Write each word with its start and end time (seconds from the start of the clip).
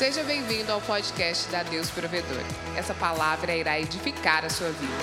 Seja 0.00 0.22
bem-vindo 0.22 0.72
ao 0.72 0.80
podcast 0.80 1.46
da 1.50 1.62
Deus 1.62 1.90
Provedor. 1.90 2.42
Essa 2.74 2.94
palavra 2.94 3.54
irá 3.54 3.78
edificar 3.78 4.46
a 4.46 4.48
sua 4.48 4.70
vida. 4.70 4.94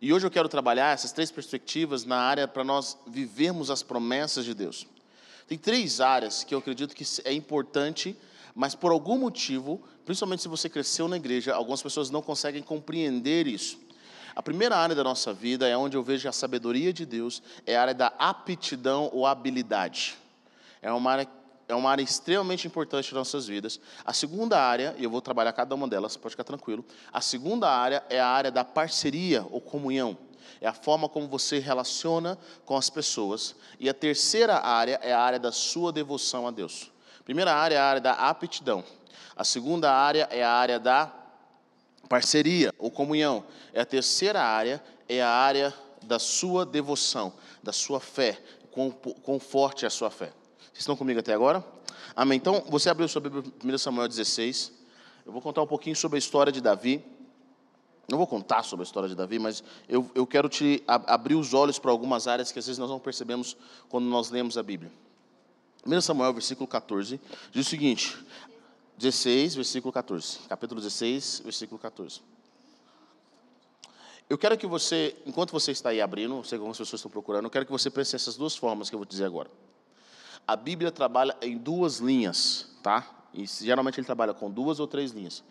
E 0.00 0.12
hoje 0.12 0.24
eu 0.24 0.30
quero 0.30 0.48
trabalhar 0.48 0.94
essas 0.94 1.10
três 1.10 1.32
perspectivas 1.32 2.04
na 2.04 2.16
área 2.16 2.46
para 2.46 2.62
nós 2.62 2.96
vivermos 3.08 3.72
as 3.72 3.82
promessas 3.82 4.44
de 4.44 4.54
Deus. 4.54 4.86
Tem 5.48 5.58
três 5.58 6.00
áreas 6.00 6.44
que 6.44 6.54
eu 6.54 6.60
acredito 6.60 6.94
que 6.94 7.04
é 7.24 7.32
importante, 7.32 8.16
mas 8.54 8.76
por 8.76 8.92
algum 8.92 9.18
motivo, 9.18 9.82
principalmente 10.06 10.42
se 10.42 10.48
você 10.48 10.68
cresceu 10.68 11.08
na 11.08 11.16
igreja, 11.16 11.56
algumas 11.56 11.82
pessoas 11.82 12.08
não 12.08 12.22
conseguem 12.22 12.62
compreender 12.62 13.48
isso. 13.48 13.80
A 14.36 14.40
primeira 14.44 14.76
área 14.76 14.94
da 14.94 15.02
nossa 15.02 15.32
vida 15.32 15.66
é 15.66 15.76
onde 15.76 15.96
eu 15.96 16.04
vejo 16.04 16.28
a 16.28 16.32
sabedoria 16.32 16.92
de 16.92 17.04
Deus, 17.04 17.42
é 17.66 17.76
a 17.76 17.82
área 17.82 17.94
da 17.94 18.12
aptidão 18.16 19.10
ou 19.12 19.26
habilidade. 19.26 20.16
É 20.80 20.92
uma 20.92 21.10
área 21.10 21.39
é 21.70 21.74
uma 21.74 21.90
área 21.90 22.02
extremamente 22.02 22.66
importante 22.66 23.14
nas 23.14 23.20
nossas 23.20 23.46
vidas. 23.46 23.80
A 24.04 24.12
segunda 24.12 24.60
área, 24.60 24.94
e 24.98 25.04
eu 25.04 25.10
vou 25.10 25.20
trabalhar 25.20 25.52
cada 25.52 25.72
uma 25.74 25.86
delas, 25.86 26.16
pode 26.16 26.32
ficar 26.32 26.42
tranquilo. 26.42 26.84
A 27.12 27.20
segunda 27.20 27.70
área 27.70 28.02
é 28.10 28.18
a 28.18 28.26
área 28.26 28.50
da 28.50 28.64
parceria 28.64 29.46
ou 29.50 29.60
comunhão. 29.60 30.18
É 30.60 30.66
a 30.66 30.72
forma 30.72 31.08
como 31.08 31.28
você 31.28 31.60
relaciona 31.60 32.36
com 32.64 32.76
as 32.76 32.90
pessoas. 32.90 33.54
E 33.78 33.88
a 33.88 33.94
terceira 33.94 34.56
área 34.58 34.98
é 35.00 35.12
a 35.12 35.20
área 35.20 35.38
da 35.38 35.52
sua 35.52 35.92
devoção 35.92 36.46
a 36.46 36.50
Deus. 36.50 36.90
Primeira 37.24 37.54
área 37.54 37.76
é 37.76 37.78
a 37.78 37.84
área 37.84 38.00
da 38.00 38.12
aptidão. 38.14 38.82
A 39.36 39.44
segunda 39.44 39.92
área 39.92 40.28
é 40.30 40.42
a 40.42 40.50
área 40.50 40.78
da 40.80 41.12
parceria 42.08 42.74
ou 42.78 42.90
comunhão. 42.90 43.44
É 43.72 43.80
a 43.80 43.86
terceira 43.86 44.42
área 44.42 44.82
é 45.08 45.22
a 45.22 45.28
área 45.28 45.72
da 46.02 46.18
sua 46.18 46.66
devoção, 46.66 47.32
da 47.62 47.72
sua 47.72 48.00
fé. 48.00 48.42
Quão, 48.72 48.90
quão 48.90 49.38
forte 49.38 49.84
é 49.84 49.88
a 49.88 49.90
sua 49.90 50.10
fé. 50.10 50.32
Estão 50.80 50.96
comigo 50.96 51.20
até 51.20 51.34
agora? 51.34 51.62
Amém. 52.16 52.38
Então, 52.38 52.64
você 52.66 52.88
abriu 52.88 53.06
sua 53.06 53.20
Bíblia 53.20 53.44
1 53.62 53.76
Samuel 53.76 54.08
16. 54.08 54.72
Eu 55.26 55.30
vou 55.30 55.42
contar 55.42 55.60
um 55.60 55.66
pouquinho 55.66 55.94
sobre 55.94 56.16
a 56.16 56.18
história 56.18 56.50
de 56.50 56.58
Davi. 56.58 57.04
Não 58.08 58.16
vou 58.16 58.26
contar 58.26 58.62
sobre 58.62 58.82
a 58.82 58.86
história 58.86 59.06
de 59.06 59.14
Davi, 59.14 59.38
mas 59.38 59.62
eu, 59.86 60.10
eu 60.14 60.26
quero 60.26 60.48
te 60.48 60.82
abrir 60.86 61.34
os 61.34 61.52
olhos 61.52 61.78
para 61.78 61.90
algumas 61.90 62.26
áreas 62.26 62.50
que 62.50 62.58
às 62.58 62.66
vezes 62.66 62.78
nós 62.78 62.88
não 62.88 62.98
percebemos 62.98 63.58
quando 63.90 64.06
nós 64.06 64.30
lemos 64.30 64.56
a 64.56 64.62
Bíblia. 64.62 64.90
1 65.84 66.00
Samuel, 66.00 66.32
versículo 66.32 66.66
14, 66.66 67.20
diz 67.52 67.66
o 67.66 67.68
seguinte: 67.68 68.16
16, 68.96 69.56
versículo 69.56 69.92
14. 69.92 70.38
Capítulo 70.48 70.80
16, 70.80 71.42
versículo 71.44 71.78
14. 71.78 72.22
Eu 74.30 74.38
quero 74.38 74.56
que 74.56 74.66
você, 74.66 75.14
enquanto 75.26 75.50
você 75.50 75.72
está 75.72 75.90
aí 75.90 76.00
abrindo, 76.00 76.42
sei 76.42 76.56
que 76.56 76.62
algumas 76.62 76.78
pessoas 76.78 77.00
estão 77.00 77.10
procurando, 77.10 77.44
eu 77.44 77.50
quero 77.50 77.66
que 77.66 77.72
você 77.72 77.90
pense 77.90 78.16
essas 78.16 78.34
duas 78.34 78.56
formas 78.56 78.88
que 78.88 78.94
eu 78.94 78.98
vou 78.98 79.06
dizer 79.06 79.26
agora. 79.26 79.50
A 80.46 80.56
Bíblia 80.56 80.90
trabalha 80.90 81.36
em 81.40 81.56
duas 81.56 81.98
linhas, 81.98 82.68
tá? 82.82 83.08
E 83.32 83.46
geralmente 83.46 83.98
ele 83.98 84.06
trabalha 84.06 84.34
com 84.34 84.50
duas 84.50 84.80
ou 84.80 84.86
três 84.86 85.12
linhas. 85.12 85.44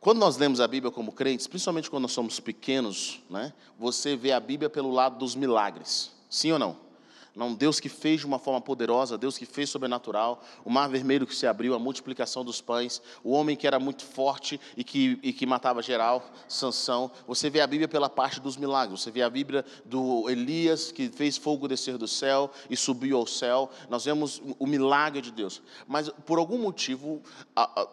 Quando 0.00 0.18
nós 0.18 0.36
lemos 0.36 0.60
a 0.60 0.68
Bíblia 0.68 0.92
como 0.92 1.12
crentes, 1.12 1.46
principalmente 1.46 1.90
quando 1.90 2.02
nós 2.02 2.12
somos 2.12 2.38
pequenos, 2.38 3.20
né, 3.28 3.52
você 3.78 4.14
vê 4.14 4.32
a 4.32 4.38
Bíblia 4.38 4.70
pelo 4.70 4.92
lado 4.92 5.18
dos 5.18 5.34
milagres. 5.34 6.12
Sim 6.30 6.52
ou 6.52 6.58
não? 6.58 6.87
Não, 7.34 7.54
Deus 7.54 7.78
que 7.78 7.88
fez 7.88 8.20
de 8.20 8.26
uma 8.26 8.38
forma 8.38 8.60
poderosa, 8.60 9.16
Deus 9.16 9.38
que 9.38 9.46
fez 9.46 9.70
sobrenatural, 9.70 10.42
o 10.64 10.70
mar 10.70 10.88
vermelho 10.88 11.26
que 11.26 11.34
se 11.34 11.46
abriu, 11.46 11.74
a 11.74 11.78
multiplicação 11.78 12.44
dos 12.44 12.60
pães, 12.60 13.00
o 13.22 13.32
homem 13.32 13.56
que 13.56 13.66
era 13.66 13.78
muito 13.78 14.04
forte 14.04 14.60
e 14.76 14.82
que, 14.82 15.18
e 15.22 15.32
que 15.32 15.46
matava 15.46 15.82
geral, 15.82 16.28
Sansão. 16.48 17.10
Você 17.26 17.48
vê 17.48 17.60
a 17.60 17.66
Bíblia 17.66 17.88
pela 17.88 18.08
parte 18.08 18.40
dos 18.40 18.56
milagres, 18.56 19.00
você 19.00 19.10
vê 19.10 19.22
a 19.22 19.30
Bíblia 19.30 19.64
do 19.84 20.28
Elias 20.28 20.90
que 20.90 21.08
fez 21.08 21.36
fogo 21.36 21.68
descer 21.68 21.96
do 21.96 22.08
céu 22.08 22.50
e 22.68 22.76
subiu 22.76 23.16
ao 23.16 23.26
céu. 23.26 23.70
Nós 23.88 24.04
vemos 24.04 24.42
o 24.58 24.66
milagre 24.66 25.20
de 25.20 25.30
Deus. 25.30 25.62
Mas 25.86 26.08
por 26.26 26.38
algum 26.38 26.58
motivo, 26.58 27.22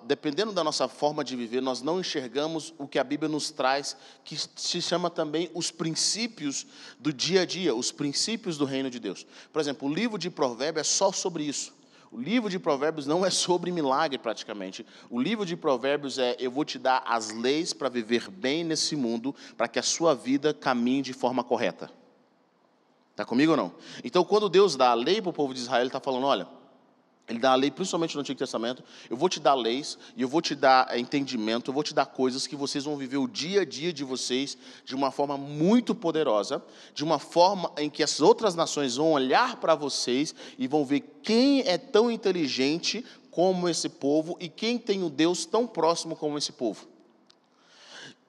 dependendo 0.03 0.51
da 0.53 0.63
nossa 0.63 0.87
forma 0.87 1.23
de 1.23 1.35
viver, 1.35 1.61
nós 1.61 1.81
não 1.81 1.99
enxergamos 1.99 2.73
o 2.77 2.87
que 2.87 2.97
a 2.97 3.03
Bíblia 3.03 3.29
nos 3.29 3.51
traz, 3.51 3.95
que 4.23 4.37
se 4.55 4.81
chama 4.81 5.09
também 5.09 5.49
os 5.53 5.71
princípios 5.71 6.65
do 6.99 7.13
dia 7.13 7.41
a 7.41 7.45
dia, 7.45 7.75
os 7.75 7.91
princípios 7.91 8.57
do 8.57 8.65
reino 8.65 8.89
de 8.89 8.99
Deus. 8.99 9.25
Por 9.51 9.59
exemplo, 9.59 9.87
o 9.87 9.93
livro 9.93 10.17
de 10.17 10.29
Provérbios 10.29 10.87
é 10.87 10.89
só 10.89 11.11
sobre 11.11 11.43
isso. 11.43 11.73
O 12.11 12.17
livro 12.17 12.49
de 12.49 12.57
Provérbios 12.57 13.05
não 13.05 13.25
é 13.25 13.29
sobre 13.29 13.71
milagre 13.71 14.17
praticamente. 14.17 14.85
O 15.09 15.19
livro 15.19 15.45
de 15.45 15.55
Provérbios 15.57 16.17
é: 16.17 16.35
eu 16.39 16.49
vou 16.49 16.63
te 16.63 16.79
dar 16.79 17.03
as 17.05 17.31
leis 17.31 17.73
para 17.73 17.89
viver 17.89 18.29
bem 18.29 18.63
nesse 18.63 18.95
mundo, 18.95 19.35
para 19.57 19.67
que 19.67 19.79
a 19.79 19.83
sua 19.83 20.15
vida 20.15 20.53
caminhe 20.53 21.01
de 21.01 21.13
forma 21.13 21.43
correta. 21.43 21.91
Está 23.11 23.25
comigo 23.25 23.51
ou 23.51 23.57
não? 23.57 23.73
Então, 24.03 24.23
quando 24.23 24.49
Deus 24.49 24.75
dá 24.75 24.91
a 24.91 24.93
lei 24.93 25.21
para 25.21 25.29
o 25.29 25.33
povo 25.33 25.53
de 25.53 25.59
Israel, 25.59 25.81
Ele 25.81 25.89
está 25.89 25.99
falando: 25.99 26.25
olha, 26.25 26.47
ele 27.27 27.39
dá 27.39 27.51
a 27.51 27.55
lei, 27.55 27.71
principalmente 27.71 28.13
no 28.13 28.21
Antigo 28.21 28.37
Testamento. 28.37 28.83
Eu 29.09 29.17
vou 29.17 29.27
te 29.27 29.39
dar 29.39 29.55
leis 29.55 29.97
e 30.15 30.21
eu 30.21 30.27
vou 30.27 30.41
te 30.41 30.53
dar 30.53 30.87
eh, 30.91 30.99
entendimento, 30.99 31.69
eu 31.69 31.73
vou 31.73 31.81
te 31.81 31.93
dar 31.93 32.05
coisas 32.05 32.45
que 32.45 32.55
vocês 32.55 32.83
vão 32.83 32.95
viver 32.95 33.17
o 33.17 33.27
dia 33.27 33.61
a 33.61 33.65
dia 33.65 33.91
de 33.91 34.03
vocês 34.03 34.55
de 34.83 34.93
uma 34.93 35.09
forma 35.09 35.35
muito 35.35 35.95
poderosa, 35.95 36.63
de 36.93 37.03
uma 37.03 37.17
forma 37.17 37.71
em 37.77 37.89
que 37.89 38.03
as 38.03 38.21
outras 38.21 38.53
nações 38.53 38.97
vão 38.97 39.13
olhar 39.13 39.55
para 39.57 39.73
vocês 39.73 40.35
e 40.57 40.67
vão 40.67 40.85
ver 40.85 40.99
quem 41.23 41.61
é 41.61 41.79
tão 41.79 42.11
inteligente 42.11 43.03
como 43.31 43.67
esse 43.67 43.89
povo 43.89 44.37
e 44.39 44.47
quem 44.47 44.77
tem 44.77 45.03
o 45.03 45.09
Deus 45.09 45.45
tão 45.45 45.65
próximo 45.65 46.15
como 46.15 46.37
esse 46.37 46.51
povo. 46.51 46.87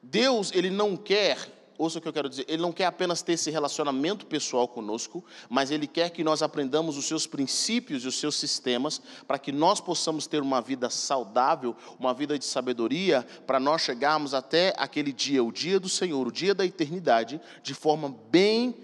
Deus, 0.02 0.52
ele 0.54 0.70
não 0.70 0.96
quer 0.96 1.55
ouça 1.78 1.98
o 1.98 2.02
que 2.02 2.08
eu 2.08 2.12
quero 2.12 2.28
dizer, 2.28 2.44
ele 2.48 2.62
não 2.62 2.72
quer 2.72 2.86
apenas 2.86 3.22
ter 3.22 3.32
esse 3.32 3.50
relacionamento 3.50 4.26
pessoal 4.26 4.66
conosco, 4.66 5.24
mas 5.48 5.70
ele 5.70 5.86
quer 5.86 6.10
que 6.10 6.24
nós 6.24 6.42
aprendamos 6.42 6.96
os 6.96 7.06
seus 7.06 7.26
princípios 7.26 8.04
e 8.04 8.08
os 8.08 8.18
seus 8.18 8.36
sistemas 8.36 9.00
para 9.26 9.38
que 9.38 9.52
nós 9.52 9.80
possamos 9.80 10.26
ter 10.26 10.42
uma 10.42 10.60
vida 10.60 10.90
saudável, 10.90 11.74
uma 11.98 12.14
vida 12.14 12.38
de 12.38 12.44
sabedoria, 12.44 13.26
para 13.46 13.60
nós 13.60 13.82
chegarmos 13.82 14.34
até 14.34 14.74
aquele 14.76 15.12
dia, 15.12 15.42
o 15.42 15.52
dia 15.52 15.78
do 15.80 15.88
Senhor, 15.88 16.26
o 16.26 16.32
dia 16.32 16.54
da 16.54 16.64
eternidade, 16.64 17.40
de 17.62 17.74
forma 17.74 18.14
bem 18.30 18.74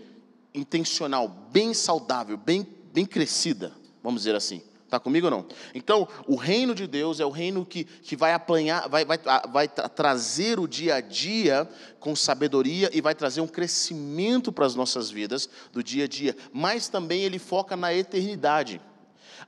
intencional, 0.55 1.29
bem 1.29 1.73
saudável, 1.73 2.37
bem, 2.37 2.67
bem 2.93 3.07
crescida, 3.07 3.73
vamos 4.03 4.23
dizer 4.23 4.35
assim. 4.35 4.63
Está 4.93 5.01
comigo 5.01 5.27
ou 5.27 5.31
não? 5.31 5.47
Então, 5.75 6.07
o 6.29 6.37
reino 6.37 6.75
de 6.75 6.87
Deus 6.87 7.19
é 7.19 7.25
o 7.25 7.31
reino 7.31 7.65
que, 7.65 7.85
que 7.85 8.15
vai 8.15 8.35
apanhar, 8.35 8.91
vai, 8.91 9.07
vai, 9.07 9.19
vai 9.51 9.67
trazer 9.67 10.61
o 10.61 10.69
dia 10.69 10.97
a 10.97 11.01
dia 11.01 11.67
com 11.99 12.15
sabedoria 12.15 12.91
e 12.93 13.01
vai 13.01 13.15
trazer 13.15 13.41
um 13.41 13.47
crescimento 13.47 14.53
para 14.53 14.67
as 14.67 14.75
nossas 14.75 15.11
vidas 15.11 15.49
do 15.73 15.83
dia 15.83 16.05
a 16.05 16.07
dia, 16.07 16.37
mas 16.53 16.91
também 16.91 17.23
ele 17.23 17.39
foca 17.39 17.75
na 17.75 17.95
eternidade. 17.95 18.83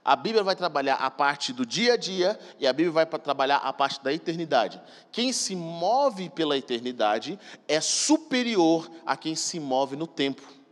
A 0.02 0.16
Bíblia 0.16 0.42
vai 0.42 0.56
trabalhar 0.56 0.94
a 0.94 1.10
parte 1.10 1.52
do 1.52 1.66
dia 1.66 1.92
a 1.92 1.96
dia 1.98 2.40
e 2.58 2.66
a 2.66 2.72
Bíblia 2.72 2.92
vai 2.92 3.06
trabalhar 3.06 3.58
a 3.58 3.70
parte 3.70 4.02
da 4.02 4.14
eternidade. 4.14 4.80
Quem 5.12 5.30
se 5.30 5.54
move 5.54 6.30
pela 6.30 6.56
eternidade 6.56 7.38
é 7.68 7.82
superior 7.82 8.90
a 9.04 9.14
quem 9.14 9.36
se 9.36 9.60
move 9.60 9.94
no 9.94 10.06
tempo. 10.06 10.63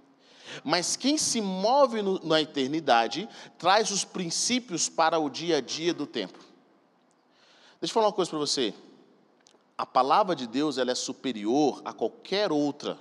Mas 0.65 0.97
quem 0.97 1.17
se 1.17 1.41
move 1.41 2.03
no, 2.03 2.19
na 2.25 2.41
eternidade 2.41 3.29
traz 3.59 3.91
os 3.91 4.05
princípios 4.05 4.89
para 4.89 5.19
o 5.19 5.29
dia 5.29 5.59
a 5.59 5.61
dia 5.61 5.93
do 5.95 6.07
tempo. 6.07 6.39
Deixa 7.81 7.91
eu 7.91 7.95
falar 7.95 8.07
uma 8.07 8.13
coisa 8.13 8.31
para 8.31 8.39
você. 8.39 8.75
A 9.77 9.87
palavra 9.87 10.37
de 10.37 10.47
Deus 10.47 10.79
ela 10.79 10.93
é 10.93 10.95
superior 10.95 11.83
a 11.85 11.93
qualquer 11.93 12.53
outra. 12.53 12.99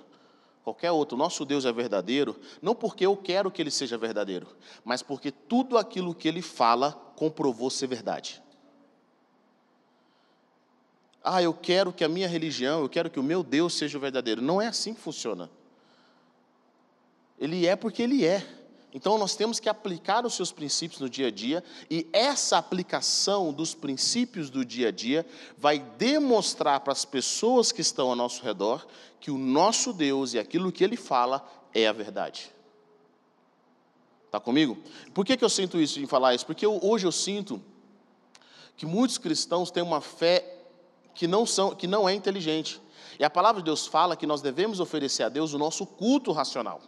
Qualquer 0.63 0.91
outro. 0.91 1.17
Nosso 1.17 1.45
Deus 1.45 1.65
é 1.65 1.71
verdadeiro, 1.71 2.39
não 2.61 2.75
porque 2.75 3.05
eu 3.05 3.15
quero 3.17 3.51
que 3.51 3.61
ele 3.61 3.71
seja 3.71 3.97
verdadeiro, 3.97 4.47
mas 4.83 5.01
porque 5.01 5.31
tudo 5.31 5.77
aquilo 5.77 6.13
que 6.13 6.27
ele 6.27 6.41
fala 6.41 6.93
comprovou 7.15 7.69
ser 7.69 7.87
verdade. 7.87 8.41
Ah, 11.23 11.41
eu 11.41 11.53
quero 11.53 11.93
que 11.93 12.03
a 12.03 12.09
minha 12.09 12.27
religião, 12.27 12.81
eu 12.81 12.89
quero 12.89 13.09
que 13.09 13.19
o 13.19 13.23
meu 13.23 13.43
Deus 13.43 13.75
seja 13.75 13.99
verdadeiro. 13.99 14.41
Não 14.41 14.59
é 14.59 14.67
assim 14.67 14.93
que 14.93 14.99
funciona. 14.99 15.49
Ele 17.41 17.65
é 17.65 17.75
porque 17.75 18.03
ele 18.03 18.23
é. 18.23 18.47
Então 18.93 19.17
nós 19.17 19.35
temos 19.35 19.59
que 19.59 19.67
aplicar 19.67 20.25
os 20.25 20.35
seus 20.35 20.51
princípios 20.51 21.01
no 21.01 21.09
dia 21.09 21.27
a 21.27 21.31
dia, 21.31 21.63
e 21.89 22.07
essa 22.13 22.57
aplicação 22.57 23.51
dos 23.51 23.73
princípios 23.73 24.49
do 24.49 24.63
dia 24.63 24.89
a 24.89 24.91
dia 24.91 25.25
vai 25.57 25.79
demonstrar 25.79 26.81
para 26.81 26.93
as 26.93 27.03
pessoas 27.03 27.71
que 27.71 27.81
estão 27.81 28.09
ao 28.09 28.15
nosso 28.15 28.43
redor 28.43 28.85
que 29.19 29.31
o 29.31 29.37
nosso 29.37 29.93
Deus 29.93 30.33
e 30.33 30.39
aquilo 30.39 30.71
que 30.71 30.83
ele 30.83 30.97
fala 30.97 31.47
é 31.73 31.87
a 31.87 31.93
verdade. 31.93 32.51
Está 34.25 34.39
comigo? 34.39 34.77
Por 35.13 35.25
que, 35.25 35.37
que 35.37 35.43
eu 35.43 35.49
sinto 35.49 35.79
isso 35.79 35.99
em 35.99 36.07
falar 36.07 36.33
isso? 36.33 36.45
Porque 36.45 36.65
eu, 36.65 36.79
hoje 36.81 37.05
eu 37.05 37.11
sinto 37.11 37.61
que 38.75 38.85
muitos 38.85 39.17
cristãos 39.17 39.69
têm 39.69 39.83
uma 39.83 40.01
fé 40.01 40.57
que 41.13 41.27
não, 41.27 41.45
são, 41.45 41.75
que 41.75 41.85
não 41.85 42.09
é 42.09 42.13
inteligente. 42.13 42.81
E 43.19 43.23
a 43.23 43.29
palavra 43.29 43.61
de 43.61 43.65
Deus 43.65 43.85
fala 43.85 44.15
que 44.15 44.25
nós 44.25 44.41
devemos 44.41 44.79
oferecer 44.79 45.23
a 45.23 45.29
Deus 45.29 45.53
o 45.53 45.59
nosso 45.59 45.85
culto 45.85 46.31
racional. 46.31 46.81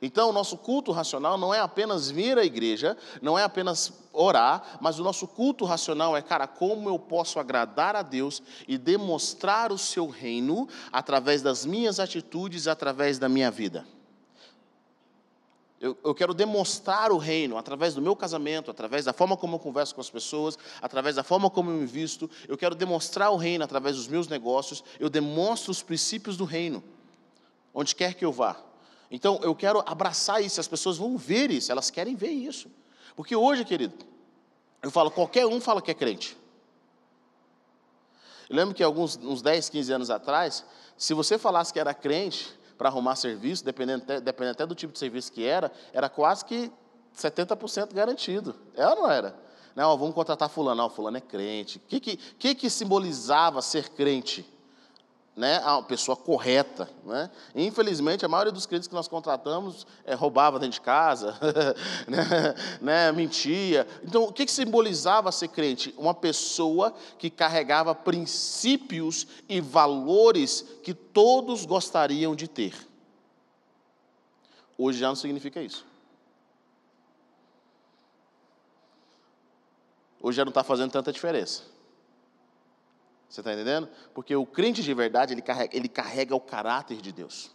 Então, 0.00 0.30
o 0.30 0.32
nosso 0.32 0.56
culto 0.56 0.92
racional 0.92 1.36
não 1.38 1.52
é 1.54 1.60
apenas 1.60 2.10
vir 2.10 2.38
à 2.38 2.44
igreja, 2.44 2.96
não 3.20 3.38
é 3.38 3.42
apenas 3.42 3.92
orar, 4.12 4.78
mas 4.80 4.98
o 4.98 5.04
nosso 5.04 5.26
culto 5.26 5.64
racional 5.64 6.16
é, 6.16 6.22
cara, 6.22 6.46
como 6.46 6.88
eu 6.88 6.98
posso 6.98 7.38
agradar 7.38 7.94
a 7.94 8.02
Deus 8.02 8.42
e 8.66 8.76
demonstrar 8.76 9.72
o 9.72 9.78
seu 9.78 10.08
reino 10.08 10.68
através 10.92 11.42
das 11.42 11.64
minhas 11.64 12.00
atitudes, 12.00 12.66
através 12.66 13.18
da 13.18 13.28
minha 13.28 13.50
vida. 13.50 13.86
Eu, 15.80 15.96
eu, 16.02 16.12
quero 16.12 16.34
demonstrar 16.34 17.12
o 17.12 17.18
reino 17.18 17.56
através 17.56 17.94
do 17.94 18.02
meu 18.02 18.16
casamento, 18.16 18.68
através 18.68 19.04
da 19.04 19.12
forma 19.12 19.36
como 19.36 19.54
eu 19.54 19.60
converso 19.60 19.94
com 19.94 20.00
as 20.00 20.10
pessoas, 20.10 20.58
através 20.82 21.14
da 21.14 21.22
forma 21.22 21.48
como 21.48 21.70
eu 21.70 21.76
me 21.76 21.86
visto. 21.86 22.28
Eu 22.48 22.58
quero 22.58 22.74
demonstrar 22.74 23.30
o 23.30 23.36
reino 23.36 23.62
através 23.62 23.94
dos 23.94 24.08
meus 24.08 24.26
negócios. 24.26 24.82
Eu 24.98 25.08
demonstro 25.08 25.70
os 25.70 25.80
princípios 25.80 26.36
do 26.36 26.44
reino, 26.44 26.82
onde 27.72 27.94
quer 27.94 28.14
que 28.14 28.24
eu 28.24 28.32
vá. 28.32 28.56
Então, 29.10 29.40
eu 29.42 29.54
quero 29.54 29.82
abraçar 29.86 30.42
isso. 30.42 30.60
As 30.60 30.68
pessoas 30.68 30.98
vão 30.98 31.16
ver 31.16 31.50
isso, 31.50 31.72
elas 31.72 31.90
querem 31.90 32.14
ver 32.14 32.30
isso. 32.30 32.70
Porque 33.16 33.34
hoje, 33.34 33.64
querido, 33.64 33.94
eu 34.82 34.90
falo, 34.90 35.10
qualquer 35.10 35.46
um 35.46 35.60
fala 35.60 35.82
que 35.82 35.90
é 35.90 35.94
crente. 35.94 36.36
Eu 38.48 38.56
lembro 38.56 38.74
que 38.74 38.82
alguns 38.82 39.16
uns 39.16 39.42
10, 39.42 39.68
15 39.68 39.92
anos 39.92 40.10
atrás, 40.10 40.64
se 40.96 41.12
você 41.14 41.36
falasse 41.38 41.72
que 41.72 41.80
era 41.80 41.92
crente, 41.92 42.58
para 42.78 42.88
arrumar 42.88 43.16
serviço, 43.16 43.64
dependendo 43.64 44.04
até, 44.04 44.20
dependendo 44.20 44.52
até 44.52 44.64
do 44.64 44.74
tipo 44.74 44.92
de 44.92 45.00
serviço 45.00 45.32
que 45.32 45.44
era, 45.44 45.72
era 45.92 46.08
quase 46.08 46.44
que 46.44 46.70
70% 47.14 47.92
garantido. 47.92 48.54
Era 48.74 48.90
ou 48.90 49.02
não 49.02 49.10
era? 49.10 49.36
Não, 49.74 49.98
vamos 49.98 50.14
contratar 50.14 50.48
fulano. 50.48 50.80
Não, 50.80 50.88
fulano 50.88 51.16
é 51.16 51.20
crente. 51.20 51.78
O 51.78 51.80
que, 51.80 51.98
que, 51.98 52.16
que, 52.16 52.54
que 52.54 52.70
simbolizava 52.70 53.60
ser 53.60 53.88
crente? 53.90 54.48
Né, 55.38 55.62
a 55.64 55.80
pessoa 55.80 56.16
correta. 56.16 56.90
Né? 57.04 57.30
Infelizmente, 57.54 58.26
a 58.26 58.28
maioria 58.28 58.52
dos 58.52 58.66
crentes 58.66 58.88
que 58.88 58.94
nós 58.94 59.06
contratamos 59.06 59.86
é, 60.04 60.12
roubava 60.12 60.58
dentro 60.58 60.74
de 60.74 60.80
casa, 60.80 61.38
né, 62.08 62.54
né, 62.80 63.12
mentia. 63.12 63.86
Então, 64.02 64.24
o 64.24 64.32
que, 64.32 64.44
que 64.44 64.50
simbolizava 64.50 65.30
ser 65.30 65.46
crente? 65.46 65.94
Uma 65.96 66.12
pessoa 66.12 66.92
que 67.16 67.30
carregava 67.30 67.94
princípios 67.94 69.28
e 69.48 69.60
valores 69.60 70.64
que 70.82 70.92
todos 70.92 71.64
gostariam 71.64 72.34
de 72.34 72.48
ter. 72.48 72.74
Hoje 74.76 74.98
já 74.98 75.06
não 75.06 75.16
significa 75.16 75.62
isso. 75.62 75.86
Hoje 80.20 80.36
já 80.36 80.44
não 80.44 80.50
está 80.50 80.64
fazendo 80.64 80.90
tanta 80.90 81.12
diferença. 81.12 81.77
Você 83.28 83.40
está 83.40 83.52
entendendo? 83.52 83.88
Porque 84.14 84.34
o 84.34 84.46
crente 84.46 84.82
de 84.82 84.94
verdade, 84.94 85.34
ele 85.34 85.42
carrega, 85.42 85.76
ele 85.76 85.88
carrega 85.88 86.34
o 86.34 86.40
caráter 86.40 87.00
de 87.00 87.12
Deus. 87.12 87.50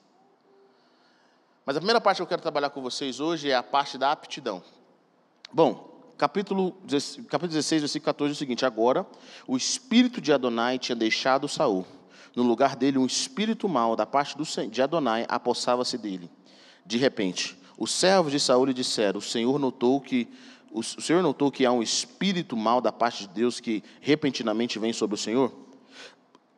Mas 1.65 1.75
a 1.75 1.79
primeira 1.79 1.99
parte 1.99 2.17
que 2.17 2.23
eu 2.23 2.27
quero 2.27 2.41
trabalhar 2.41 2.69
com 2.69 2.81
vocês 2.81 3.19
hoje 3.19 3.49
é 3.49 3.55
a 3.55 3.63
parte 3.63 3.97
da 3.97 4.11
aptidão. 4.11 4.61
Bom, 5.51 6.13
capítulo, 6.17 6.75
capítulo 7.27 7.47
16, 7.47 7.81
versículo 7.81 8.05
14 8.05 8.31
é 8.31 8.35
o 8.35 8.37
seguinte: 8.37 8.65
Agora 8.65 9.05
o 9.47 9.57
espírito 9.57 10.21
de 10.21 10.31
Adonai 10.31 10.77
tinha 10.77 10.95
deixado 10.95 11.47
Saul. 11.47 11.85
No 12.35 12.43
lugar 12.43 12.75
dele, 12.75 12.97
um 12.97 13.05
espírito 13.05 13.69
mau 13.69 13.95
da 13.95 14.05
parte 14.05 14.37
do, 14.37 14.43
de 14.43 14.81
Adonai 14.81 15.25
apossava-se 15.29 15.97
dele. 15.97 16.29
De 16.85 16.97
repente, 16.97 17.57
os 17.77 17.91
servos 17.91 18.31
de 18.31 18.39
Saul 18.39 18.65
lhe 18.65 18.73
disseram: 18.73 19.19
O 19.19 19.21
Senhor 19.21 19.57
notou 19.57 20.01
que 20.01 20.27
o 20.71 20.81
Senhor 20.81 21.21
notou 21.21 21.51
que 21.51 21.65
há 21.65 21.71
um 21.71 21.83
espírito 21.83 22.57
mau 22.57 22.81
da 22.81 22.91
parte 22.91 23.27
de 23.27 23.33
Deus 23.33 23.59
que 23.59 23.83
repentinamente 24.01 24.79
vem 24.79 24.91
sobre 24.91 25.13
o 25.13 25.17
Senhor? 25.17 25.62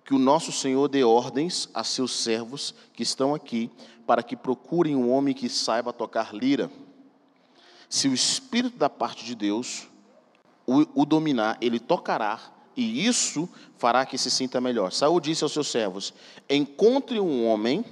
Que 0.05 0.13
o 0.13 0.19
nosso 0.19 0.51
Senhor 0.51 0.87
dê 0.87 1.03
ordens 1.03 1.67
a 1.73 1.83
seus 1.83 2.13
servos 2.13 2.75
que 2.93 3.01
estão 3.01 3.33
aqui, 3.33 3.71
para 4.05 4.21
que 4.21 4.35
procurem 4.35 4.95
um 4.95 5.11
homem 5.11 5.33
que 5.33 5.49
saiba 5.49 5.91
tocar 5.91 6.31
lira. 6.31 6.69
Se 7.89 8.07
o 8.07 8.13
Espírito 8.13 8.77
da 8.77 8.89
parte 8.89 9.25
de 9.25 9.33
Deus 9.33 9.87
o, 10.67 11.01
o 11.01 11.05
dominar, 11.05 11.57
ele 11.59 11.79
tocará, 11.79 12.39
e 12.77 13.05
isso 13.05 13.49
fará 13.77 14.05
que 14.05 14.17
se 14.17 14.29
sinta 14.29 14.61
melhor. 14.61 14.91
Saúl 14.91 15.19
disse 15.19 15.43
aos 15.43 15.53
seus 15.53 15.67
servos: 15.67 16.13
Encontre 16.47 17.19
um 17.19 17.47
homem 17.47 17.83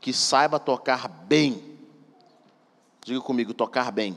que 0.00 0.12
saiba 0.12 0.58
tocar 0.58 1.08
bem. 1.08 1.76
Diga 3.04 3.20
comigo, 3.20 3.52
tocar 3.52 3.90
bem. 3.90 4.16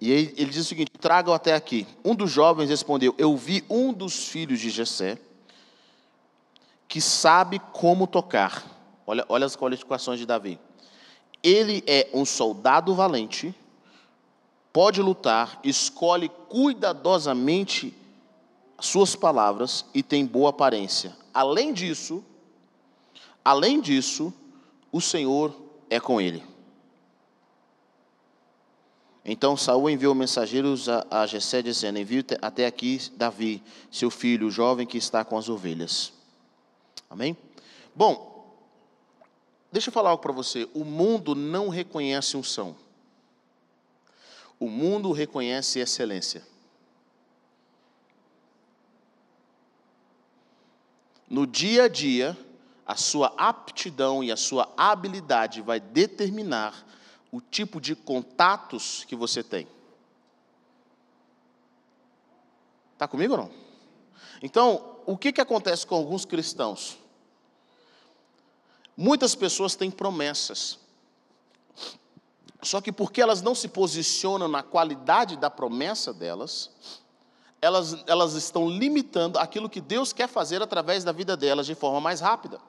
E 0.00 0.12
ele, 0.12 0.44
diz 0.46 0.58
o 0.58 0.64
seguinte: 0.64 0.90
traga-o 1.00 1.32
até 1.32 1.54
aqui. 1.54 1.86
Um 2.04 2.14
dos 2.14 2.30
jovens 2.30 2.68
respondeu: 2.68 3.14
Eu 3.16 3.36
vi 3.36 3.64
um 3.68 3.92
dos 3.92 4.28
filhos 4.28 4.60
de 4.60 4.70
Jessé, 4.70 5.18
que 6.96 7.00
sabe 7.02 7.60
como 7.74 8.06
tocar. 8.06 8.64
Olha, 9.06 9.22
olha 9.28 9.44
as 9.44 9.54
qualificações 9.54 10.18
de 10.18 10.24
Davi. 10.24 10.58
Ele 11.42 11.84
é 11.86 12.08
um 12.14 12.24
soldado 12.24 12.94
valente, 12.94 13.54
pode 14.72 15.02
lutar, 15.02 15.60
escolhe 15.62 16.30
cuidadosamente 16.48 17.94
suas 18.80 19.14
palavras 19.14 19.84
e 19.92 20.02
tem 20.02 20.24
boa 20.24 20.48
aparência. 20.48 21.14
Além 21.34 21.74
disso, 21.74 22.24
além 23.44 23.78
disso, 23.78 24.32
o 24.90 24.98
Senhor 24.98 25.54
é 25.90 26.00
com 26.00 26.18
ele. 26.18 26.42
Então 29.22 29.54
Saul 29.54 29.90
enviou 29.90 30.14
mensageiros 30.14 30.88
a, 30.88 31.06
a 31.10 31.26
Jessé 31.26 31.60
dizendo: 31.60 31.98
Envie 31.98 32.24
até 32.40 32.64
aqui 32.64 32.98
Davi, 33.16 33.62
seu 33.90 34.10
filho, 34.10 34.46
o 34.46 34.50
jovem 34.50 34.86
que 34.86 34.96
está 34.96 35.22
com 35.26 35.36
as 35.36 35.50
ovelhas. 35.50 36.15
Amém? 37.08 37.36
Bom, 37.94 38.56
deixa 39.70 39.88
eu 39.88 39.92
falar 39.92 40.10
algo 40.10 40.22
para 40.22 40.32
você. 40.32 40.68
O 40.74 40.84
mundo 40.84 41.34
não 41.34 41.68
reconhece 41.68 42.36
unção. 42.36 42.76
O 44.58 44.68
mundo 44.68 45.12
reconhece 45.12 45.78
excelência. 45.78 46.42
No 51.28 51.46
dia 51.46 51.84
a 51.84 51.88
dia, 51.88 52.36
a 52.86 52.94
sua 52.94 53.34
aptidão 53.36 54.22
e 54.22 54.30
a 54.30 54.36
sua 54.36 54.72
habilidade 54.76 55.60
vai 55.60 55.80
determinar 55.80 56.86
o 57.32 57.40
tipo 57.40 57.80
de 57.80 57.96
contatos 57.96 59.04
que 59.04 59.16
você 59.16 59.42
tem. 59.42 59.66
Está 62.92 63.06
comigo 63.06 63.34
ou 63.34 63.40
não? 63.40 63.50
Então, 64.40 64.95
o 65.06 65.16
que, 65.16 65.32
que 65.32 65.40
acontece 65.40 65.86
com 65.86 65.94
alguns 65.94 66.24
cristãos? 66.24 66.98
Muitas 68.96 69.34
pessoas 69.34 69.76
têm 69.76 69.90
promessas. 69.90 70.78
Só 72.62 72.80
que 72.80 72.90
porque 72.90 73.22
elas 73.22 73.42
não 73.42 73.54
se 73.54 73.68
posicionam 73.68 74.48
na 74.48 74.62
qualidade 74.62 75.36
da 75.36 75.48
promessa 75.48 76.12
delas, 76.12 76.70
elas, 77.62 77.96
elas 78.06 78.34
estão 78.34 78.68
limitando 78.68 79.38
aquilo 79.38 79.68
que 79.70 79.80
Deus 79.80 80.12
quer 80.12 80.28
fazer 80.28 80.60
através 80.62 81.04
da 81.04 81.12
vida 81.12 81.36
delas 81.36 81.66
de 81.66 81.74
forma 81.74 82.00
mais 82.00 82.20
rápida. 82.20 82.60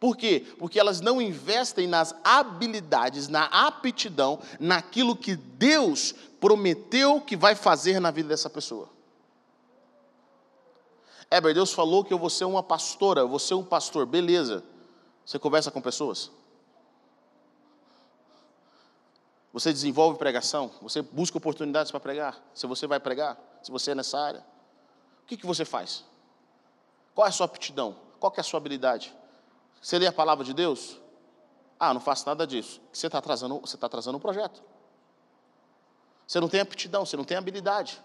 Por 0.00 0.16
quê? 0.16 0.46
Porque 0.58 0.78
elas 0.78 1.00
não 1.00 1.20
investem 1.20 1.86
nas 1.86 2.14
habilidades, 2.22 3.28
na 3.28 3.44
aptidão, 3.44 4.38
naquilo 4.60 5.16
que 5.16 5.34
Deus 5.36 6.14
prometeu 6.40 7.20
que 7.20 7.36
vai 7.36 7.54
fazer 7.54 8.00
na 8.00 8.10
vida 8.10 8.28
dessa 8.28 8.48
pessoa. 8.48 8.97
Éber, 11.30 11.52
Deus 11.52 11.72
falou 11.72 12.04
que 12.04 12.12
eu 12.12 12.18
vou 12.18 12.30
ser 12.30 12.44
uma 12.44 12.62
pastora, 12.62 13.20
eu 13.20 13.28
vou 13.28 13.38
ser 13.38 13.54
um 13.54 13.64
pastor, 13.64 14.06
beleza. 14.06 14.64
Você 15.24 15.38
conversa 15.38 15.70
com 15.70 15.80
pessoas? 15.80 16.30
Você 19.52 19.72
desenvolve 19.72 20.18
pregação? 20.18 20.70
Você 20.80 21.02
busca 21.02 21.36
oportunidades 21.36 21.90
para 21.90 22.00
pregar? 22.00 22.40
Se 22.54 22.66
você 22.66 22.86
vai 22.86 22.98
pregar? 22.98 23.38
Se 23.62 23.70
você 23.70 23.90
é 23.90 23.94
nessa 23.94 24.18
área? 24.18 24.40
O 25.22 25.26
que, 25.26 25.36
que 25.36 25.46
você 25.46 25.64
faz? 25.64 26.04
Qual 27.14 27.26
é 27.26 27.28
a 27.28 27.32
sua 27.32 27.46
aptidão? 27.46 27.96
Qual 28.18 28.32
é 28.36 28.40
a 28.40 28.44
sua 28.44 28.58
habilidade? 28.58 29.14
Você 29.82 29.98
lê 29.98 30.06
a 30.06 30.12
palavra 30.12 30.44
de 30.44 30.54
Deus? 30.54 30.98
Ah, 31.78 31.92
não 31.92 32.00
faço 32.00 32.26
nada 32.26 32.46
disso. 32.46 32.80
Você 32.92 33.06
está 33.06 33.18
atrasando, 33.18 33.60
você 33.60 33.76
está 33.76 33.86
atrasando 33.86 34.16
um 34.16 34.20
projeto. 34.20 34.62
Você 36.26 36.40
não 36.40 36.48
tem 36.48 36.60
aptidão, 36.60 37.04
você 37.04 37.16
não 37.16 37.24
tem 37.24 37.36
habilidade. 37.36 38.02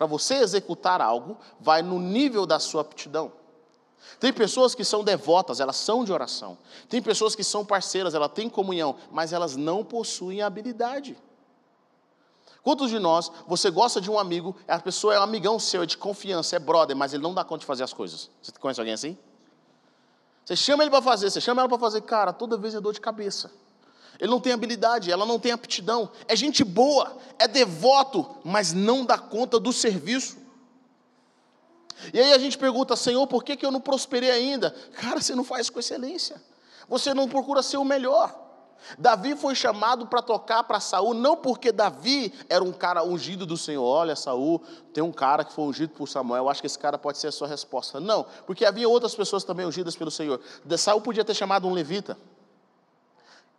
Para 0.00 0.06
você 0.06 0.36
executar 0.36 1.02
algo, 1.02 1.36
vai 1.60 1.82
no 1.82 1.98
nível 1.98 2.46
da 2.46 2.58
sua 2.58 2.80
aptidão. 2.80 3.30
Tem 4.18 4.32
pessoas 4.32 4.74
que 4.74 4.82
são 4.82 5.04
devotas, 5.04 5.60
elas 5.60 5.76
são 5.76 6.06
de 6.06 6.10
oração. 6.10 6.56
Tem 6.88 7.02
pessoas 7.02 7.34
que 7.34 7.44
são 7.44 7.66
parceiras, 7.66 8.14
elas 8.14 8.32
têm 8.32 8.48
comunhão, 8.48 8.96
mas 9.10 9.30
elas 9.30 9.56
não 9.56 9.84
possuem 9.84 10.40
habilidade. 10.40 11.18
Quantos 12.62 12.88
de 12.88 12.98
nós, 12.98 13.30
você 13.46 13.70
gosta 13.70 14.00
de 14.00 14.10
um 14.10 14.18
amigo, 14.18 14.56
a 14.66 14.78
pessoa 14.78 15.14
é 15.14 15.20
um 15.20 15.22
amigão 15.22 15.58
seu, 15.58 15.82
é 15.82 15.86
de 15.86 15.98
confiança, 15.98 16.56
é 16.56 16.58
brother, 16.58 16.96
mas 16.96 17.12
ele 17.12 17.22
não 17.22 17.34
dá 17.34 17.44
conta 17.44 17.60
de 17.60 17.66
fazer 17.66 17.84
as 17.84 17.92
coisas? 17.92 18.30
Você 18.40 18.52
conhece 18.52 18.80
alguém 18.80 18.94
assim? 18.94 19.18
Você 20.46 20.56
chama 20.56 20.82
ele 20.82 20.90
para 20.90 21.02
fazer, 21.02 21.28
você 21.28 21.42
chama 21.42 21.60
ela 21.60 21.68
para 21.68 21.78
fazer, 21.78 22.00
cara, 22.00 22.32
toda 22.32 22.56
vez 22.56 22.74
é 22.74 22.80
dor 22.80 22.94
de 22.94 23.02
cabeça. 23.02 23.50
Ele 24.20 24.30
não 24.30 24.40
tem 24.40 24.52
habilidade, 24.52 25.10
ela 25.10 25.24
não 25.24 25.38
tem 25.38 25.50
aptidão. 25.50 26.10
É 26.28 26.36
gente 26.36 26.62
boa, 26.62 27.16
é 27.38 27.48
devoto, 27.48 28.36
mas 28.44 28.72
não 28.72 29.04
dá 29.04 29.16
conta 29.16 29.58
do 29.58 29.72
serviço. 29.72 30.36
E 32.12 32.20
aí 32.20 32.32
a 32.32 32.38
gente 32.38 32.58
pergunta, 32.58 32.96
Senhor, 32.96 33.26
por 33.26 33.42
que, 33.42 33.56
que 33.56 33.64
eu 33.64 33.70
não 33.70 33.80
prosperei 33.80 34.30
ainda? 34.30 34.74
Cara, 34.94 35.20
você 35.20 35.34
não 35.34 35.44
faz 35.44 35.70
com 35.70 35.78
excelência. 35.78 36.42
Você 36.88 37.14
não 37.14 37.28
procura 37.28 37.62
ser 37.62 37.78
o 37.78 37.84
melhor. 37.84 38.48
Davi 38.98 39.36
foi 39.36 39.54
chamado 39.54 40.06
para 40.06 40.22
tocar 40.22 40.64
para 40.64 40.80
Saul, 40.80 41.14
não 41.14 41.36
porque 41.36 41.70
Davi 41.70 42.32
era 42.48 42.64
um 42.64 42.72
cara 42.72 43.04
ungido 43.04 43.46
do 43.46 43.56
Senhor. 43.56 43.84
Olha, 43.84 44.16
Saul, 44.16 44.62
tem 44.92 45.02
um 45.04 45.12
cara 45.12 45.44
que 45.44 45.52
foi 45.52 45.64
ungido 45.64 45.92
por 45.92 46.08
Samuel, 46.08 46.44
eu 46.44 46.48
acho 46.48 46.60
que 46.60 46.66
esse 46.66 46.78
cara 46.78 46.98
pode 46.98 47.18
ser 47.18 47.28
a 47.28 47.32
sua 47.32 47.46
resposta. 47.46 48.00
Não, 48.00 48.26
porque 48.46 48.64
havia 48.64 48.88
outras 48.88 49.14
pessoas 49.14 49.44
também 49.44 49.66
ungidas 49.66 49.96
pelo 49.96 50.10
Senhor. 50.10 50.40
Saul 50.78 51.00
podia 51.00 51.24
ter 51.24 51.34
chamado 51.34 51.68
um 51.68 51.72
levita. 51.72 52.16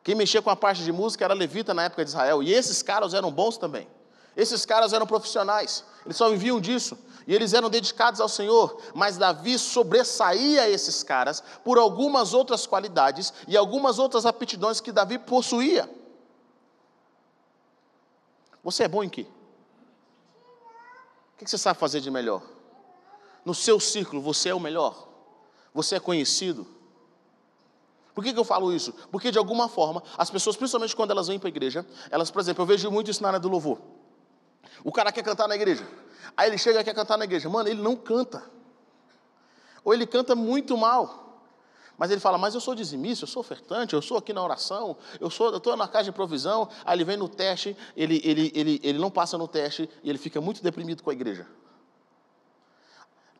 Quem 0.04 0.16
mexia 0.16 0.42
com 0.42 0.50
a 0.50 0.56
parte 0.56 0.84
de 0.84 0.92
música 0.92 1.26
era 1.26 1.34
levita 1.34 1.74
na 1.74 1.84
época 1.84 2.04
de 2.04 2.10
Israel. 2.10 2.42
E 2.42 2.52
esses 2.52 2.82
caras 2.82 3.14
eram 3.14 3.32
bons 3.32 3.58
também. 3.58 3.88
Esses 4.36 4.66
caras 4.66 4.94
eram 4.94 5.06
profissionais. 5.06 5.84
Eles 6.06 6.18
só 6.18 6.30
viviam 6.30 6.60
disso. 6.60 6.98
E 7.28 7.36
eles 7.36 7.54
eram 7.54 7.70
dedicados 7.70 8.20
ao 8.20 8.28
Senhor. 8.28 8.82
Mas 8.96 9.18
Davi 9.18 9.60
sobressaía 9.60 10.68
esses 10.70 11.04
caras 11.04 11.44
por 11.64 11.78
algumas 11.78 12.34
outras 12.34 12.66
qualidades 12.66 13.32
e 13.48 13.56
algumas 13.56 14.00
outras 14.00 14.26
aptidões 14.26 14.80
que 14.80 14.92
Davi 14.92 15.20
possuía. 15.20 15.88
Você 18.64 18.84
é 18.84 18.88
bom 18.88 19.04
em 19.04 19.10
quê? 19.10 19.28
O 21.36 21.38
que 21.44 21.50
você 21.50 21.58
sabe 21.58 21.80
fazer 21.80 22.00
de 22.00 22.10
melhor? 22.10 22.42
No 23.44 23.54
seu 23.54 23.80
círculo, 23.80 24.22
você 24.22 24.50
é 24.50 24.56
o 24.56 24.60
melhor? 24.60 25.08
Você 25.74 25.96
é 25.96 26.00
conhecido? 26.00 26.68
Por 28.22 28.26
que, 28.26 28.34
que 28.34 28.40
eu 28.40 28.44
falo 28.44 28.72
isso? 28.72 28.94
Porque, 29.12 29.32
de 29.32 29.40
alguma 29.40 29.68
forma, 29.68 30.04
as 30.16 30.30
pessoas, 30.30 30.56
principalmente 30.56 30.96
quando 30.96 31.10
elas 31.10 31.28
vêm 31.28 31.40
para 31.40 31.48
a 31.48 31.50
igreja, 31.50 31.84
elas, 32.12 32.30
por 32.30 32.40
exemplo, 32.40 32.62
eu 32.62 32.68
vejo 32.68 32.92
muito 32.92 33.10
isso 33.10 33.24
na 33.24 33.30
área 33.30 33.40
do 33.40 33.50
louvor. 33.50 33.82
O 34.84 34.92
cara 34.92 35.12
quer 35.12 35.24
cantar 35.24 35.48
na 35.48 35.56
igreja. 35.56 35.88
Aí 36.38 36.48
ele 36.48 36.60
chega 36.60 36.80
e 36.80 36.84
quer 36.84 36.94
cantar 36.94 37.18
na 37.18 37.26
igreja. 37.26 37.50
Mano, 37.50 37.68
ele 37.68 37.82
não 37.82 37.96
canta. 37.96 38.44
Ou 39.84 39.92
ele 39.92 40.06
canta 40.06 40.36
muito 40.36 40.78
mal. 40.78 41.42
Mas 41.98 42.12
ele 42.12 42.22
fala, 42.22 42.38
mas 42.38 42.54
eu 42.54 42.62
sou 42.62 42.76
dizimista, 42.76 43.24
eu 43.24 43.28
sou 43.28 43.40
ofertante, 43.40 43.96
eu 43.96 44.04
sou 44.04 44.18
aqui 44.18 44.34
na 44.34 44.44
oração, 44.44 44.96
eu 45.20 45.32
sou, 45.32 45.58
estou 45.58 45.76
na 45.76 45.88
casa 45.88 46.04
de 46.04 46.12
provisão. 46.12 46.70
Aí 46.86 46.96
ele 46.96 47.04
vem 47.04 47.18
no 47.18 47.28
teste, 47.28 47.76
ele, 47.98 48.22
ele, 48.24 48.52
ele, 48.54 48.80
ele 48.84 49.00
não 49.00 49.10
passa 49.10 49.36
no 49.36 49.48
teste 49.48 49.90
e 50.04 50.12
ele 50.12 50.20
fica 50.20 50.40
muito 50.40 50.62
deprimido 50.62 51.02
com 51.02 51.10
a 51.10 51.14
igreja. 51.14 51.48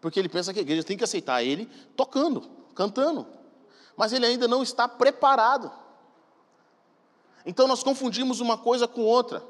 Porque 0.02 0.20
ele 0.20 0.28
pensa 0.28 0.52
que 0.52 0.58
a 0.58 0.64
igreja 0.64 0.84
tem 0.84 0.98
que 0.98 1.04
aceitar 1.04 1.44
ele 1.44 1.70
tocando, 1.96 2.50
cantando 2.74 3.41
mas 3.96 4.14
ele 4.14 4.26
ainda 4.26 4.48
não 4.48 4.64
está 4.64 4.88
preparado. 4.88 5.72
Então 7.46 7.68
nós 7.68 7.84
confundimos 7.84 8.40
uma 8.40 8.58
coisa 8.58 8.88
com 8.88 9.02
outra. 9.02 9.44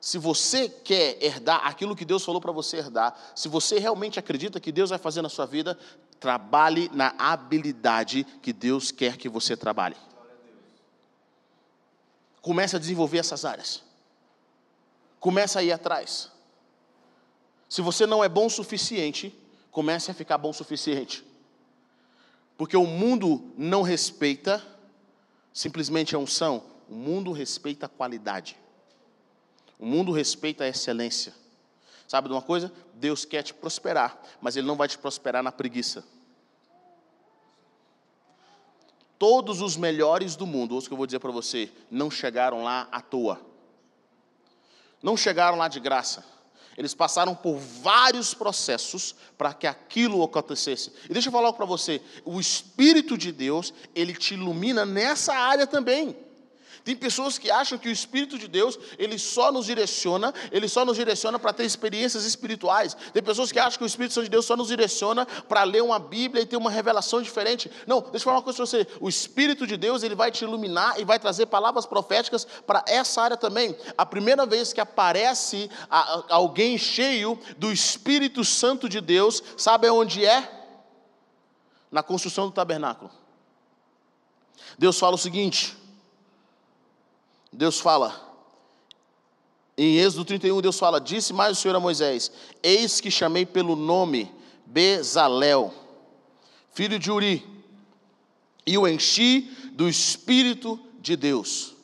Se 0.00 0.16
você 0.16 0.68
quer 0.68 1.22
herdar 1.22 1.66
aquilo 1.66 1.96
que 1.96 2.04
Deus 2.04 2.24
falou 2.24 2.40
para 2.40 2.52
você 2.52 2.76
herdar, 2.76 3.16
se 3.34 3.48
você 3.48 3.78
realmente 3.78 4.18
acredita 4.18 4.60
que 4.60 4.70
Deus 4.70 4.90
vai 4.90 4.98
fazer 4.98 5.22
na 5.22 5.28
sua 5.28 5.44
vida, 5.44 5.76
trabalhe 6.20 6.88
na 6.92 7.14
habilidade 7.18 8.24
que 8.40 8.52
Deus 8.52 8.90
quer 8.90 9.16
que 9.16 9.28
você 9.28 9.56
trabalhe. 9.56 9.96
Comece 12.40 12.76
a 12.76 12.78
desenvolver 12.78 13.18
essas 13.18 13.44
áreas. 13.44 13.82
Comece 15.18 15.58
a 15.58 15.62
ir 15.62 15.72
atrás. 15.72 16.30
Se 17.68 17.82
você 17.82 18.06
não 18.06 18.22
é 18.22 18.28
bom 18.28 18.46
o 18.46 18.50
suficiente, 18.50 19.36
comece 19.70 20.10
a 20.10 20.14
ficar 20.14 20.38
bom 20.38 20.50
o 20.50 20.54
suficiente. 20.54 21.27
Porque 22.58 22.76
o 22.76 22.84
mundo 22.84 23.52
não 23.56 23.82
respeita 23.82 24.62
simplesmente 25.52 26.14
a 26.14 26.18
unção, 26.18 26.64
o 26.88 26.94
mundo 26.94 27.30
respeita 27.30 27.86
a 27.86 27.88
qualidade. 27.88 28.58
O 29.78 29.86
mundo 29.86 30.10
respeita 30.10 30.64
a 30.64 30.68
excelência. 30.68 31.32
Sabe 32.08 32.26
de 32.26 32.34
uma 32.34 32.42
coisa? 32.42 32.72
Deus 32.94 33.24
quer 33.24 33.44
te 33.44 33.54
prosperar, 33.54 34.20
mas 34.40 34.56
Ele 34.56 34.66
não 34.66 34.74
vai 34.74 34.88
te 34.88 34.98
prosperar 34.98 35.40
na 35.40 35.52
preguiça. 35.52 36.04
Todos 39.16 39.60
os 39.60 39.76
melhores 39.76 40.34
do 40.34 40.46
mundo, 40.46 40.74
ouça 40.74 40.86
o 40.86 40.90
que 40.90 40.94
eu 40.94 40.98
vou 40.98 41.06
dizer 41.06 41.20
para 41.20 41.30
você, 41.30 41.70
não 41.88 42.10
chegaram 42.10 42.64
lá 42.64 42.88
à 42.90 43.00
toa. 43.00 43.40
Não 45.00 45.16
chegaram 45.16 45.56
lá 45.56 45.68
de 45.68 45.78
graça. 45.78 46.24
Eles 46.78 46.94
passaram 46.94 47.34
por 47.34 47.58
vários 47.58 48.32
processos 48.34 49.12
para 49.36 49.52
que 49.52 49.66
aquilo 49.66 50.22
acontecesse. 50.22 50.92
E 51.10 51.12
deixa 51.12 51.26
eu 51.28 51.32
falar 51.32 51.52
para 51.52 51.66
você, 51.66 52.00
o 52.24 52.38
Espírito 52.38 53.18
de 53.18 53.32
Deus, 53.32 53.74
ele 53.96 54.14
te 54.14 54.34
ilumina 54.34 54.86
nessa 54.86 55.34
área 55.34 55.66
também. 55.66 56.16
Tem 56.84 56.96
pessoas 56.96 57.38
que 57.38 57.50
acham 57.50 57.78
que 57.78 57.88
o 57.88 57.92
Espírito 57.92 58.38
de 58.38 58.48
Deus, 58.48 58.78
ele 58.98 59.18
só 59.18 59.52
nos 59.52 59.66
direciona, 59.66 60.32
ele 60.50 60.68
só 60.68 60.84
nos 60.84 60.96
direciona 60.96 61.38
para 61.38 61.52
ter 61.52 61.64
experiências 61.64 62.24
espirituais. 62.24 62.96
Tem 63.12 63.22
pessoas 63.22 63.52
que 63.52 63.58
acham 63.58 63.78
que 63.78 63.84
o 63.84 63.86
Espírito 63.86 64.14
Santo 64.14 64.24
de 64.24 64.30
Deus 64.30 64.46
só 64.46 64.56
nos 64.56 64.68
direciona 64.68 65.26
para 65.26 65.62
ler 65.64 65.82
uma 65.82 65.98
Bíblia 65.98 66.42
e 66.42 66.46
ter 66.46 66.56
uma 66.56 66.70
revelação 66.70 67.20
diferente. 67.20 67.70
Não, 67.86 68.00
deixa 68.00 68.16
eu 68.16 68.20
falar 68.20 68.36
uma 68.36 68.42
coisa 68.42 68.56
para 68.56 68.66
você. 68.66 68.86
O 69.00 69.08
Espírito 69.08 69.66
de 69.66 69.76
Deus, 69.76 70.02
ele 70.02 70.14
vai 70.14 70.30
te 70.30 70.44
iluminar 70.44 70.98
e 71.00 71.04
vai 71.04 71.18
trazer 71.18 71.46
palavras 71.46 71.86
proféticas 71.86 72.46
para 72.66 72.84
essa 72.86 73.22
área 73.22 73.36
também. 73.36 73.76
A 73.96 74.06
primeira 74.06 74.46
vez 74.46 74.72
que 74.72 74.80
aparece 74.80 75.70
alguém 76.28 76.78
cheio 76.78 77.38
do 77.56 77.72
Espírito 77.72 78.44
Santo 78.44 78.88
de 78.88 79.00
Deus, 79.00 79.42
sabe 79.56 79.88
onde 79.90 80.24
é? 80.24 80.56
Na 81.90 82.02
construção 82.02 82.46
do 82.46 82.52
tabernáculo. 82.52 83.10
Deus 84.78 84.98
fala 84.98 85.14
o 85.14 85.18
seguinte: 85.18 85.76
Deus 87.52 87.80
fala, 87.80 88.28
em 89.76 89.96
Êxodo 89.98 90.24
31, 90.24 90.60
Deus 90.60 90.78
fala: 90.78 91.00
Disse 91.00 91.32
mais 91.32 91.56
o 91.56 91.60
Senhor 91.60 91.76
a 91.76 91.80
Moisés: 91.80 92.32
Eis 92.62 93.00
que 93.00 93.10
chamei 93.10 93.46
pelo 93.46 93.76
nome 93.76 94.30
Bezalel, 94.66 95.72
filho 96.72 96.98
de 96.98 97.10
Uri, 97.10 97.46
e 98.66 98.76
o 98.76 98.86
enchi 98.86 99.50
do 99.72 99.88
Espírito 99.88 100.78
de 101.00 101.16
Deus, 101.16 101.74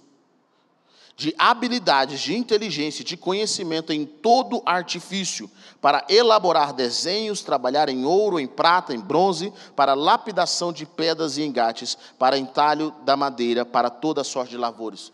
de 1.16 1.34
habilidades, 1.38 2.20
de 2.20 2.36
inteligência, 2.36 3.04
de 3.04 3.16
conhecimento 3.16 3.92
em 3.92 4.04
todo 4.04 4.62
artifício, 4.66 5.50
para 5.80 6.04
elaborar 6.08 6.72
desenhos, 6.72 7.42
trabalhar 7.42 7.88
em 7.88 8.04
ouro, 8.04 8.40
em 8.40 8.46
prata, 8.46 8.94
em 8.94 9.00
bronze, 9.00 9.52
para 9.76 9.94
lapidação 9.94 10.72
de 10.72 10.84
pedras 10.84 11.36
e 11.36 11.42
engates, 11.42 11.96
para 12.18 12.38
entalho 12.38 12.92
da 13.04 13.16
madeira, 13.16 13.64
para 13.64 13.90
toda 13.90 14.24
sorte 14.24 14.50
de 14.50 14.56
lavores, 14.56 15.12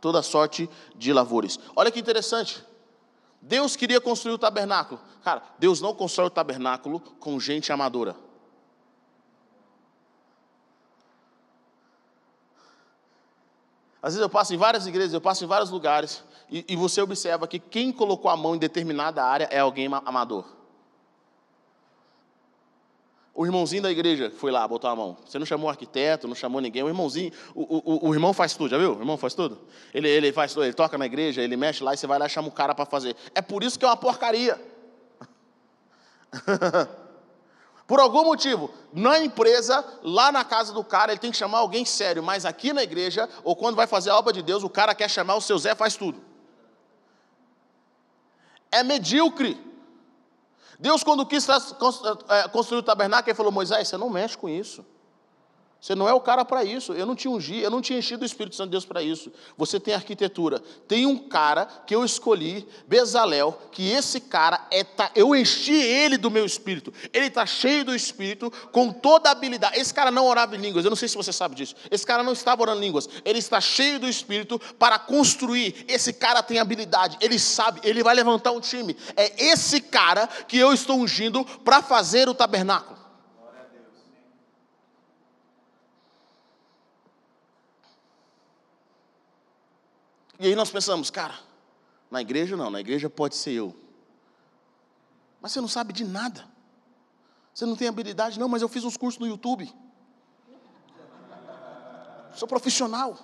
toda 0.00 0.22
sorte 0.22 0.68
de 0.96 1.12
lavores. 1.12 1.58
Olha 1.76 1.90
que 1.90 2.00
interessante. 2.00 2.64
Deus 3.40 3.76
queria 3.76 4.00
construir 4.00 4.34
o 4.34 4.38
tabernáculo. 4.38 5.00
Cara, 5.22 5.42
Deus 5.58 5.80
não 5.80 5.94
constrói 5.94 6.26
o 6.26 6.30
tabernáculo 6.30 7.00
com 7.20 7.38
gente 7.38 7.72
amadora. 7.72 8.16
Às 14.02 14.14
vezes 14.14 14.22
eu 14.22 14.30
passo 14.30 14.54
em 14.54 14.56
várias 14.56 14.86
igrejas, 14.86 15.12
eu 15.12 15.20
passo 15.20 15.44
em 15.44 15.46
vários 15.46 15.70
lugares, 15.70 16.24
e, 16.50 16.64
e 16.68 16.76
você 16.76 17.02
observa 17.02 17.46
que 17.46 17.58
quem 17.58 17.92
colocou 17.92 18.30
a 18.30 18.36
mão 18.36 18.54
em 18.54 18.58
determinada 18.58 19.22
área 19.22 19.48
é 19.50 19.58
alguém 19.58 19.86
amador. 19.86 20.44
O 23.34 23.46
irmãozinho 23.46 23.82
da 23.82 23.90
igreja 23.90 24.30
foi 24.30 24.50
lá, 24.50 24.66
botou 24.66 24.90
a 24.90 24.96
mão. 24.96 25.16
Você 25.24 25.38
não 25.38 25.46
chamou 25.46 25.70
arquiteto, 25.70 26.26
não 26.26 26.34
chamou 26.34 26.60
ninguém. 26.60 26.82
O 26.82 26.88
irmãozinho, 26.88 27.32
o, 27.54 28.06
o, 28.06 28.08
o 28.08 28.14
irmão 28.14 28.34
faz 28.34 28.54
tudo, 28.54 28.70
já 28.70 28.76
viu? 28.76 28.96
O 28.96 28.98
irmão 28.98 29.16
faz 29.16 29.32
tudo. 29.32 29.58
Ele, 29.94 30.08
ele 30.08 30.32
faz 30.32 30.52
tudo, 30.52 30.64
ele 30.64 30.74
toca 30.74 30.98
na 30.98 31.06
igreja, 31.06 31.40
ele 31.40 31.56
mexe 31.56 31.82
lá 31.82 31.94
e 31.94 31.96
você 31.96 32.06
vai 32.06 32.18
lá 32.18 32.26
e 32.26 32.28
chama 32.28 32.48
o 32.48 32.52
cara 32.52 32.74
para 32.74 32.84
fazer. 32.84 33.16
É 33.34 33.40
por 33.40 33.62
isso 33.62 33.78
que 33.78 33.84
é 33.84 33.88
uma 33.88 33.96
porcaria. 33.96 34.60
Por 37.90 37.98
algum 37.98 38.22
motivo, 38.22 38.70
na 38.92 39.18
empresa, 39.18 39.84
lá 40.04 40.30
na 40.30 40.44
casa 40.44 40.72
do 40.72 40.84
cara, 40.84 41.10
ele 41.10 41.18
tem 41.18 41.32
que 41.32 41.36
chamar 41.36 41.58
alguém 41.58 41.84
sério, 41.84 42.22
mas 42.22 42.44
aqui 42.44 42.72
na 42.72 42.84
igreja, 42.84 43.28
ou 43.42 43.56
quando 43.56 43.74
vai 43.74 43.88
fazer 43.88 44.10
a 44.10 44.16
obra 44.16 44.32
de 44.32 44.42
Deus, 44.42 44.62
o 44.62 44.70
cara 44.70 44.94
quer 44.94 45.10
chamar 45.10 45.34
o 45.34 45.40
seu 45.40 45.58
Zé, 45.58 45.74
faz 45.74 45.96
tudo. 45.96 46.22
É 48.70 48.84
medíocre. 48.84 49.60
Deus, 50.78 51.02
quando 51.02 51.26
quis 51.26 51.44
é, 51.48 52.46
construir 52.52 52.78
o 52.78 52.82
tabernáculo, 52.84 53.28
ele 53.28 53.36
falou: 53.36 53.50
Moisés, 53.50 53.88
você 53.88 53.96
não 53.96 54.08
mexe 54.08 54.38
com 54.38 54.48
isso. 54.48 54.86
Você 55.80 55.94
não 55.94 56.06
é 56.06 56.12
o 56.12 56.20
cara 56.20 56.44
para 56.44 56.62
isso. 56.62 56.92
Eu 56.92 57.06
não 57.06 57.16
te 57.16 57.26
ungi, 57.26 57.58
eu 57.58 57.70
não 57.70 57.80
tinha 57.80 57.98
enchido 57.98 58.22
o 58.22 58.26
Espírito 58.26 58.54
Santo 58.54 58.66
de 58.66 58.72
Deus 58.72 58.84
para 58.84 59.02
isso. 59.02 59.32
Você 59.56 59.80
tem 59.80 59.94
arquitetura. 59.94 60.60
Tem 60.86 61.06
um 61.06 61.16
cara 61.16 61.64
que 61.86 61.94
eu 61.94 62.04
escolhi, 62.04 62.68
Bezalel, 62.86 63.58
que 63.72 63.90
esse 63.90 64.20
cara 64.20 64.66
é 64.70 64.84
tá, 64.84 65.10
eu 65.14 65.34
enchi 65.34 65.72
ele 65.72 66.18
do 66.18 66.30
meu 66.30 66.44
espírito. 66.44 66.92
Ele 67.14 67.26
está 67.26 67.46
cheio 67.46 67.82
do 67.82 67.94
espírito, 67.94 68.52
com 68.70 68.92
toda 68.92 69.30
a 69.30 69.32
habilidade. 69.32 69.80
Esse 69.80 69.94
cara 69.94 70.10
não 70.10 70.26
orava 70.26 70.54
em 70.54 70.60
línguas. 70.60 70.84
Eu 70.84 70.90
não 70.90 70.96
sei 70.96 71.08
se 71.08 71.16
você 71.16 71.32
sabe 71.32 71.54
disso. 71.54 71.74
Esse 71.90 72.04
cara 72.04 72.22
não 72.22 72.34
estava 72.34 72.60
orando 72.60 72.82
em 72.82 72.84
línguas. 72.84 73.08
Ele 73.24 73.38
está 73.38 73.58
cheio 73.58 73.98
do 73.98 74.06
espírito 74.06 74.60
para 74.78 74.98
construir. 74.98 75.86
Esse 75.88 76.12
cara 76.12 76.42
tem 76.42 76.58
habilidade. 76.58 77.16
Ele 77.22 77.38
sabe. 77.38 77.80
Ele 77.82 78.02
vai 78.02 78.14
levantar 78.14 78.52
um 78.52 78.60
time. 78.60 78.94
É 79.16 79.46
esse 79.46 79.80
cara 79.80 80.26
que 80.26 80.58
eu 80.58 80.74
estou 80.74 80.98
ungindo 80.98 81.42
para 81.64 81.80
fazer 81.80 82.28
o 82.28 82.34
tabernáculo. 82.34 82.99
E 90.42 90.46
aí 90.46 90.56
nós 90.56 90.70
pensamos, 90.70 91.10
cara, 91.10 91.38
na 92.10 92.22
igreja 92.22 92.56
não, 92.56 92.70
na 92.70 92.80
igreja 92.80 93.10
pode 93.10 93.36
ser 93.36 93.52
eu. 93.52 93.76
Mas 95.38 95.52
você 95.52 95.60
não 95.60 95.68
sabe 95.68 95.92
de 95.92 96.02
nada. 96.02 96.48
Você 97.52 97.66
não 97.66 97.76
tem 97.76 97.86
habilidade, 97.86 98.40
não, 98.40 98.48
mas 98.48 98.62
eu 98.62 98.68
fiz 98.68 98.82
uns 98.82 98.96
cursos 98.96 99.20
no 99.20 99.26
YouTube. 99.26 99.70
Sou 102.34 102.48
profissional. 102.48 103.18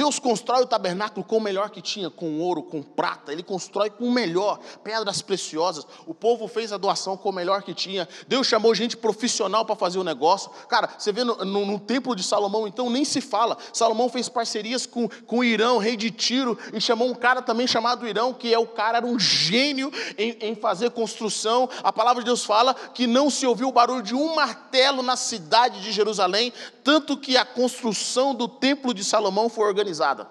Deus 0.00 0.18
constrói 0.18 0.62
o 0.62 0.66
tabernáculo 0.66 1.22
com 1.22 1.36
o 1.36 1.40
melhor 1.42 1.68
que 1.68 1.82
tinha, 1.82 2.08
com 2.08 2.38
ouro, 2.38 2.62
com 2.62 2.82
prata, 2.82 3.34
ele 3.34 3.42
constrói 3.42 3.90
com 3.90 4.06
o 4.06 4.10
melhor, 4.10 4.58
pedras 4.82 5.20
preciosas. 5.20 5.86
O 6.06 6.14
povo 6.14 6.48
fez 6.48 6.72
a 6.72 6.78
doação 6.78 7.18
com 7.18 7.28
o 7.28 7.32
melhor 7.34 7.62
que 7.62 7.74
tinha. 7.74 8.08
Deus 8.26 8.46
chamou 8.46 8.74
gente 8.74 8.96
profissional 8.96 9.62
para 9.62 9.76
fazer 9.76 9.98
o 9.98 10.02
negócio. 10.02 10.50
Cara, 10.70 10.88
você 10.96 11.12
vê 11.12 11.22
no, 11.22 11.44
no, 11.44 11.66
no, 11.66 11.78
templo 11.78 12.16
de 12.16 12.22
Salomão, 12.22 12.66
então 12.66 12.88
nem 12.88 13.04
se 13.04 13.20
fala. 13.20 13.58
Salomão 13.74 14.08
fez 14.08 14.26
parcerias 14.26 14.86
com, 14.86 15.06
com 15.26 15.40
o 15.40 15.44
Irão, 15.44 15.76
rei 15.76 15.98
de 15.98 16.10
Tiro, 16.10 16.56
e 16.72 16.80
chamou 16.80 17.06
um 17.06 17.14
cara 17.14 17.42
também 17.42 17.66
chamado 17.66 18.08
Irão, 18.08 18.32
que 18.32 18.54
é 18.54 18.58
o 18.58 18.66
cara, 18.66 18.96
era 18.96 19.06
um 19.06 19.18
gênio 19.18 19.92
em, 20.16 20.34
em 20.40 20.54
fazer 20.54 20.92
construção. 20.92 21.68
A 21.82 21.92
palavra 21.92 22.22
de 22.22 22.26
Deus 22.30 22.42
fala 22.42 22.72
que 22.72 23.06
não 23.06 23.28
se 23.28 23.46
ouviu 23.46 23.68
o 23.68 23.72
barulho 23.72 24.02
de 24.02 24.14
um 24.14 24.34
martelo 24.34 25.02
na 25.02 25.14
cidade 25.14 25.82
de 25.82 25.92
Jerusalém, 25.92 26.54
tanto 26.82 27.18
que 27.18 27.36
a 27.36 27.44
construção 27.44 28.34
do 28.34 28.48
templo 28.48 28.94
de 28.94 29.04
Salomão 29.04 29.50
foi 29.50 29.66
organizada 29.66 29.89
organizada. 29.90 30.28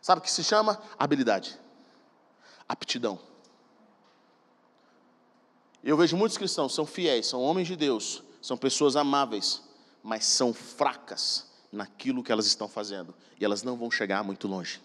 Sabe 0.00 0.20
o 0.20 0.22
que 0.22 0.30
se 0.30 0.44
chama? 0.44 0.80
Habilidade, 0.98 1.58
aptidão. 2.68 3.18
Eu 5.82 5.96
vejo 5.96 6.16
muitos 6.16 6.38
cristãos, 6.38 6.74
são 6.74 6.86
fiéis, 6.86 7.26
são 7.26 7.42
homens 7.42 7.66
de 7.66 7.76
Deus, 7.76 8.22
são 8.40 8.56
pessoas 8.56 8.96
amáveis, 8.96 9.62
mas 10.02 10.24
são 10.24 10.52
fracas 10.52 11.50
naquilo 11.72 12.22
que 12.22 12.32
elas 12.32 12.46
estão 12.46 12.68
fazendo 12.68 13.14
e 13.38 13.44
elas 13.44 13.62
não 13.62 13.76
vão 13.76 13.90
chegar 13.90 14.22
muito 14.22 14.46
longe. 14.46 14.80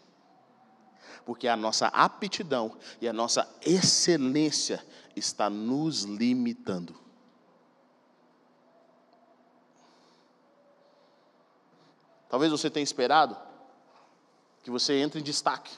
Porque 1.26 1.48
a 1.48 1.56
nossa 1.56 1.88
aptidão 1.88 2.78
e 3.02 3.08
a 3.08 3.14
nossa 3.14 3.48
excelência 3.62 4.84
está 5.16 5.50
nos 5.50 6.04
limitando. 6.04 6.98
Talvez 12.30 12.52
você 12.52 12.70
tenha 12.70 12.84
esperado 12.84 13.49
que 14.64 14.70
você 14.70 14.94
entre 14.94 15.20
em 15.20 15.24
destaque. 15.24 15.78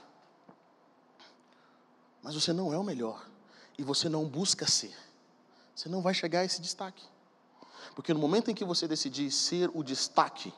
Mas 2.22 2.36
você 2.36 2.54
não 2.54 2.74
é 2.74 2.78
o 2.78 2.84
melhor. 2.84 3.28
E 3.78 3.84
você 3.84 4.08
não 4.08 4.26
busca 4.26 4.68
ser. 4.68 4.96
Você 5.76 5.90
não 5.90 6.02
vai 6.02 6.14
chegar 6.14 6.42
a 6.42 6.46
esse 6.46 6.62
destaque. 6.62 7.04
Porque 7.96 8.14
no 8.14 8.20
momento 8.20 8.52
em 8.52 8.56
que 8.56 8.64
você 8.64 8.88
decidir 8.88 9.32
ser 9.32 9.70
o 9.74 9.84
destaque, 9.84 10.54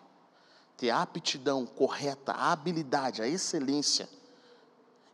ter 0.77 0.89
a 0.89 1.01
aptidão 1.01 1.65
correta, 1.65 2.33
a 2.33 2.51
habilidade, 2.51 3.21
a 3.21 3.27
excelência, 3.27 4.09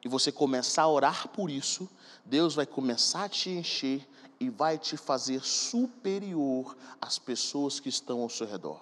e 0.04 0.08
você 0.08 0.32
começar 0.32 0.84
a 0.84 0.90
orar 0.90 1.28
por 1.28 1.50
isso, 1.50 1.90
Deus 2.24 2.56
vai 2.56 2.66
começar 2.66 3.26
a 3.26 3.30
te 3.30 3.50
encher 3.50 4.08
e 4.40 4.50
vai 4.50 4.78
te 4.78 4.96
fazer 4.96 5.44
superior 5.44 6.76
às 7.02 7.20
pessoas 7.20 7.80
que 7.80 7.90
estão 7.90 8.22
ao 8.22 8.30
seu 8.30 8.48
redor. 8.48 8.82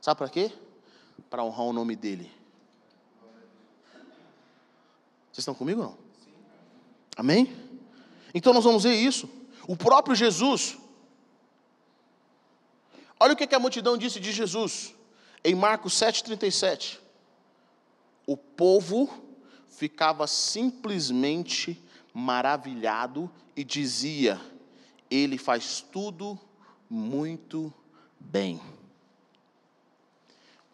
Sabe 0.00 0.18
para 0.18 0.28
quê? 0.28 0.52
Para 1.28 1.44
honrar 1.44 1.66
o 1.66 1.72
nome 1.72 1.96
dele. 1.96 2.30
Vocês 5.32 5.42
estão 5.42 5.54
comigo 5.54 5.80
ou 5.80 5.88
não? 5.88 5.98
Amém? 7.16 7.54
Então 8.34 8.52
nós 8.52 8.64
vamos 8.64 8.84
ver 8.84 8.94
isso. 8.94 9.28
O 9.66 9.76
próprio 9.76 10.14
Jesus. 10.14 10.78
Olha 13.18 13.32
o 13.32 13.36
que 13.36 13.54
a 13.54 13.58
multidão 13.58 13.96
disse 13.96 14.20
de 14.20 14.32
Jesus 14.32 14.94
em 15.42 15.54
Marcos 15.54 15.94
7,37. 15.94 16.98
O 18.26 18.36
povo 18.36 19.08
ficava 19.68 20.26
simplesmente 20.26 21.82
maravilhado 22.12 23.30
e 23.54 23.64
dizia: 23.64 24.40
Ele 25.10 25.38
faz 25.38 25.80
tudo 25.80 26.38
muito 26.90 27.72
bem 28.18 28.60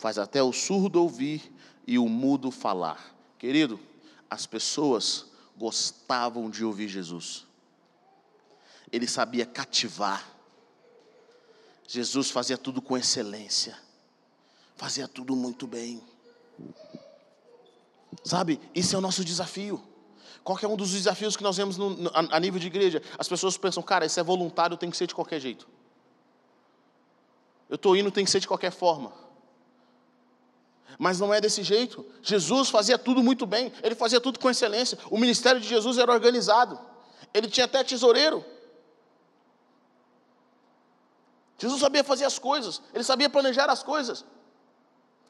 faz 0.02 0.18
até 0.18 0.42
o 0.42 0.52
surdo 0.52 1.00
ouvir 1.00 1.52
e 1.86 1.96
o 1.96 2.08
mudo 2.08 2.50
falar. 2.50 3.14
Querido, 3.38 3.78
as 4.28 4.46
pessoas 4.46 5.26
gostavam 5.56 6.50
de 6.50 6.64
ouvir 6.64 6.88
Jesus. 6.88 7.46
Ele 8.90 9.06
sabia 9.06 9.46
cativar. 9.46 10.28
Jesus 11.86 12.32
fazia 12.32 12.58
tudo 12.58 12.82
com 12.82 12.98
excelência. 12.98 13.78
Fazia 14.74 15.06
tudo 15.06 15.36
muito 15.36 15.68
bem. 15.68 16.02
Sabe, 18.24 18.58
esse 18.74 18.96
é 18.96 18.98
o 18.98 19.00
nosso 19.00 19.24
desafio. 19.24 19.80
Qual 20.42 20.58
é 20.60 20.66
um 20.66 20.76
dos 20.76 20.90
desafios 20.90 21.36
que 21.36 21.44
nós 21.44 21.56
vemos 21.56 21.76
no, 21.76 21.90
no, 21.90 22.10
a, 22.10 22.38
a 22.38 22.40
nível 22.40 22.58
de 22.58 22.66
igreja? 22.66 23.00
As 23.16 23.28
pessoas 23.28 23.56
pensam, 23.56 23.80
cara, 23.84 24.04
isso 24.04 24.18
é 24.18 24.22
voluntário, 24.24 24.76
tem 24.76 24.90
que 24.90 24.96
ser 24.96 25.06
de 25.06 25.14
qualquer 25.14 25.38
jeito. 25.38 25.68
Eu 27.70 27.76
estou 27.76 27.96
indo, 27.96 28.10
tem 28.10 28.24
que 28.24 28.30
ser 28.32 28.40
de 28.40 28.48
qualquer 28.48 28.72
forma. 28.72 29.22
Mas 30.98 31.18
não 31.18 31.32
é 31.32 31.40
desse 31.40 31.62
jeito. 31.62 32.04
Jesus 32.22 32.68
fazia 32.68 32.98
tudo 32.98 33.22
muito 33.22 33.46
bem, 33.46 33.72
ele 33.82 33.94
fazia 33.94 34.20
tudo 34.20 34.38
com 34.38 34.50
excelência. 34.50 34.98
O 35.10 35.18
ministério 35.18 35.60
de 35.60 35.68
Jesus 35.68 35.98
era 35.98 36.12
organizado. 36.12 36.78
Ele 37.32 37.48
tinha 37.48 37.64
até 37.64 37.82
tesoureiro. 37.82 38.44
Jesus 41.58 41.80
sabia 41.80 42.02
fazer 42.02 42.24
as 42.24 42.38
coisas, 42.38 42.82
ele 42.92 43.04
sabia 43.04 43.30
planejar 43.30 43.70
as 43.70 43.82
coisas. 43.82 44.24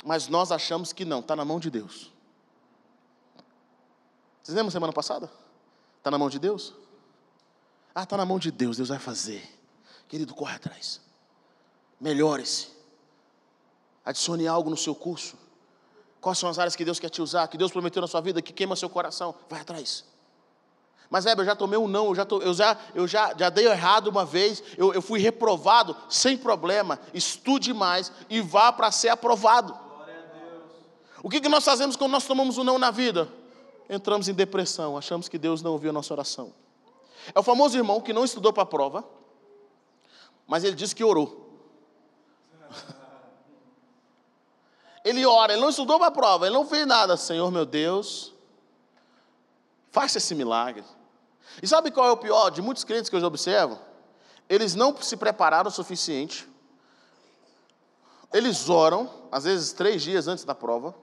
Mas 0.03 0.29
nós 0.29 0.51
achamos 0.51 0.93
que 0.93 1.05
não, 1.05 1.21
está 1.21 1.37
na 1.37 1.45
mão 1.45 1.61
de 1.61 1.71
Deus. 1.71 2.11
Vocês 4.43 4.57
lembram 4.57 4.71
semana 4.71 4.93
passada? 4.93 5.31
Está 5.99 6.11
na 6.11 6.19
mão 6.19 6.29
de 6.29 6.39
Deus? 6.39 6.75
Ah, 7.95 8.03
está 8.03 8.17
na 8.17 8.25
mão 8.25 8.39
de 8.39 8.51
Deus, 8.51 8.79
Deus 8.79 8.89
vai 8.89 8.99
fazer. 8.99 9.47
Querido, 10.09 10.35
corre 10.35 10.57
atrás. 10.57 11.01
Melhore-se. 12.01 12.69
Adicione 14.05 14.49
algo 14.49 14.69
no 14.69 14.77
seu 14.77 14.95
curso. 14.95 15.37
Quais 16.23 16.39
são 16.39 16.49
as 16.49 16.57
áreas 16.57 16.77
que 16.77 16.85
Deus 16.85 17.01
quer 17.01 17.11
te 17.11 17.21
usar, 17.21 17.49
que 17.49 17.59
Deus 17.59 17.73
prometeu 17.73 18.01
na 18.01 18.07
sua 18.07 18.21
vida, 18.21 18.41
que 18.41 18.53
queima 18.53 18.77
seu 18.77 18.89
coração? 18.89 19.35
Vai 19.51 19.61
atrás. 19.61 20.05
Mas, 21.11 21.27
Heber, 21.27 21.43
eu 21.43 21.47
já 21.47 21.57
tomei 21.57 21.77
um 21.77 21.89
não, 21.89 22.07
eu 22.07 22.15
já, 22.15 22.25
tô, 22.25 22.41
eu 22.41 22.55
já, 22.55 22.79
eu 22.95 23.09
já, 23.09 23.35
já 23.37 23.51
dei 23.51 23.67
errado 23.67 24.07
uma 24.07 24.25
vez, 24.25 24.63
eu, 24.79 24.95
eu 24.95 25.03
fui 25.03 25.19
reprovado, 25.19 25.97
sem 26.09 26.39
problema. 26.39 27.01
Estude 27.13 27.75
mais 27.75 28.13
e 28.31 28.41
vá 28.41 28.73
para 28.73 28.93
ser 28.93 29.09
aprovado. 29.09 29.77
O 31.25 31.29
que, 31.29 31.41
que 31.41 31.49
nós 31.49 31.65
fazemos 31.65 31.97
quando 31.97 32.13
nós 32.13 32.25
tomamos 32.25 32.57
um 32.57 32.63
não 32.63 32.79
na 32.79 32.93
vida? 32.93 33.29
Entramos 33.91 34.29
em 34.29 34.33
depressão, 34.33 34.97
achamos 34.97 35.29
que 35.29 35.37
Deus 35.37 35.61
não 35.61 35.73
ouviu 35.73 35.91
a 35.91 35.93
nossa 35.93 36.15
oração. 36.15 36.55
É 37.35 37.41
o 37.41 37.43
famoso 37.43 37.77
irmão 37.77 38.01
que 38.01 38.13
não 38.13 38.25
estudou 38.25 38.53
para 38.53 38.63
a 38.63 38.67
prova, 38.67 39.05
mas 40.47 40.63
ele 40.63 40.77
disse 40.77 40.95
que 40.95 41.03
orou. 41.03 41.43
Ele 45.05 45.27
ora, 45.27 45.53
ele 45.53 45.61
não 45.61 45.71
estudou 45.71 45.99
para 45.99 46.09
a 46.09 46.13
prova, 46.13 46.47
ele 46.47 46.55
não 46.55 46.67
fez 46.67 46.87
nada. 46.87 47.17
Senhor 47.17 47.51
meu 47.51 47.67
Deus, 47.67 48.33
faça 49.91 50.19
esse 50.19 50.35
milagre. 50.35 50.85
E 51.63 51.67
sabe 51.67 51.91
qual 51.91 52.09
é 52.09 52.13
o 52.13 52.17
pior 52.17 52.51
de 52.51 52.63
muitos 52.63 52.85
crentes 52.85 53.11
que 53.11 53.17
eu 53.17 53.25
observo? 53.25 53.79
Eles 54.49 54.75
não 54.75 54.97
se 55.01 55.17
prepararam 55.17 55.69
o 55.69 55.73
suficiente. 55.73 56.49
Eles 58.33 58.69
oram, 58.69 59.11
às 59.31 59.45
vezes 59.45 59.73
três 59.73 60.03
dias 60.03 60.29
antes 60.29 60.45
da 60.45 60.55
prova, 60.55 60.95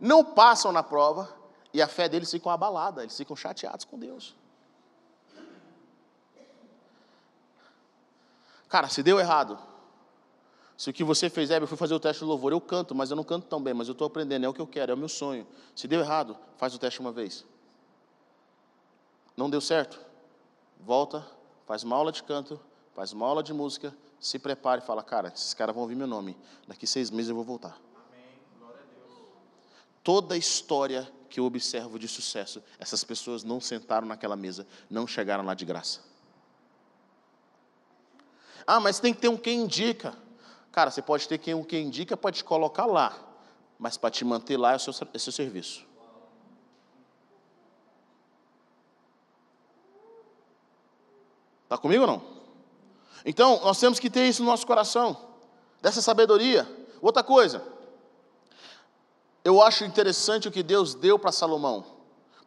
não 0.00 0.24
passam 0.24 0.72
na 0.72 0.82
prova 0.82 1.32
e 1.72 1.80
a 1.80 1.86
fé 1.86 2.08
deles 2.08 2.30
fica 2.30 2.50
abalada, 2.50 3.02
eles 3.02 3.16
ficam 3.16 3.36
chateados 3.36 3.84
com 3.84 3.98
Deus. 3.98 4.34
Cara, 8.68 8.88
se 8.88 9.02
deu 9.02 9.18
errado, 9.18 9.58
se 10.80 10.88
o 10.88 10.94
que 10.94 11.04
você 11.04 11.28
fez 11.28 11.50
é, 11.50 11.58
eu 11.58 11.66
fui 11.66 11.76
fazer 11.76 11.92
o 11.92 12.00
teste 12.00 12.20
de 12.20 12.24
louvor, 12.24 12.52
eu 12.52 12.60
canto, 12.60 12.94
mas 12.94 13.10
eu 13.10 13.16
não 13.16 13.22
canto 13.22 13.46
tão 13.46 13.62
bem, 13.62 13.74
mas 13.74 13.86
eu 13.86 13.92
estou 13.92 14.06
aprendendo, 14.06 14.46
é 14.46 14.48
o 14.48 14.54
que 14.54 14.62
eu 14.62 14.66
quero, 14.66 14.90
é 14.90 14.94
o 14.94 14.96
meu 14.96 15.10
sonho. 15.10 15.46
Se 15.76 15.86
deu 15.86 16.00
errado, 16.00 16.34
faz 16.56 16.74
o 16.74 16.78
teste 16.78 17.00
uma 17.00 17.12
vez. 17.12 17.44
Não 19.36 19.50
deu 19.50 19.60
certo? 19.60 20.00
Volta, 20.78 21.22
faz 21.66 21.82
uma 21.82 21.94
aula 21.94 22.10
de 22.10 22.22
canto, 22.22 22.58
faz 22.94 23.12
uma 23.12 23.26
aula 23.26 23.42
de 23.42 23.52
música, 23.52 23.94
se 24.18 24.38
prepare 24.38 24.80
e 24.80 24.86
fala, 24.86 25.02
cara, 25.02 25.28
esses 25.28 25.52
caras 25.52 25.74
vão 25.74 25.82
ouvir 25.82 25.96
meu 25.96 26.06
nome, 26.06 26.34
daqui 26.66 26.86
seis 26.86 27.10
meses 27.10 27.28
eu 27.28 27.34
vou 27.34 27.44
voltar. 27.44 27.78
Toda 30.02 30.34
a 30.34 30.38
história 30.38 31.06
que 31.28 31.38
eu 31.40 31.44
observo 31.44 31.98
de 31.98 32.08
sucesso, 32.08 32.62
essas 32.78 33.04
pessoas 33.04 33.44
não 33.44 33.60
sentaram 33.60 34.08
naquela 34.08 34.34
mesa, 34.34 34.66
não 34.88 35.06
chegaram 35.06 35.44
lá 35.44 35.52
de 35.52 35.66
graça. 35.66 36.00
Ah, 38.66 38.80
mas 38.80 38.98
tem 38.98 39.12
que 39.12 39.20
ter 39.20 39.28
um 39.28 39.36
quem 39.36 39.60
indica. 39.60 40.16
Cara, 40.72 40.90
você 40.90 41.02
pode 41.02 41.26
ter 41.26 41.38
quem, 41.38 41.62
quem 41.64 41.86
indica, 41.86 42.16
pode 42.16 42.38
te 42.38 42.44
colocar 42.44 42.86
lá, 42.86 43.16
mas 43.78 43.96
para 43.96 44.10
te 44.10 44.24
manter 44.24 44.56
lá 44.56 44.72
é 44.72 44.76
o 44.76 44.78
seu, 44.78 44.92
é 44.92 45.16
o 45.16 45.20
seu 45.20 45.32
serviço. 45.32 45.84
Está 51.64 51.76
comigo 51.76 52.02
ou 52.02 52.06
não? 52.06 52.22
Então, 53.24 53.60
nós 53.62 53.78
temos 53.78 53.98
que 53.98 54.08
ter 54.08 54.28
isso 54.28 54.42
no 54.42 54.50
nosso 54.50 54.66
coração, 54.66 55.16
dessa 55.80 56.00
sabedoria. 56.00 56.68
Outra 57.00 57.22
coisa, 57.22 57.62
eu 59.44 59.62
acho 59.62 59.84
interessante 59.84 60.48
o 60.48 60.50
que 60.50 60.62
Deus 60.62 60.94
deu 60.94 61.18
para 61.18 61.32
Salomão, 61.32 61.84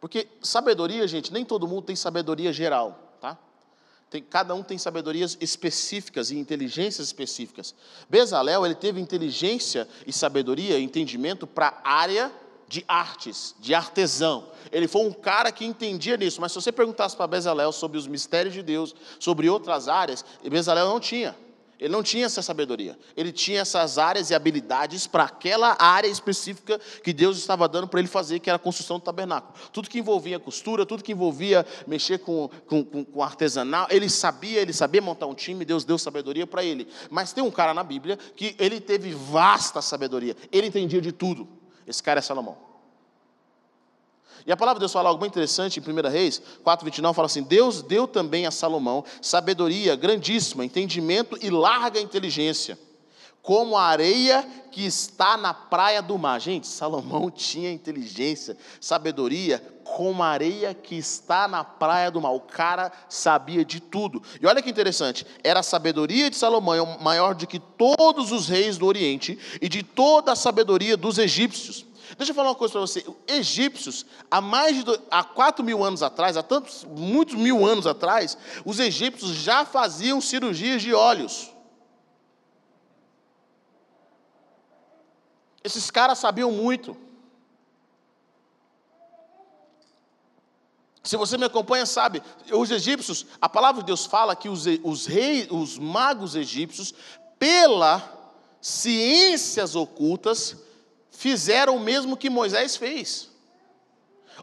porque 0.00 0.28
sabedoria, 0.42 1.06
gente, 1.08 1.32
nem 1.32 1.44
todo 1.44 1.66
mundo 1.66 1.82
tem 1.82 1.96
sabedoria 1.96 2.52
geral? 2.52 3.03
Tem, 4.14 4.22
cada 4.22 4.54
um 4.54 4.62
tem 4.62 4.78
sabedorias 4.78 5.36
específicas 5.40 6.30
e 6.30 6.38
inteligências 6.38 7.08
específicas. 7.08 7.74
Bezalel, 8.08 8.64
ele 8.64 8.76
teve 8.76 9.00
inteligência 9.00 9.88
e 10.06 10.12
sabedoria, 10.12 10.78
entendimento 10.78 11.48
para 11.48 11.80
a 11.82 11.94
área 11.94 12.32
de 12.68 12.84
artes, 12.86 13.56
de 13.58 13.74
artesão. 13.74 14.46
Ele 14.70 14.86
foi 14.86 15.04
um 15.04 15.12
cara 15.12 15.50
que 15.50 15.64
entendia 15.64 16.16
nisso, 16.16 16.40
mas 16.40 16.52
se 16.52 16.60
você 16.60 16.70
perguntasse 16.70 17.16
para 17.16 17.26
Bezalel 17.26 17.72
sobre 17.72 17.98
os 17.98 18.06
mistérios 18.06 18.54
de 18.54 18.62
Deus, 18.62 18.94
sobre 19.18 19.48
outras 19.48 19.88
áreas, 19.88 20.24
Bezalel 20.48 20.86
não 20.86 21.00
tinha. 21.00 21.34
Ele 21.84 21.92
não 21.92 22.02
tinha 22.02 22.24
essa 22.24 22.40
sabedoria. 22.40 22.98
Ele 23.14 23.30
tinha 23.30 23.60
essas 23.60 23.98
áreas 23.98 24.30
e 24.30 24.34
habilidades 24.34 25.06
para 25.06 25.24
aquela 25.24 25.76
área 25.78 26.08
específica 26.08 26.80
que 27.02 27.12
Deus 27.12 27.36
estava 27.36 27.68
dando 27.68 27.86
para 27.86 28.00
ele 28.00 28.08
fazer, 28.08 28.40
que 28.40 28.48
era 28.48 28.56
a 28.56 28.58
construção 28.58 28.98
do 28.98 29.02
tabernáculo. 29.02 29.52
Tudo 29.70 29.90
que 29.90 29.98
envolvia 29.98 30.38
costura, 30.40 30.86
tudo 30.86 31.04
que 31.04 31.12
envolvia 31.12 31.66
mexer 31.86 32.20
com, 32.20 32.48
com, 32.66 33.04
com, 33.04 33.22
artesanal, 33.22 33.86
ele 33.90 34.08
sabia, 34.08 34.62
ele 34.62 34.72
sabia 34.72 35.02
montar 35.02 35.26
um 35.26 35.34
time, 35.34 35.62
Deus 35.62 35.84
deu 35.84 35.98
sabedoria 35.98 36.46
para 36.46 36.64
ele. 36.64 36.88
Mas 37.10 37.34
tem 37.34 37.44
um 37.44 37.50
cara 37.50 37.74
na 37.74 37.84
Bíblia 37.84 38.18
que 38.34 38.56
ele 38.58 38.80
teve 38.80 39.12
vasta 39.12 39.82
sabedoria. 39.82 40.34
Ele 40.50 40.68
entendia 40.68 41.02
de 41.02 41.12
tudo. 41.12 41.46
Esse 41.86 42.02
cara 42.02 42.18
é 42.18 42.22
Salomão. 42.22 42.73
E 44.46 44.52
a 44.52 44.56
palavra 44.56 44.78
de 44.78 44.82
Deus 44.82 44.92
fala 44.92 45.08
algo 45.08 45.20
bem 45.20 45.28
interessante 45.28 45.80
em 45.80 45.82
1 45.82 46.10
Reis 46.10 46.42
4,29, 46.64 47.14
fala 47.14 47.26
assim: 47.26 47.42
Deus 47.42 47.82
deu 47.82 48.06
também 48.06 48.46
a 48.46 48.50
Salomão 48.50 49.04
sabedoria 49.22 49.96
grandíssima, 49.96 50.64
entendimento 50.64 51.38
e 51.40 51.48
larga 51.48 51.98
inteligência, 51.98 52.78
como 53.40 53.76
a 53.76 53.84
areia 53.84 54.46
que 54.70 54.84
está 54.84 55.38
na 55.38 55.54
praia 55.54 56.02
do 56.02 56.18
mar. 56.18 56.38
Gente, 56.40 56.66
Salomão 56.66 57.30
tinha 57.30 57.72
inteligência, 57.72 58.56
sabedoria, 58.78 59.62
como 59.82 60.22
a 60.22 60.26
areia 60.26 60.74
que 60.74 60.96
está 60.96 61.48
na 61.48 61.64
praia 61.64 62.10
do 62.10 62.20
mar. 62.20 62.32
O 62.32 62.40
cara 62.40 62.92
sabia 63.08 63.64
de 63.64 63.80
tudo. 63.80 64.22
E 64.42 64.46
olha 64.46 64.60
que 64.60 64.68
interessante: 64.68 65.26
era 65.42 65.60
a 65.60 65.62
sabedoria 65.62 66.28
de 66.28 66.36
Salomão 66.36 66.98
maior 67.00 67.34
do 67.34 67.46
que 67.46 67.58
todos 67.58 68.30
os 68.30 68.46
reis 68.46 68.76
do 68.76 68.84
Oriente 68.84 69.38
e 69.62 69.70
de 69.70 69.82
toda 69.82 70.32
a 70.32 70.36
sabedoria 70.36 70.98
dos 70.98 71.16
egípcios. 71.16 71.86
Deixa 72.16 72.30
eu 72.30 72.34
falar 72.34 72.50
uma 72.50 72.54
coisa 72.54 72.72
para 72.72 72.80
você. 72.80 73.04
Egípcios, 73.26 74.06
há 74.30 74.40
mais 74.40 74.84
de 74.84 75.00
há 75.10 75.24
quatro 75.24 75.64
mil 75.64 75.82
anos 75.82 76.02
atrás, 76.02 76.36
há 76.36 76.42
tantos, 76.42 76.84
muitos 76.84 77.34
mil 77.34 77.64
anos 77.66 77.86
atrás, 77.86 78.36
os 78.64 78.78
egípcios 78.78 79.30
já 79.30 79.64
faziam 79.64 80.20
cirurgias 80.20 80.82
de 80.82 80.94
olhos. 80.94 81.50
Esses 85.62 85.90
caras 85.90 86.18
sabiam 86.18 86.52
muito. 86.52 86.96
Se 91.02 91.16
você 91.16 91.36
me 91.36 91.44
acompanha, 91.44 91.84
sabe, 91.84 92.22
os 92.50 92.70
egípcios, 92.70 93.26
a 93.40 93.48
palavra 93.48 93.82
de 93.82 93.86
Deus 93.86 94.06
fala 94.06 94.34
que 94.34 94.48
os, 94.48 94.64
os 94.82 95.06
reis, 95.06 95.48
os 95.50 95.78
magos 95.78 96.34
egípcios, 96.34 96.94
pela 97.38 98.22
ciências 98.60 99.76
ocultas, 99.76 100.56
fizeram 101.14 101.76
o 101.76 101.80
mesmo 101.80 102.16
que 102.16 102.28
Moisés 102.28 102.76
fez. 102.76 103.30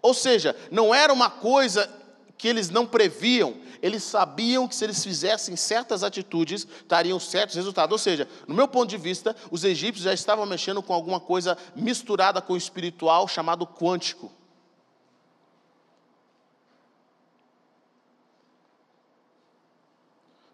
Ou 0.02 0.14
seja, 0.14 0.56
não 0.72 0.96
era 0.96 1.14
uma 1.14 1.30
coisa 1.30 1.90
que 2.38 2.48
eles 2.48 2.72
não 2.72 2.88
previam, 2.88 3.56
eles 3.84 4.04
sabiam 4.04 4.68
que 4.68 4.76
se 4.76 4.84
eles 4.84 5.04
fizessem 5.04 5.56
certas 5.56 6.04
atitudes, 6.04 6.66
teriam 6.88 7.20
certos 7.20 7.56
resultados. 7.56 7.92
Ou 7.92 8.00
seja, 8.00 8.28
no 8.48 8.56
meu 8.56 8.68
ponto 8.68 8.90
de 8.90 8.98
vista, 8.98 9.36
os 9.52 9.64
egípcios 9.64 10.06
já 10.06 10.14
estavam 10.14 10.46
mexendo 10.46 10.82
com 10.82 10.92
alguma 10.92 11.20
coisa 11.20 11.56
misturada 11.76 12.42
com 12.42 12.54
o 12.54 12.58
espiritual 12.58 13.28
chamado 13.28 13.68
quântico. 13.68 14.32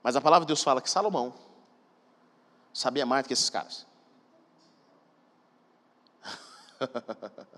Mas 0.04 0.16
a 0.16 0.22
palavra 0.22 0.46
de 0.46 0.48
Deus 0.48 0.64
fala 0.64 0.82
que 0.82 0.90
Salomão 0.90 1.34
sabia 2.74 3.06
mais 3.06 3.24
do 3.24 3.28
que 3.28 3.34
esses 3.34 3.50
caras. 3.50 3.87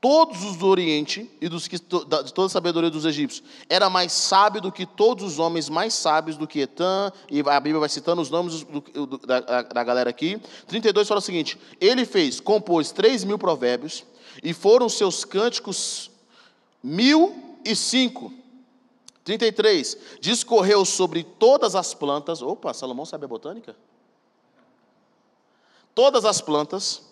todos 0.00 0.42
os 0.42 0.56
do 0.56 0.66
Oriente 0.66 1.30
e 1.40 1.48
dos 1.48 1.68
que, 1.68 1.76
de 1.78 1.84
toda 2.32 2.46
a 2.46 2.48
sabedoria 2.48 2.90
dos 2.90 3.04
egípcios, 3.04 3.46
era 3.68 3.90
mais 3.90 4.12
sábio 4.12 4.60
do 4.60 4.72
que 4.72 4.86
todos 4.86 5.24
os 5.24 5.38
homens 5.38 5.68
mais 5.68 5.92
sábios 5.92 6.36
do 6.36 6.46
que 6.46 6.60
Etan, 6.60 7.12
e 7.30 7.40
a 7.40 7.60
Bíblia 7.60 7.80
vai 7.80 7.88
citando 7.88 8.22
os 8.22 8.30
nomes 8.30 8.64
do, 8.64 8.80
do, 9.06 9.18
da, 9.18 9.62
da 9.62 9.84
galera 9.84 10.08
aqui. 10.08 10.40
32 10.66 11.06
fala 11.06 11.18
o 11.18 11.22
seguinte: 11.22 11.58
ele 11.80 12.06
fez, 12.06 12.40
compôs 12.40 12.90
3 12.92 13.24
mil 13.24 13.38
provérbios, 13.38 14.04
e 14.42 14.54
foram 14.54 14.88
seus 14.88 15.24
cânticos 15.24 16.10
mil 16.82 17.58
e 17.64 17.76
cinco. 17.76 18.32
33, 19.22 19.98
discorreu 20.20 20.84
sobre 20.84 21.22
todas 21.22 21.74
as 21.74 21.92
plantas. 21.92 22.40
Opa, 22.40 22.72
Salomão 22.72 23.04
sabe 23.04 23.26
a 23.26 23.28
botânica? 23.28 23.76
Todas 26.00 26.24
as 26.24 26.40
plantas, 26.40 27.02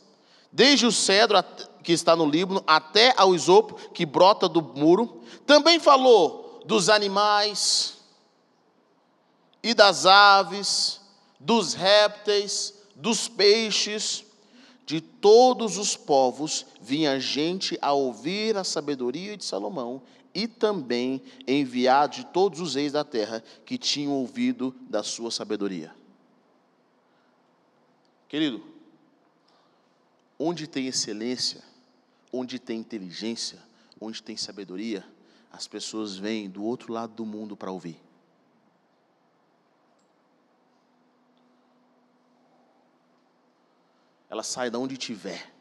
desde 0.51 0.87
o 0.87 0.91
cedro 0.91 1.45
que 1.83 1.93
está 1.93 2.17
no 2.17 2.25
Líbano 2.25 2.65
até 2.67 3.13
ao 3.19 3.35
isopo 3.35 3.75
que 3.91 4.07
brota 4.07 4.49
do 4.49 4.63
muro. 4.63 5.21
Também 5.47 5.79
falou 5.79 6.63
dos 6.65 6.89
animais 6.89 7.99
e 9.63 9.75
das 9.75 10.07
aves, 10.07 11.03
dos 11.39 11.75
répteis, 11.75 12.73
dos 12.97 13.29
peixes. 13.29 14.25
De 14.87 15.03
todos 15.03 15.77
os 15.77 15.95
povos 15.95 16.65
vinha 16.81 17.21
gente 17.21 17.79
a 17.83 17.93
ouvir 17.93 18.57
a 18.57 18.65
sabedoria 18.65 19.37
de 19.37 19.45
Salomão 19.45 20.01
e 20.35 20.49
também 20.49 21.21
enviado 21.47 22.17
de 22.17 22.25
todos 22.25 22.59
os 22.59 22.75
reis 22.75 22.93
da 22.93 23.05
terra 23.05 23.45
que 23.67 23.77
tinham 23.77 24.15
ouvido 24.15 24.75
da 24.89 25.03
sua 25.03 25.31
sabedoria. 25.31 25.93
Querido, 28.31 28.63
onde 30.39 30.67
tem 30.67 30.87
excelência, 30.87 31.63
onde 32.33 32.59
tem 32.59 32.79
inteligência, 32.79 33.59
onde 34.01 34.23
tem 34.23 34.37
sabedoria, 34.37 35.05
as 35.51 35.67
pessoas 35.67 36.17
vêm 36.17 36.49
do 36.49 36.63
outro 36.63 36.93
lado 36.93 37.15
do 37.15 37.27
mundo 37.27 37.57
para 37.57 37.71
ouvir. 37.71 38.01
Ela 44.31 44.43
sai 44.43 44.71
de 44.71 44.77
onde 44.77 44.97
tiver. 44.97 45.53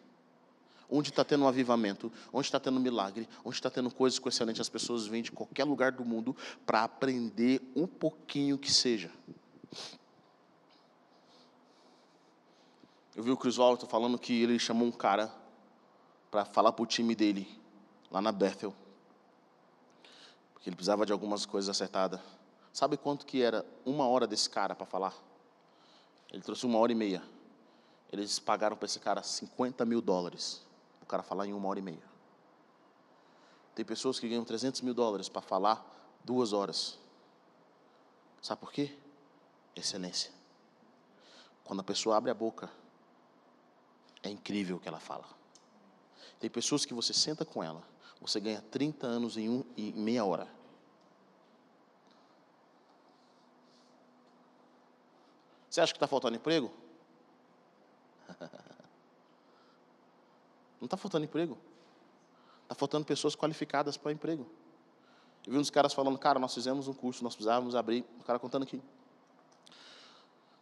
Onde 0.90 1.10
está 1.10 1.24
tendo 1.24 1.44
um 1.44 1.48
avivamento, 1.48 2.12
onde 2.32 2.48
está 2.48 2.60
tendo 2.60 2.78
um 2.78 2.82
milagre, 2.82 3.28
onde 3.44 3.56
está 3.56 3.70
tendo 3.70 3.92
coisas 3.92 4.20
com 4.20 4.30
excelente, 4.30 4.62
as 4.62 4.70
pessoas 4.70 5.06
vêm 5.06 5.22
de 5.22 5.32
qualquer 5.32 5.66
lugar 5.66 5.92
do 5.92 6.06
mundo 6.06 6.36
para 6.66 6.84
aprender 6.84 7.62
um 7.76 7.86
pouquinho 7.86 8.58
que 8.58 8.72
seja. 8.72 9.12
Eu 13.18 13.24
vi 13.24 13.32
o 13.32 13.36
Walton 13.36 13.88
falando 13.88 14.20
que 14.20 14.44
ele 14.44 14.60
chamou 14.60 14.88
um 14.88 14.92
cara 14.92 15.34
para 16.30 16.46
falar 16.46 16.72
para 16.72 16.84
o 16.84 16.86
time 16.86 17.16
dele, 17.16 17.50
lá 18.12 18.22
na 18.22 18.32
Bethel. 18.32 18.76
Porque 20.54 20.70
ele 20.70 20.76
precisava 20.76 21.04
de 21.04 21.12
algumas 21.12 21.44
coisas 21.44 21.68
acertadas. 21.68 22.22
Sabe 22.72 22.96
quanto 22.96 23.26
que 23.26 23.42
era 23.42 23.66
uma 23.84 24.08
hora 24.08 24.28
desse 24.28 24.48
cara 24.48 24.76
para 24.76 24.86
falar? 24.86 25.16
Ele 26.32 26.44
trouxe 26.44 26.68
uma 26.68 26.78
hora 26.78 26.92
e 26.92 26.96
meia. 26.96 27.24
Eles 28.12 28.38
pagaram 28.38 28.78
para 28.78 28.86
esse 28.86 29.00
cara 29.00 29.24
50 29.24 29.84
mil 29.84 30.00
dólares. 30.00 30.64
Para 31.00 31.06
o 31.06 31.08
cara 31.08 31.24
falar 31.24 31.48
em 31.48 31.54
uma 31.54 31.68
hora 31.70 31.80
e 31.80 31.82
meia. 31.82 32.04
Tem 33.74 33.84
pessoas 33.84 34.20
que 34.20 34.30
ganham 34.30 34.46
300 34.46 34.82
mil 34.82 34.94
dólares 34.94 35.28
para 35.28 35.42
falar 35.42 35.84
duas 36.24 36.54
horas. 36.54 37.00
Sabe 38.44 38.62
por 38.62 38.72
quê? 38.72 38.96
Excelência. 39.76 40.32
Quando 41.64 41.80
a 41.80 41.84
pessoa 41.84 42.16
abre 42.16 42.30
a 42.30 42.36
boca, 42.36 42.70
é 44.28 44.32
incrível 44.32 44.78
o 44.78 44.80
que 44.80 44.88
ela 44.88 45.00
fala. 45.00 45.26
Tem 46.40 46.50
pessoas 46.50 46.86
que 46.86 46.94
você 46.94 47.14
senta 47.14 47.44
com 47.44 47.64
ela, 47.64 47.82
você 48.22 48.40
ganha 48.40 48.62
30 48.62 49.06
anos 49.08 49.38
em, 49.38 49.50
um, 49.50 49.64
em 49.76 49.92
meia 49.94 50.24
hora. 50.24 50.48
Você 55.70 55.82
acha 55.82 55.94
que 55.94 55.98
está 55.98 56.08
faltando 56.08 56.36
emprego? 56.36 56.72
Não 60.80 60.86
está 60.86 60.98
faltando 60.98 61.26
emprego. 61.26 61.58
Está 62.64 62.74
faltando 62.76 63.06
pessoas 63.06 63.36
qualificadas 63.36 63.96
para 63.96 64.12
emprego. 64.12 64.50
Eu 65.46 65.54
vi 65.54 65.60
uns 65.60 65.70
caras 65.70 65.94
falando, 65.94 66.18
cara, 66.18 66.40
nós 66.40 66.54
fizemos 66.54 66.88
um 66.88 66.94
curso, 66.94 67.24
nós 67.24 67.36
precisávamos 67.36 67.76
abrir. 67.76 68.04
O 68.20 68.24
cara 68.24 68.40
contando 68.40 68.64
aqui. 68.64 68.82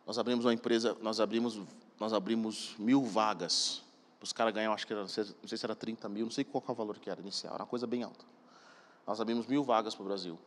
Nós 0.05 0.19
abrimos 0.19 0.45
uma 0.45 0.53
empresa, 0.53 0.95
nós 1.01 1.19
abrimos, 1.19 1.59
nós 1.99 2.13
abrimos 2.13 2.75
mil 2.77 3.03
vagas. 3.03 3.81
Os 4.21 4.33
caras 4.33 4.53
ganham, 4.53 4.73
acho 4.73 4.87
que 4.87 4.93
era, 4.93 5.03
não 5.03 5.07
sei 5.07 5.25
se 5.25 5.65
era 5.65 5.75
30 5.75 6.09
mil, 6.09 6.25
não 6.25 6.31
sei 6.31 6.43
qual 6.43 6.63
é 6.67 6.71
o 6.71 6.75
valor 6.75 6.97
que 6.97 7.09
era 7.09 7.21
inicial, 7.21 7.53
era 7.53 7.63
uma 7.63 7.69
coisa 7.69 7.85
bem 7.85 8.03
alta. 8.03 8.25
Nós 9.05 9.21
abrimos 9.21 9.45
mil 9.45 9.63
vagas 9.63 9.93
para 9.93 10.01
o 10.03 10.05
Brasil. 10.05 10.39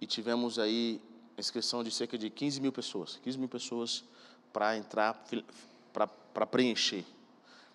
E 0.00 0.06
tivemos 0.06 0.58
aí 0.58 1.00
inscrição 1.38 1.84
de 1.84 1.90
cerca 1.90 2.18
de 2.18 2.28
15 2.28 2.60
mil 2.60 2.72
pessoas. 2.72 3.18
15 3.22 3.38
mil 3.38 3.48
pessoas 3.48 4.04
para 4.52 4.76
entrar, 4.76 5.22
para 6.32 6.46
preencher. 6.46 7.04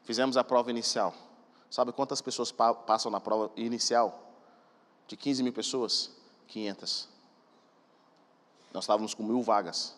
Fizemos 0.03 0.38
a 0.38 0.43
prova 0.43 0.69
inicial. 0.69 1.15
Sabe 1.69 1.91
quantas 1.91 2.21
pessoas 2.21 2.51
pa 2.51 2.73
passam 2.73 3.12
na 3.12 3.19
prova 3.19 3.51
inicial? 3.55 4.34
De 5.08 5.15
15 5.15 5.43
mil 5.43 5.53
pessoas? 5.53 6.12
500. 6.47 7.10
Nós 8.73 8.84
estávamos 8.84 9.13
com 9.13 9.23
mil 9.23 9.41
vagas. 9.41 9.95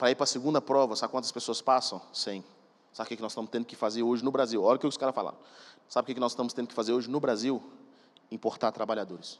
Para 0.00 0.10
ir 0.10 0.14
para 0.14 0.24
a 0.24 0.26
segunda 0.26 0.62
prova, 0.62 0.96
sabe 0.96 1.10
quantas 1.10 1.30
pessoas 1.30 1.60
passam? 1.60 2.00
100. 2.10 2.42
Sabe 2.90 3.12
o 3.12 3.16
que 3.18 3.22
nós 3.22 3.32
estamos 3.32 3.50
tendo 3.50 3.66
que 3.66 3.76
fazer 3.76 4.02
hoje 4.02 4.24
no 4.24 4.30
Brasil? 4.30 4.64
Olha 4.64 4.76
o 4.76 4.78
que 4.78 4.86
os 4.86 4.96
caras 4.96 5.14
falaram. 5.14 5.36
Sabe 5.86 6.10
o 6.10 6.14
que 6.14 6.18
nós 6.18 6.32
estamos 6.32 6.54
tendo 6.54 6.68
que 6.68 6.74
fazer 6.74 6.94
hoje 6.94 7.10
no 7.10 7.20
Brasil? 7.20 7.62
Importar 8.30 8.72
trabalhadores. 8.72 9.38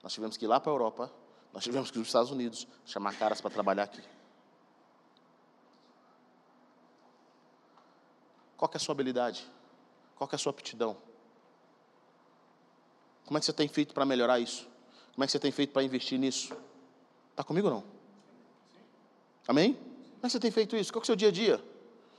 Nós 0.00 0.12
tivemos 0.12 0.36
que 0.36 0.44
ir 0.44 0.48
lá 0.48 0.60
para 0.60 0.70
a 0.70 0.74
Europa, 0.74 1.12
nós 1.52 1.64
tivemos 1.64 1.90
que 1.90 1.98
ir 1.98 2.02
para 2.02 2.02
os 2.02 2.08
Estados 2.08 2.30
Unidos, 2.30 2.68
chamar 2.86 3.18
caras 3.18 3.40
para 3.40 3.50
trabalhar 3.50 3.82
aqui. 3.82 4.00
Qual 8.56 8.70
é 8.72 8.76
a 8.76 8.78
sua 8.78 8.92
habilidade? 8.92 9.44
Qual 10.14 10.30
é 10.30 10.34
a 10.36 10.38
sua 10.38 10.50
aptidão? 10.50 10.96
Como 13.26 13.36
é 13.36 13.40
que 13.40 13.46
você 13.46 13.52
tem 13.52 13.66
feito 13.66 13.92
para 13.92 14.04
melhorar 14.04 14.38
isso? 14.38 14.68
Como 15.14 15.24
é 15.24 15.26
que 15.26 15.32
você 15.32 15.40
tem 15.40 15.50
feito 15.50 15.72
para 15.72 15.82
investir 15.82 16.16
nisso? 16.16 16.56
Está 17.32 17.42
comigo 17.42 17.66
ou 17.66 17.74
não? 17.74 17.99
Amém? 19.50 19.72
Como 19.72 20.26
é 20.26 20.28
você 20.28 20.38
tem 20.38 20.52
feito 20.52 20.76
isso? 20.76 20.92
Qual 20.92 21.00
é 21.00 21.02
o 21.02 21.06
seu 21.06 21.16
dia 21.16 21.26
a 21.26 21.32
dia? 21.32 21.60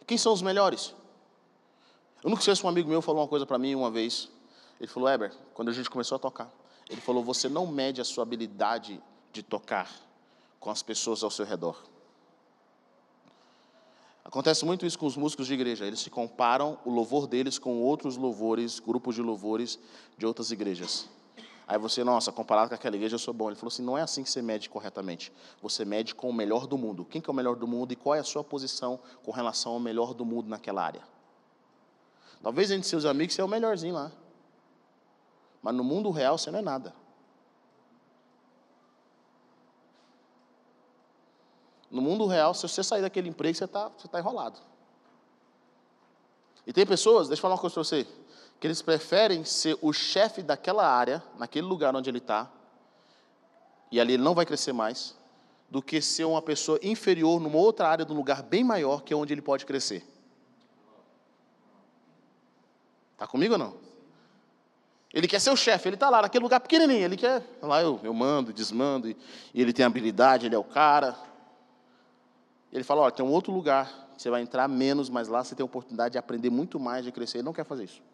Quem 0.05 0.17
são 0.17 0.33
os 0.33 0.41
melhores? 0.41 0.93
Eu 2.21 2.29
nunca 2.29 2.41
esqueço 2.41 2.65
um 2.65 2.69
amigo 2.69 2.89
meu 2.89 3.01
falou 3.01 3.21
uma 3.21 3.27
coisa 3.27 3.45
para 3.45 3.57
mim 3.57 3.73
uma 3.73 3.89
vez. 3.89 4.27
Ele 4.81 4.89
falou, 4.89 5.07
Eber, 5.07 5.31
quando 5.53 5.69
a 5.69 5.71
gente 5.71 5.89
começou 5.89 6.17
a 6.17 6.19
tocar, 6.19 6.51
ele 6.89 6.99
falou, 6.99 7.23
você 7.23 7.47
não 7.47 7.65
mede 7.65 8.01
a 8.01 8.03
sua 8.03 8.23
habilidade 8.23 9.01
de 9.31 9.41
tocar 9.41 9.89
com 10.59 10.69
as 10.69 10.83
pessoas 10.83 11.23
ao 11.23 11.31
seu 11.31 11.45
redor. 11.45 11.81
Acontece 14.25 14.65
muito 14.65 14.85
isso 14.85 14.99
com 14.99 15.05
os 15.05 15.15
músicos 15.15 15.47
de 15.47 15.53
igreja. 15.53 15.85
Eles 15.85 16.01
se 16.01 16.09
comparam 16.09 16.79
o 16.83 16.91
louvor 16.91 17.27
deles 17.27 17.57
com 17.57 17.81
outros 17.81 18.17
louvores, 18.17 18.77
grupos 18.81 19.15
de 19.15 19.21
louvores 19.21 19.79
de 20.17 20.25
outras 20.25 20.51
igrejas. 20.51 21.07
Aí 21.71 21.77
você, 21.77 22.03
nossa, 22.03 22.33
comparado 22.33 22.67
com 22.67 22.75
aquela 22.75 22.97
igreja, 22.97 23.15
eu 23.15 23.19
sou 23.19 23.33
bom. 23.33 23.47
Ele 23.47 23.55
falou 23.55 23.69
assim: 23.69 23.81
não 23.81 23.97
é 23.97 24.01
assim 24.01 24.25
que 24.25 24.29
você 24.29 24.41
mede 24.41 24.69
corretamente. 24.69 25.31
Você 25.61 25.85
mede 25.85 26.13
com 26.13 26.29
o 26.29 26.33
melhor 26.33 26.67
do 26.67 26.77
mundo. 26.77 27.05
Quem 27.05 27.21
que 27.21 27.29
é 27.29 27.31
o 27.31 27.33
melhor 27.33 27.55
do 27.55 27.65
mundo 27.65 27.93
e 27.93 27.95
qual 27.95 28.13
é 28.13 28.19
a 28.19 28.25
sua 28.25 28.43
posição 28.43 28.99
com 29.23 29.31
relação 29.31 29.71
ao 29.71 29.79
melhor 29.79 30.13
do 30.13 30.25
mundo 30.25 30.49
naquela 30.49 30.83
área? 30.83 31.01
Talvez 32.43 32.71
entre 32.71 32.89
seus 32.89 33.05
amigos 33.05 33.35
você 33.35 33.39
é 33.39 33.45
o 33.45 33.47
melhorzinho 33.47 33.93
lá. 33.93 34.11
Mas 35.61 35.73
no 35.73 35.81
mundo 35.81 36.11
real 36.11 36.37
você 36.37 36.51
não 36.51 36.59
é 36.59 36.61
nada. 36.61 36.93
No 41.89 42.01
mundo 42.01 42.27
real, 42.27 42.53
se 42.53 42.67
você 42.67 42.83
sair 42.83 43.01
daquele 43.01 43.29
emprego, 43.29 43.57
você 43.57 43.63
está 43.63 43.87
você 43.87 44.09
tá 44.09 44.19
enrolado. 44.19 44.59
E 46.67 46.73
tem 46.73 46.85
pessoas, 46.85 47.29
deixa 47.29 47.39
eu 47.39 47.41
falar 47.43 47.55
uma 47.55 47.61
coisa 47.61 47.75
para 47.75 47.83
você 47.85 48.05
que 48.61 48.67
eles 48.67 48.79
preferem 48.79 49.43
ser 49.43 49.75
o 49.81 49.91
chefe 49.91 50.43
daquela 50.43 50.87
área, 50.87 51.23
naquele 51.39 51.65
lugar 51.65 51.95
onde 51.95 52.11
ele 52.11 52.19
está, 52.19 52.47
e 53.91 53.99
ali 53.99 54.13
ele 54.13 54.21
não 54.21 54.35
vai 54.35 54.45
crescer 54.45 54.71
mais, 54.71 55.17
do 55.67 55.81
que 55.81 55.99
ser 55.99 56.25
uma 56.25 56.43
pessoa 56.43 56.79
inferior 56.83 57.41
numa 57.41 57.57
outra 57.57 57.87
área, 57.87 58.05
num 58.05 58.13
lugar 58.13 58.43
bem 58.43 58.63
maior, 58.63 59.01
que 59.01 59.11
é 59.11 59.17
onde 59.17 59.33
ele 59.33 59.41
pode 59.41 59.65
crescer. 59.65 60.05
Está 63.13 63.25
comigo 63.25 63.53
ou 63.53 63.57
não? 63.57 63.73
Ele 65.11 65.27
quer 65.27 65.41
ser 65.41 65.49
o 65.49 65.57
chefe, 65.57 65.89
ele 65.89 65.95
está 65.95 66.11
lá 66.11 66.21
naquele 66.21 66.43
lugar 66.43 66.59
pequenininho, 66.59 67.03
ele 67.03 67.17
quer, 67.17 67.43
lá 67.63 67.81
eu, 67.81 67.99
eu 68.03 68.13
mando, 68.13 68.53
desmando, 68.53 69.09
e, 69.09 69.17
e 69.55 69.61
ele 69.61 69.73
tem 69.73 69.83
habilidade, 69.83 70.45
ele 70.45 70.53
é 70.53 70.59
o 70.59 70.63
cara. 70.63 71.17
Ele 72.71 72.83
fala, 72.83 73.01
olha, 73.01 73.11
tem 73.11 73.25
um 73.25 73.31
outro 73.31 73.51
lugar, 73.51 74.09
você 74.15 74.29
vai 74.29 74.43
entrar 74.43 74.67
menos, 74.67 75.09
mas 75.09 75.27
lá 75.27 75.43
você 75.43 75.55
tem 75.55 75.63
a 75.63 75.65
oportunidade 75.65 76.11
de 76.11 76.19
aprender 76.19 76.51
muito 76.51 76.79
mais, 76.79 77.03
de 77.03 77.11
crescer. 77.11 77.39
Ele 77.39 77.45
não 77.45 77.53
quer 77.53 77.65
fazer 77.65 77.85
isso. 77.85 78.10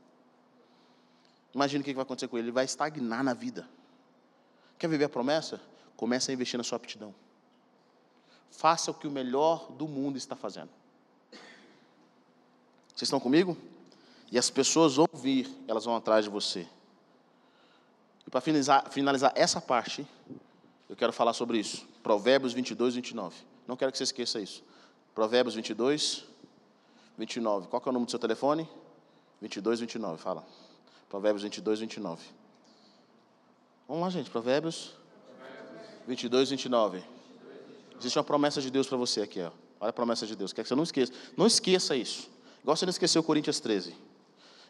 Imagina 1.57 1.81
o 1.81 1.83
que 1.83 1.91
vai 1.91 2.03
acontecer 2.03 2.27
com 2.27 2.37
ele. 2.37 2.49
Ele 2.49 2.51
vai 2.51 2.65
estagnar 2.65 3.23
na 3.23 3.33
vida. 3.33 3.67
Quer 4.77 4.87
viver 4.87 5.05
a 5.05 5.09
promessa? 5.09 5.59
Comece 5.95 6.29
a 6.29 6.33
investir 6.35 6.55
na 6.55 6.63
sua 6.63 6.75
aptidão. 6.75 7.15
Faça 8.51 8.91
o 8.91 8.93
que 8.93 9.07
o 9.07 9.11
melhor 9.11 9.71
do 9.71 9.87
mundo 9.87 10.19
está 10.19 10.35
fazendo. 10.35 10.69
Vocês 12.89 13.07
estão 13.07 13.19
comigo? 13.19 13.57
E 14.31 14.37
as 14.37 14.51
pessoas 14.51 14.97
vão 14.97 15.07
vir, 15.11 15.49
elas 15.67 15.85
vão 15.85 15.95
atrás 15.95 16.25
de 16.25 16.29
você. 16.29 16.67
E 18.27 18.29
para 18.29 18.39
finalizar, 18.39 18.91
finalizar 18.91 19.31
essa 19.33 19.59
parte, 19.59 20.05
eu 20.87 20.95
quero 20.95 21.11
falar 21.11 21.33
sobre 21.33 21.57
isso. 21.57 21.87
Provérbios 22.03 22.53
22, 22.53 22.93
29. 22.93 23.35
Não 23.67 23.75
quero 23.75 23.91
que 23.91 23.97
você 23.97 24.03
esqueça 24.03 24.39
isso. 24.39 24.63
Provérbios 25.15 25.55
22, 25.55 26.23
29. 27.17 27.67
Qual 27.67 27.81
é 27.83 27.89
o 27.89 27.91
número 27.91 28.05
do 28.05 28.11
seu 28.11 28.19
telefone? 28.19 28.69
22, 29.41 29.79
29. 29.79 30.21
Fala. 30.21 30.45
Provérbios 31.09 31.43
22, 31.43 31.79
29. 31.79 32.23
Vamos 33.87 34.03
lá, 34.03 34.09
gente. 34.09 34.29
Provérbios 34.29 34.93
22, 36.07 36.49
29. 36.49 37.03
Existe 37.99 38.17
uma 38.17 38.23
promessa 38.23 38.61
de 38.61 38.69
Deus 38.69 38.87
para 38.87 38.97
você 38.97 39.21
aqui. 39.21 39.41
Ó. 39.41 39.51
Olha 39.79 39.89
a 39.89 39.93
promessa 39.93 40.27
de 40.27 40.35
Deus. 40.35 40.51
Quer 40.51 40.63
que 40.63 40.67
você 40.67 40.75
não 40.75 40.83
esqueça. 40.83 41.13
Não 41.35 41.47
esqueça 41.47 41.95
isso. 41.95 42.29
Igual 42.61 42.75
você 42.75 42.85
não 42.85 42.91
esqueceu 42.91 43.23
Coríntios 43.23 43.59
13. 43.59 43.95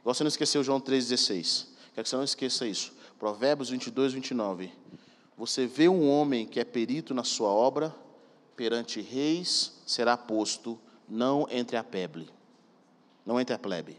Igual 0.02 0.14
você 0.14 0.24
não 0.24 0.30
esqueceu 0.30 0.64
João 0.64 0.80
13, 0.80 1.10
16. 1.10 1.68
Quer 1.94 2.04
que 2.04 2.10
você 2.10 2.16
não 2.16 2.24
esqueça 2.24 2.68
isso. 2.68 2.94
Provérbios 3.18 3.70
22, 3.70 4.14
29. 4.14 4.72
Você 5.38 5.66
vê 5.66 5.90
um 5.90 6.10
homem 6.10 6.46
que 6.46 6.60
é 6.60 6.64
perito 6.64 7.14
na 7.14 7.24
sua 7.24 7.50
obra, 7.50 7.94
perante 8.56 9.02
reis 9.02 9.74
será 9.86 10.16
posto, 10.16 10.80
não 11.08 11.48
entre 11.50 11.78
a 11.78 11.84
peble. 11.84 12.30
Não 13.26 13.40
entre 13.40 13.56
a 13.56 13.60
plebe. 13.60 13.98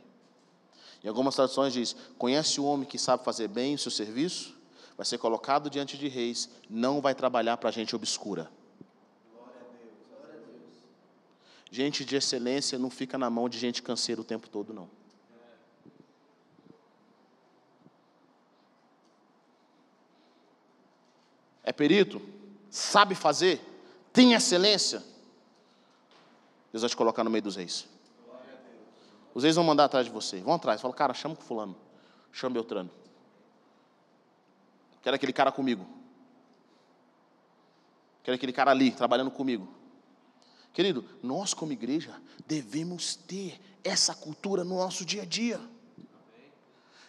Em 1.03 1.09
algumas 1.09 1.35
traduções 1.35 1.73
diz: 1.73 1.95
conhece 2.17 2.61
o 2.61 2.65
homem 2.65 2.87
que 2.87 2.99
sabe 2.99 3.25
fazer 3.25 3.49
bem 3.49 3.75
o 3.75 3.79
seu 3.79 3.91
serviço, 3.91 4.55
vai 4.97 5.07
ser 5.07 5.19
colocado 5.19 5.71
diante 5.71 5.97
de 5.97 6.09
reis, 6.09 6.49
não 6.69 7.01
vai 7.01 7.15
trabalhar 7.15 7.57
para 7.57 7.71
gente 7.71 7.95
obscura. 7.95 8.51
Gente 11.71 12.05
de 12.05 12.17
excelência 12.17 12.79
não 12.79 12.89
fica 12.89 13.19
na 13.19 13.29
mão 13.29 13.49
de 13.49 13.59
gente 13.59 13.83
canseira 13.83 14.21
o 14.21 14.25
tempo 14.25 14.49
todo, 14.49 14.73
não. 14.73 14.89
É 21.63 21.73
perito? 21.73 22.23
Sabe 22.71 23.15
fazer? 23.15 23.61
Tem 24.11 24.33
excelência? 24.33 25.05
Deus 26.73 26.81
vai 26.81 26.89
te 26.89 26.97
colocar 26.97 27.23
no 27.23 27.31
meio 27.31 27.43
dos 27.43 27.57
reis. 27.57 27.87
Os 29.39 29.45
reis 29.45 29.55
vão 29.55 29.63
mandar 29.63 29.85
atrás 29.85 30.05
de 30.05 30.11
você. 30.11 30.41
Vão 30.41 30.55
atrás. 30.55 30.81
Fala, 30.81 30.93
cara, 30.93 31.15
chama 31.15 31.37
o 31.39 31.41
fulano. 31.41 31.77
Chama 32.33 32.55
Beltrano. 32.55 32.91
Quero 35.01 35.15
aquele 35.15 35.33
cara 35.33 35.53
comigo. 35.53 35.87
Quero 38.25 38.35
aquele 38.35 38.53
cara 38.53 38.73
ali, 38.73 38.91
trabalhando 38.91 39.31
comigo. 39.31 39.73
Querido, 40.73 41.05
nós 41.23 41.55
como 41.55 41.71
igreja 41.71 42.21
devemos 42.49 43.15
ter 43.15 43.61
essa 43.85 44.13
cultura 44.13 44.65
no 44.65 44.75
nosso 44.75 45.05
dia 45.05 45.23
a 45.23 45.25
dia. 45.25 45.61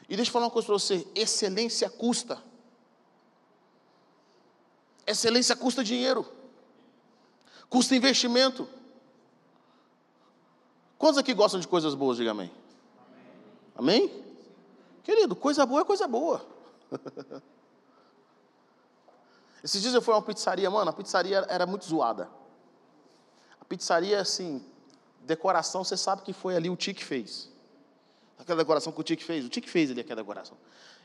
E 0.08 0.15
deixa 0.15 0.30
eu 0.30 0.34
falar 0.34 0.46
uma 0.46 0.52
coisa 0.52 0.68
para 0.68 0.74
você: 0.74 1.08
excelência 1.15 1.89
custa. 1.89 2.44
Excelência 5.08 5.56
custa 5.56 5.84
dinheiro, 5.84 6.32
custa 7.68 7.96
investimento. 7.96 8.70
Quantos 11.00 11.18
aqui 11.18 11.34
gostam 11.34 11.62
de 11.62 11.68
coisas 11.68 11.96
boas? 11.96 12.18
Diga 12.18 12.32
amém. 12.32 12.52
Amém? 13.74 14.04
amém? 14.04 14.24
Querido, 15.02 15.34
coisa 15.34 15.66
boa 15.66 15.80
é 15.80 15.86
coisa 15.86 16.06
boa. 16.06 16.46
Esses 19.64 19.82
dias 19.82 19.94
eu 19.94 20.02
fui 20.02 20.14
a 20.14 20.18
uma 20.18 20.24
pizzaria, 20.24 20.70
mano, 20.70 20.90
a 20.90 20.94
pizzaria 20.94 21.46
era 21.48 21.66
muito 21.66 21.86
zoada. 21.86 22.30
A 23.62 23.66
pizzaria, 23.66 24.20
assim, 24.20 24.62
decoração, 25.22 25.86
você 25.86 25.96
sabe 25.96 26.22
que 26.22 26.34
foi 26.34 26.58
ali 26.58 26.70
o 26.70 26.76
Tique 26.76 27.04
fez. 27.04 27.50
Aquela 28.38 28.58
decoração 28.58 28.92
que 28.92 29.00
o 29.00 29.04
Tique 29.04 29.24
fez, 29.24 29.46
o 29.46 29.50
Tique 29.50 29.70
fez 29.70 29.92
ali 29.92 30.02
aquela 30.02 30.22
decoração. 30.22 30.58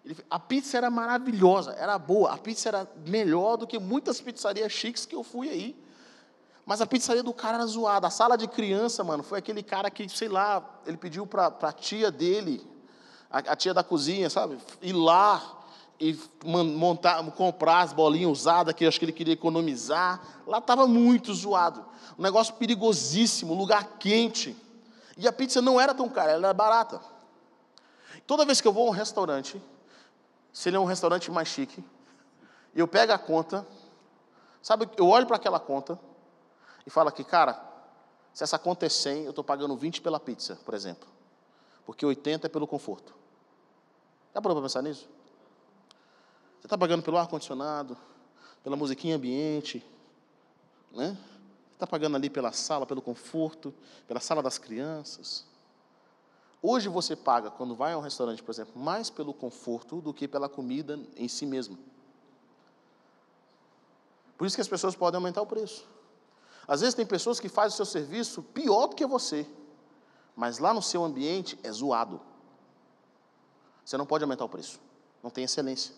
Ele, 0.05 0.17
a 0.29 0.41
pizza 0.41 0.77
era 0.77 0.91
maravilhosa, 0.91 1.71
era 1.73 1.97
boa, 1.99 2.33
a 2.33 2.39
pizza 2.39 2.69
era 2.69 2.91
melhor 3.07 3.57
do 3.57 3.67
que 3.67 3.79
muitas 3.79 4.21
pizzarias 4.21 4.73
chiques 4.73 5.07
que 5.07 5.15
eu 5.15 5.23
fui 5.23 5.49
aí. 5.49 5.84
Mas 6.67 6.81
a 6.81 6.87
pizzaria 6.87 7.23
do 7.23 7.33
cara 7.33 7.59
era 7.59 7.67
zoada. 7.67 8.07
A 8.07 8.11
sala 8.11 8.37
de 8.37 8.49
criança, 8.49 9.05
mano, 9.05 9.23
foi 9.23 9.39
aquele 9.39 9.63
cara 9.63 9.91
que, 9.91 10.09
sei 10.09 10.29
lá, 10.29 10.63
ele 10.87 10.97
pediu 10.97 11.27
para 11.27 11.47
a 11.47 11.73
tia 11.73 12.11
dele, 12.11 12.67
a, 13.31 13.39
a, 13.39 13.57
tia 13.57 13.75
da 13.75 13.85
cozinha, 13.85 14.31
sabe, 14.31 14.59
ir 14.81 14.93
lá 14.93 15.61
e 16.01 16.19
montar, 16.45 17.23
comprar 17.33 17.81
as 17.81 17.93
bolinhas 17.93 18.31
usadas, 18.31 18.75
que 18.75 18.85
eu 18.85 18.89
acho 18.89 18.99
que 18.99 19.05
ele 19.05 19.13
queria 19.13 19.35
economizar. 19.35 20.21
Lá 20.47 20.59
estava 20.59 20.87
muito 20.87 21.35
zoado. 21.35 21.85
Um 22.19 22.23
negócio 22.23 22.55
perigosíssimo, 22.55 23.55
lugar 23.55 23.99
quente. 23.99 24.57
E 25.19 25.29
a 25.29 25.33
pizza 25.33 25.61
não 25.61 25.81
era 25.81 25.95
tão 25.95 26.09
cara, 26.09 26.33
ela 26.33 26.47
era 26.47 26.55
barata. 26.55 27.01
Toda 28.27 28.47
vez 28.47 28.61
que 28.61 28.67
eu 28.67 28.73
vou 28.73 28.87
a 28.87 28.91
um 28.91 28.95
restaurante, 28.95 29.61
se 30.53 30.69
ele 30.69 30.77
é 30.77 30.81
um 30.81 30.85
restaurante 30.85 31.31
mais 31.31 31.49
chique, 31.49 31.85
eu 32.75 32.89
pego 32.89 33.13
a 33.13 33.19
conta, 33.19 33.67
sabe, 34.63 34.89
eu 34.97 35.07
olho 35.07 35.27
para 35.27 35.37
aquela 35.37 35.61
conta, 35.61 35.99
e 36.87 36.91
fala 36.91 37.11
que, 37.11 37.25
cara, 37.25 37.63
se 38.33 38.43
essa 38.43 38.59
conta 38.59 38.85
é 38.85 38.89
100, 38.89 39.25
eu 39.25 39.31
estou 39.31 39.45
pagando 39.45 39.77
20 39.77 40.01
pela 40.01 40.19
pizza, 40.19 40.59
por 40.65 40.75
exemplo. 40.75 41.09
Porque 41.87 42.05
80 42.05 42.47
é 42.47 42.51
pelo 42.51 42.67
conforto. 42.67 43.15
Já 44.35 44.43
parou 44.43 44.57
para 44.57 44.63
pensar 44.63 44.83
nisso? 44.83 45.09
Você 46.61 46.67
está 46.67 46.77
pagando 46.77 47.03
pelo 47.03 47.17
ar-condicionado, 47.17 47.97
pela 48.63 48.75
musiquinha 48.75 49.17
ambiente, 49.17 49.85
né? 50.91 51.17
Está 51.73 51.87
pagando 51.87 52.17
ali 52.17 52.31
pela 52.31 52.53
sala, 52.53 52.87
pelo 52.87 53.03
conforto, 53.03 53.73
pela 54.09 54.21
sala 54.21 54.43
das 54.43 54.59
crianças. 54.59 55.47
Hoje 56.63 56.89
você 56.89 57.15
paga, 57.15 57.51
quando 57.51 57.75
vai 57.75 57.93
a 57.93 57.99
um 57.99 58.01
restaurante, 58.01 58.43
por 58.43 58.51
exemplo, 58.51 58.81
mais 58.81 59.11
pelo 59.11 59.35
conforto 59.35 60.01
do 60.01 60.15
que 60.15 60.27
pela 60.27 60.49
comida 60.49 60.99
em 61.17 61.29
si 61.29 61.45
mesmo. 61.45 61.79
Por 64.39 64.47
isso 64.47 64.57
que 64.57 64.63
as 64.63 64.69
pessoas 64.69 64.97
podem 64.97 65.19
aumentar 65.19 65.43
o 65.43 65.47
preço. 65.47 65.87
Às 66.67 66.81
vezes 66.81 66.95
tem 66.95 67.05
pessoas 67.05 67.39
que 67.39 67.49
fazem 67.49 67.75
o 67.75 67.77
seu 67.77 67.87
serviço 67.87 68.43
pior 68.43 68.89
do 68.89 68.97
que 68.97 69.07
você, 69.07 69.47
mas 70.35 70.59
lá 70.59 70.73
no 70.73 70.83
seu 70.83 71.05
ambiente 71.05 71.59
é 71.63 71.71
zoado. 71.71 72.21
Você 73.85 73.97
não 73.97 74.07
pode 74.07 74.25
aumentar 74.25 74.45
o 74.45 74.49
preço, 74.49 74.81
não 75.23 75.31
tem 75.31 75.45
excelência. 75.45 75.95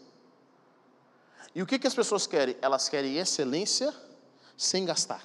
E 1.55 1.63
o 1.63 1.67
que, 1.67 1.79
que 1.79 1.87
as 1.87 1.95
pessoas 1.95 2.27
querem? 2.27 2.57
Elas 2.61 2.89
querem 2.89 3.17
excelência 3.17 3.95
sem 4.57 4.85
gastar. 4.85 5.25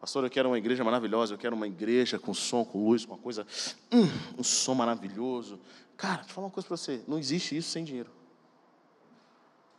Pastor, 0.00 0.24
eu 0.24 0.30
quero 0.30 0.48
uma 0.48 0.58
igreja 0.58 0.82
maravilhosa, 0.82 1.34
eu 1.34 1.38
quero 1.38 1.54
uma 1.54 1.68
igreja 1.68 2.18
com 2.18 2.34
som, 2.34 2.64
com 2.64 2.84
luz, 2.84 3.04
com 3.04 3.14
uma 3.14 3.22
coisa, 3.22 3.46
hum, 3.92 4.08
um 4.36 4.42
som 4.42 4.74
maravilhoso. 4.74 5.60
Cara, 5.96 6.16
deixa 6.16 6.30
eu 6.30 6.34
falar 6.34 6.46
uma 6.48 6.52
coisa 6.52 6.66
para 6.66 6.76
você: 6.76 7.04
não 7.06 7.16
existe 7.16 7.56
isso 7.56 7.70
sem 7.70 7.84
dinheiro. 7.84 8.10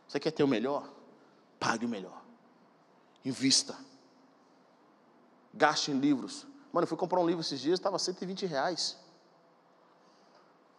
Você 0.08 0.18
quer 0.18 0.30
ter 0.30 0.42
o 0.42 0.48
melhor? 0.48 0.88
Pague 1.64 1.86
o 1.86 1.88
melhor. 1.88 2.20
Invista. 3.24 3.74
Gaste 5.54 5.90
em 5.90 5.98
livros. 5.98 6.46
Mano, 6.70 6.84
eu 6.84 6.88
fui 6.88 6.98
comprar 6.98 7.18
um 7.18 7.26
livro 7.26 7.40
esses 7.40 7.58
dias, 7.58 7.78
estava 7.78 7.98
120 7.98 8.44
reais. 8.44 8.98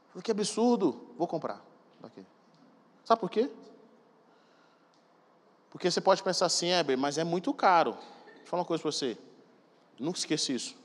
Falei, 0.09 0.21
que 0.21 0.29
absurdo. 0.29 1.09
Vou 1.17 1.27
comprar. 1.27 1.59
Aqui. 2.03 2.23
Sabe 3.03 3.19
por 3.19 3.31
quê? 3.31 3.49
Porque 5.71 5.89
você 5.89 5.99
pode 5.99 6.21
pensar 6.21 6.45
assim, 6.45 6.67
Heber, 6.67 6.95
mas 6.95 7.17
é 7.17 7.23
muito 7.23 7.51
caro. 7.51 7.93
Deixa 8.25 8.41
eu 8.43 8.45
falar 8.45 8.61
uma 8.61 8.67
coisa 8.67 8.83
para 8.83 8.91
você. 8.91 9.17
Nunca 9.99 10.19
esqueça 10.19 10.51
isso. 10.51 10.75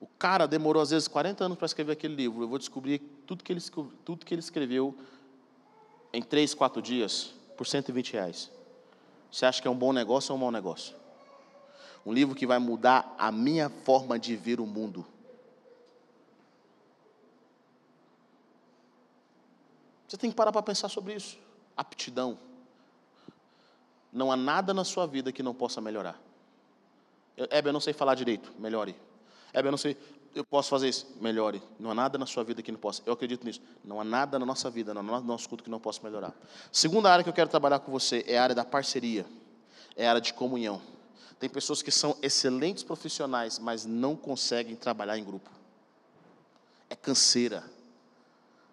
O 0.00 0.06
cara 0.06 0.46
demorou 0.46 0.80
às 0.80 0.90
vezes 0.90 1.08
40 1.08 1.44
anos 1.44 1.58
para 1.58 1.66
escrever 1.66 1.92
aquele 1.92 2.14
livro. 2.14 2.44
Eu 2.44 2.48
vou 2.48 2.58
descobrir 2.58 3.00
tudo 3.26 3.42
que 3.42 3.52
ele, 3.52 3.60
tudo 4.04 4.24
que 4.24 4.32
ele 4.32 4.40
escreveu 4.40 4.96
em 6.12 6.22
3, 6.22 6.54
4 6.54 6.80
dias 6.80 7.34
por 7.56 7.66
120 7.66 8.12
reais. 8.12 8.50
Você 9.30 9.44
acha 9.44 9.60
que 9.60 9.68
é 9.68 9.70
um 9.70 9.76
bom 9.76 9.92
negócio 9.92 10.32
ou 10.32 10.38
um 10.38 10.40
mau 10.40 10.50
negócio? 10.50 10.96
Um 12.04 12.12
livro 12.12 12.34
que 12.34 12.46
vai 12.46 12.58
mudar 12.58 13.14
a 13.18 13.30
minha 13.30 13.68
forma 13.68 14.18
de 14.18 14.34
ver 14.36 14.60
o 14.60 14.66
mundo. 14.66 15.06
Você 20.06 20.16
tem 20.16 20.30
que 20.30 20.36
parar 20.36 20.50
para 20.50 20.62
pensar 20.62 20.88
sobre 20.88 21.14
isso. 21.14 21.38
Aptidão. 21.76 22.38
Não 24.10 24.32
há 24.32 24.36
nada 24.36 24.72
na 24.72 24.84
sua 24.84 25.06
vida 25.06 25.30
que 25.30 25.42
não 25.42 25.54
possa 25.54 25.82
melhorar. 25.82 26.18
Hebe, 27.36 27.68
eu 27.68 27.72
não 27.72 27.80
sei 27.80 27.92
falar 27.92 28.14
direito, 28.14 28.52
melhore. 28.58 28.96
Hebe, 29.52 29.68
eu 29.68 29.70
não 29.70 29.78
sei, 29.78 29.96
eu 30.34 30.44
posso 30.44 30.68
fazer 30.68 30.88
isso, 30.88 31.06
melhore. 31.20 31.62
Não 31.78 31.90
há 31.90 31.94
nada 31.94 32.18
na 32.18 32.26
sua 32.26 32.44
vida 32.44 32.62
que 32.62 32.70
não 32.70 32.78
possa. 32.78 33.02
Eu 33.04 33.12
acredito 33.12 33.44
nisso. 33.44 33.60
Não 33.84 34.00
há 34.00 34.04
nada 34.04 34.38
na 34.38 34.46
nossa 34.46 34.70
vida, 34.70 34.94
no 34.94 35.02
nosso 35.02 35.48
culto 35.48 35.64
que 35.64 35.70
não 35.70 35.80
possa 35.80 36.00
melhorar. 36.02 36.32
Segunda 36.70 37.10
área 37.10 37.22
que 37.22 37.28
eu 37.28 37.34
quero 37.34 37.48
trabalhar 37.48 37.80
com 37.80 37.90
você 37.90 38.24
é 38.26 38.38
a 38.38 38.42
área 38.42 38.54
da 38.54 38.64
parceria, 38.64 39.26
é 39.96 40.06
a 40.06 40.10
área 40.10 40.20
de 40.20 40.32
comunhão. 40.32 40.80
Tem 41.38 41.48
pessoas 41.48 41.82
que 41.82 41.90
são 41.90 42.16
excelentes 42.20 42.82
profissionais, 42.82 43.58
mas 43.58 43.84
não 43.84 44.16
conseguem 44.16 44.74
trabalhar 44.74 45.16
em 45.16 45.24
grupo. 45.24 45.50
É 46.90 46.96
canseira. 46.96 47.64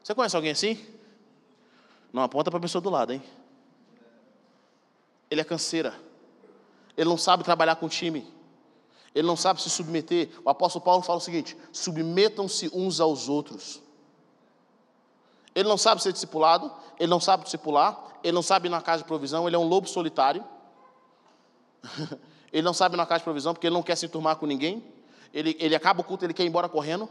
Você 0.04 0.14
conhece 0.16 0.36
alguém 0.36 0.52
assim? 0.52 0.84
Não 2.12 2.24
aponta 2.24 2.50
para 2.50 2.58
a 2.58 2.62
pessoa 2.62 2.82
do 2.82 2.90
lado, 2.90 3.14
hein? 3.14 3.22
Ele 5.30 5.42
é 5.42 5.44
canseira. 5.44 6.00
Ele 6.98 7.10
não 7.10 7.18
sabe 7.18 7.44
trabalhar 7.44 7.76
com 7.76 7.90
time. 7.90 8.35
Ele 9.16 9.26
não 9.26 9.38
sabe 9.38 9.62
se 9.62 9.70
submeter. 9.70 10.30
O 10.44 10.50
apóstolo 10.50 10.84
Paulo 10.84 11.02
fala 11.02 11.20
o 11.20 11.22
seguinte: 11.22 11.58
submetam-se 11.72 12.70
uns 12.74 13.00
aos 13.00 13.30
outros. 13.30 13.82
Ele 15.56 15.70
não 15.70 15.78
sabe 15.78 16.04
ser 16.04 16.12
discipulado, 16.12 16.70
ele 17.00 17.10
não 17.10 17.22
sabe 17.22 17.46
discipular, 17.46 17.98
ele 18.22 18.34
não 18.34 18.42
sabe 18.42 18.68
ir 18.68 18.70
na 18.70 18.82
casa 18.82 19.04
de 19.04 19.08
provisão, 19.08 19.48
ele 19.48 19.56
é 19.56 19.60
um 19.60 19.64
lobo 19.64 19.88
solitário. 19.88 20.44
ele 22.52 22.62
não 22.62 22.74
sabe 22.74 22.96
ir 22.96 22.98
na 22.98 23.06
casa 23.06 23.20
de 23.20 23.24
provisão 23.24 23.54
porque 23.54 23.68
ele 23.68 23.74
não 23.74 23.82
quer 23.82 23.96
se 23.96 24.06
enturmar 24.06 24.36
com 24.36 24.46
ninguém. 24.46 24.84
Ele, 25.34 25.56
ele 25.60 25.74
acaba 25.74 26.02
o 26.02 26.04
culto, 26.04 26.26
ele 26.26 26.34
quer 26.34 26.44
ir 26.44 26.48
embora 26.48 26.68
correndo. 26.68 27.10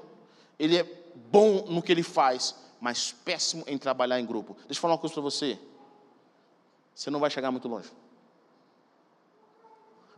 Ele 0.59 0.77
é 0.77 0.85
bom 1.14 1.64
no 1.69 1.83
que 1.83 1.90
ele 1.90 2.03
faz, 2.03 2.55
mas 2.79 3.12
péssimo 3.25 3.64
em 3.67 3.79
trabalhar 3.79 4.21
em 4.21 4.27
grupo. 4.27 4.55
Deixa 4.67 4.79
eu 4.79 4.83
falar 4.83 4.93
uma 4.93 5.01
coisa 5.01 5.14
para 5.14 5.23
você. 5.23 5.59
Você 6.95 7.11
não 7.11 7.19
vai 7.19 7.31
chegar 7.31 7.51
muito 7.51 7.67
longe. 7.67 7.90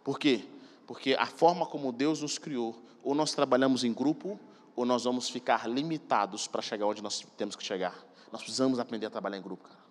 Por 0.02 0.18
quê? 0.18 0.44
Porque 0.86 1.14
a 1.18 1.26
forma 1.26 1.66
como 1.66 1.92
Deus 1.92 2.22
nos 2.22 2.38
criou, 2.38 2.80
ou 3.02 3.14
nós 3.14 3.32
trabalhamos 3.32 3.84
em 3.84 3.92
grupo, 3.92 4.38
ou 4.74 4.84
nós 4.84 5.04
vamos 5.04 5.28
ficar 5.28 5.68
limitados 5.68 6.46
para 6.46 6.62
chegar 6.62 6.86
onde 6.86 7.02
nós 7.02 7.26
temos 7.36 7.56
que 7.56 7.64
chegar. 7.64 7.94
Nós 8.30 8.42
precisamos 8.42 8.78
aprender 8.78 9.06
a 9.06 9.10
trabalhar 9.10 9.38
em 9.38 9.42
grupo, 9.42 9.64
cara. 9.64 9.86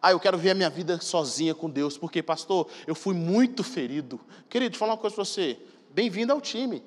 Ah, 0.00 0.12
eu 0.12 0.20
quero 0.20 0.36
ver 0.36 0.50
a 0.50 0.54
minha 0.54 0.70
vida 0.70 1.00
sozinha 1.00 1.54
com 1.54 1.70
Deus, 1.70 1.96
porque, 1.96 2.22
pastor, 2.22 2.68
eu 2.86 2.94
fui 2.94 3.14
muito 3.14 3.64
ferido. 3.64 4.20
Querido, 4.48 4.76
falar 4.76 4.92
uma 4.92 4.98
coisa 4.98 5.16
para 5.16 5.24
você. 5.24 5.58
Bem-vindo 5.90 6.32
ao 6.32 6.40
time. 6.40 6.82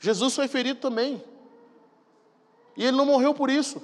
Jesus 0.00 0.34
foi 0.34 0.48
ferido 0.48 0.80
também. 0.80 1.22
E 2.76 2.84
ele 2.84 2.96
não 2.96 3.06
morreu 3.06 3.32
por 3.32 3.48
isso. 3.48 3.80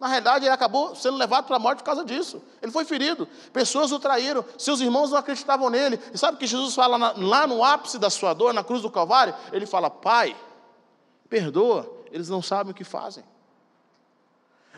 Na 0.00 0.08
realidade, 0.08 0.46
ele 0.46 0.54
acabou 0.54 0.96
sendo 0.96 1.18
levado 1.18 1.44
para 1.44 1.56
a 1.56 1.58
morte 1.58 1.80
por 1.80 1.84
causa 1.84 2.02
disso. 2.02 2.42
Ele 2.62 2.72
foi 2.72 2.86
ferido. 2.86 3.28
Pessoas 3.52 3.92
o 3.92 4.00
traíram. 4.00 4.42
Seus 4.56 4.80
irmãos 4.80 5.10
não 5.10 5.18
acreditavam 5.18 5.68
nele. 5.68 6.00
E 6.14 6.16
sabe 6.16 6.36
o 6.36 6.40
que 6.40 6.46
Jesus 6.46 6.74
fala 6.74 7.12
lá 7.14 7.46
no 7.46 7.62
ápice 7.62 7.98
da 7.98 8.08
sua 8.08 8.32
dor, 8.32 8.54
na 8.54 8.64
cruz 8.64 8.80
do 8.80 8.90
Calvário? 8.90 9.34
Ele 9.52 9.66
fala: 9.66 9.90
Pai, 9.90 10.34
perdoa, 11.28 11.86
eles 12.10 12.30
não 12.30 12.40
sabem 12.40 12.72
o 12.72 12.74
que 12.74 12.82
fazem. 12.82 13.22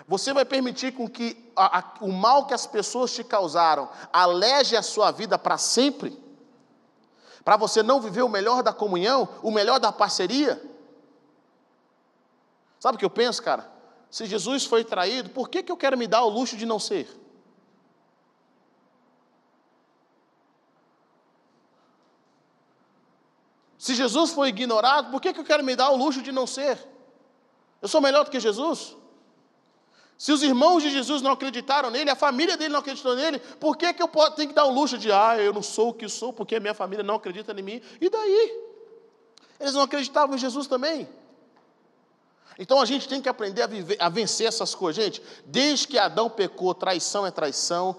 Você 0.08 0.32
vai 0.32 0.44
permitir 0.44 0.92
com 0.92 1.08
que 1.08 1.50
a, 1.54 1.78
a, 1.78 1.84
o 2.00 2.10
mal 2.10 2.46
que 2.46 2.52
as 2.52 2.66
pessoas 2.66 3.14
te 3.14 3.22
causaram 3.22 3.88
aleje 4.12 4.76
a 4.76 4.82
sua 4.82 5.12
vida 5.12 5.38
para 5.38 5.56
sempre? 5.56 6.20
Para 7.44 7.56
você 7.56 7.80
não 7.80 8.00
viver 8.00 8.22
o 8.22 8.28
melhor 8.28 8.64
da 8.64 8.72
comunhão, 8.72 9.28
o 9.40 9.52
melhor 9.52 9.78
da 9.78 9.92
parceria? 9.92 10.60
Sabe 12.80 12.96
o 12.96 12.98
que 12.98 13.04
eu 13.04 13.10
penso, 13.10 13.40
cara? 13.40 13.71
Se 14.12 14.26
Jesus 14.26 14.66
foi 14.66 14.84
traído, 14.84 15.30
por 15.30 15.48
que, 15.48 15.62
que 15.62 15.72
eu 15.72 15.76
quero 15.76 15.96
me 15.96 16.06
dar 16.06 16.22
o 16.22 16.28
luxo 16.28 16.54
de 16.54 16.66
não 16.66 16.78
ser? 16.78 17.08
Se 23.78 23.94
Jesus 23.94 24.32
foi 24.32 24.50
ignorado, 24.50 25.10
por 25.10 25.18
que, 25.18 25.32
que 25.32 25.40
eu 25.40 25.44
quero 25.44 25.64
me 25.64 25.74
dar 25.74 25.88
o 25.88 25.96
luxo 25.96 26.20
de 26.20 26.30
não 26.30 26.46
ser? 26.46 26.78
Eu 27.80 27.88
sou 27.88 28.02
melhor 28.02 28.24
do 28.26 28.30
que 28.30 28.38
Jesus? 28.38 28.94
Se 30.18 30.30
os 30.30 30.42
irmãos 30.42 30.82
de 30.82 30.90
Jesus 30.90 31.22
não 31.22 31.32
acreditaram 31.32 31.90
nele, 31.90 32.10
a 32.10 32.14
família 32.14 32.54
dele 32.54 32.74
não 32.74 32.80
acreditou 32.80 33.16
nele, 33.16 33.38
por 33.38 33.78
que, 33.78 33.94
que 33.94 34.02
eu 34.02 34.08
tenho 34.36 34.50
que 34.50 34.54
dar 34.54 34.66
o 34.66 34.74
luxo 34.74 34.98
de, 34.98 35.10
ah, 35.10 35.38
eu 35.38 35.54
não 35.54 35.62
sou 35.62 35.88
o 35.88 35.94
que 35.94 36.06
sou, 36.06 36.34
porque 36.34 36.56
a 36.56 36.60
minha 36.60 36.74
família 36.74 37.02
não 37.02 37.14
acredita 37.14 37.58
em 37.58 37.62
mim? 37.62 37.80
E 37.98 38.10
daí? 38.10 38.62
Eles 39.58 39.72
não 39.72 39.80
acreditavam 39.80 40.36
em 40.36 40.38
Jesus 40.38 40.66
também. 40.66 41.08
Então 42.58 42.80
a 42.80 42.84
gente 42.84 43.08
tem 43.08 43.20
que 43.20 43.28
aprender 43.28 43.62
a, 43.62 43.66
viver, 43.66 43.96
a 43.98 44.08
vencer 44.08 44.46
essas 44.46 44.74
coisas. 44.74 45.02
Gente, 45.02 45.22
desde 45.46 45.88
que 45.88 45.98
Adão 45.98 46.28
pecou, 46.28 46.74
traição 46.74 47.26
é 47.26 47.30
traição, 47.30 47.96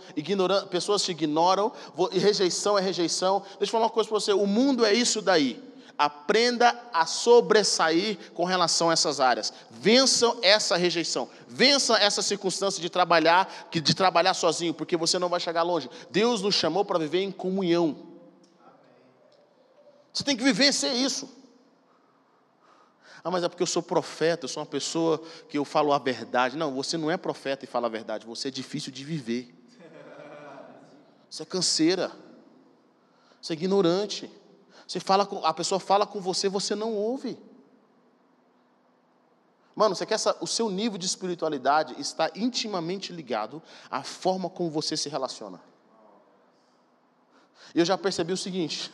pessoas 0.70 1.04
te 1.04 1.12
ignoram, 1.12 1.72
rejeição 2.12 2.78
é 2.78 2.82
rejeição. 2.82 3.42
Deixa 3.58 3.64
eu 3.64 3.68
falar 3.68 3.86
uma 3.86 3.90
coisa 3.90 4.10
para 4.10 4.20
você: 4.20 4.34
o 4.34 4.46
mundo 4.46 4.86
é 4.86 4.94
isso 4.94 5.22
daí. 5.22 5.62
Aprenda 5.98 6.76
a 6.92 7.06
sobressair 7.06 8.18
com 8.34 8.46
relação 8.46 8.90
a 8.90 8.94
essas 8.94 9.20
áreas. 9.20 9.54
Vençam 9.70 10.38
essa 10.42 10.76
rejeição. 10.76 11.30
Vença 11.48 11.98
essa 11.98 12.22
circunstância 12.22 12.82
de 12.82 12.90
trabalhar, 12.90 13.70
de 13.72 13.94
trabalhar 13.94 14.34
sozinho, 14.34 14.74
porque 14.74 14.98
você 14.98 15.20
não 15.20 15.30
vai 15.30 15.40
chegar 15.40 15.62
longe. 15.62 15.90
Deus 16.10 16.42
nos 16.42 16.56
chamou 16.56 16.84
para 16.84 16.98
viver 16.98 17.22
em 17.22 17.32
comunhão. 17.32 17.96
Você 20.12 20.24
tem 20.24 20.36
que 20.36 20.44
vivencer 20.44 20.94
isso. 20.94 21.43
Ah, 23.24 23.32
mas 23.32 23.44
é 23.44 23.48
porque 23.48 23.64
eu 23.64 23.68
sou 23.68 23.82
profeta, 23.82 24.44
eu 24.44 24.50
sou 24.50 24.62
uma 24.62 24.68
pessoa 24.68 25.22
que 25.48 25.58
eu 25.58 25.64
falo 25.64 25.94
a 25.94 25.98
verdade. 25.98 26.58
Não, 26.58 26.74
você 26.74 26.98
não 26.98 27.10
é 27.10 27.16
profeta 27.16 27.64
e 27.64 27.68
fala 27.68 27.88
a 27.88 27.90
verdade, 27.90 28.26
você 28.26 28.50
é 28.50 28.52
difícil 28.52 28.92
de 28.92 29.04
viver. 29.04 29.56
Você 31.30 31.44
é 31.44 31.46
canseira. 31.46 32.12
Você 33.42 33.54
é 33.54 33.56
ignorante. 33.56 34.30
Você 34.88 35.00
fala 35.00 35.26
com, 35.26 35.44
a 35.46 35.54
pessoa 35.54 35.80
fala 35.80 36.06
com 36.06 36.20
você, 36.20 36.50
você 36.50 36.76
não 36.76 36.94
ouve. 36.94 37.40
Mano, 39.76 39.96
você 39.96 40.06
quer 40.06 40.16
essa, 40.16 40.38
o 40.40 40.46
seu 40.46 40.70
nível 40.70 40.98
de 40.98 41.06
espiritualidade 41.06 42.00
está 42.00 42.30
intimamente 42.36 43.12
ligado 43.12 43.62
à 43.90 44.04
forma 44.04 44.50
como 44.50 44.70
você 44.70 44.96
se 44.96 45.10
relaciona. 45.10 45.60
E 47.74 47.80
eu 47.80 47.86
já 47.86 47.98
percebi 47.98 48.34
o 48.34 48.38
seguinte: 48.38 48.92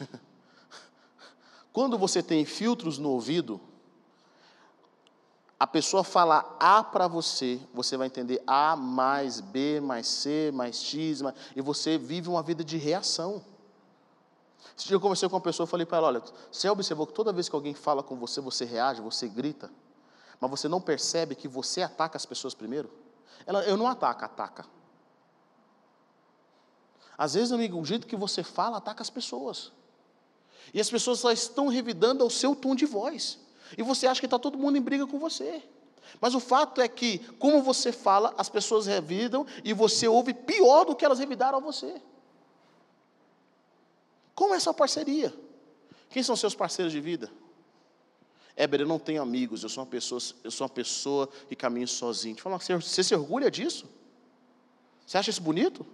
quando 1.73 1.97
você 1.97 2.23
tem 2.23 2.45
filtros 2.45 2.97
no 2.97 3.09
ouvido, 3.09 3.59
a 5.59 5.67
pessoa 5.67 6.05
fala 6.05 6.55
A 6.57 6.81
para 6.81 7.05
você, 7.05 7.59
você 7.73 7.97
vai 7.97 8.07
entender 8.07 8.41
A 8.47 8.77
mais 8.77 9.41
B 9.41 9.81
mais 9.81 10.07
C 10.07 10.51
mais 10.53 10.81
X, 10.81 11.21
mais, 11.21 11.35
e 11.53 11.61
você 11.61 11.97
vive 11.97 12.29
uma 12.29 12.41
vida 12.41 12.63
de 12.63 12.77
reação. 12.77 13.43
Esse 14.77 14.87
dia 14.87 14.95
eu 14.95 15.01
conversei 15.01 15.27
com 15.27 15.35
uma 15.35 15.41
pessoa 15.41 15.67
e 15.67 15.69
falei 15.69 15.85
para 15.85 15.97
ela: 15.97 16.07
olha, 16.07 16.23
você 16.49 16.69
observou 16.69 17.05
que 17.05 17.13
toda 17.13 17.33
vez 17.33 17.49
que 17.49 17.55
alguém 17.55 17.73
fala 17.73 18.01
com 18.01 18.15
você, 18.15 18.39
você 18.39 18.63
reage, 18.63 19.01
você 19.01 19.27
grita, 19.27 19.69
mas 20.39 20.49
você 20.49 20.69
não 20.69 20.79
percebe 20.79 21.35
que 21.35 21.49
você 21.49 21.81
ataca 21.81 22.15
as 22.15 22.25
pessoas 22.25 22.53
primeiro? 22.53 22.89
Ela, 23.45 23.63
eu 23.63 23.75
não 23.75 23.87
ataco, 23.87 24.23
ataca. 24.23 24.65
Às 27.17 27.33
vezes, 27.33 27.51
amigo, 27.51 27.77
o 27.77 27.83
jeito 27.83 28.07
que 28.07 28.15
você 28.15 28.43
fala 28.43 28.77
ataca 28.77 29.01
as 29.01 29.09
pessoas. 29.09 29.73
E 30.73 30.79
as 30.79 30.89
pessoas 30.89 31.19
só 31.19 31.31
estão 31.31 31.67
revidando 31.67 32.23
ao 32.23 32.29
seu 32.29 32.55
tom 32.55 32.73
de 32.73 32.85
voz. 32.85 33.37
E 33.77 33.83
você 33.83 34.07
acha 34.07 34.19
que 34.19 34.25
está 34.25 34.39
todo 34.39 34.57
mundo 34.57 34.77
em 34.77 34.81
briga 34.81 35.05
com 35.05 35.19
você. 35.19 35.63
Mas 36.19 36.33
o 36.33 36.39
fato 36.39 36.81
é 36.81 36.87
que, 36.87 37.19
como 37.37 37.61
você 37.61 37.91
fala, 37.91 38.33
as 38.37 38.49
pessoas 38.49 38.85
revidam 38.85 39.45
e 39.63 39.73
você 39.73 40.07
ouve 40.07 40.33
pior 40.33 40.85
do 40.85 40.95
que 40.95 41.05
elas 41.05 41.19
revidaram 41.19 41.57
a 41.57 41.61
você. 41.61 42.01
Como 44.33 44.53
é 44.53 44.57
essa 44.57 44.73
parceria? 44.73 45.33
Quem 46.09 46.23
são 46.23 46.35
seus 46.35 46.55
parceiros 46.55 46.91
de 46.91 46.99
vida? 46.99 47.31
Éber, 48.55 48.81
eu 48.81 48.87
não 48.87 48.99
tenho 48.99 49.21
amigos, 49.21 49.63
eu 49.63 49.69
sou 49.69 49.83
uma 49.83 49.89
pessoa, 49.89 50.19
eu 50.43 50.51
sou 50.51 50.65
uma 50.65 50.73
pessoa 50.73 51.27
que 51.47 51.55
caminho 51.55 51.87
sozinho. 51.87 52.35
Você 52.81 53.03
se 53.03 53.15
orgulha 53.15 53.49
disso? 53.49 53.87
Você 55.05 55.17
acha 55.17 55.29
isso 55.29 55.41
bonito? 55.41 55.85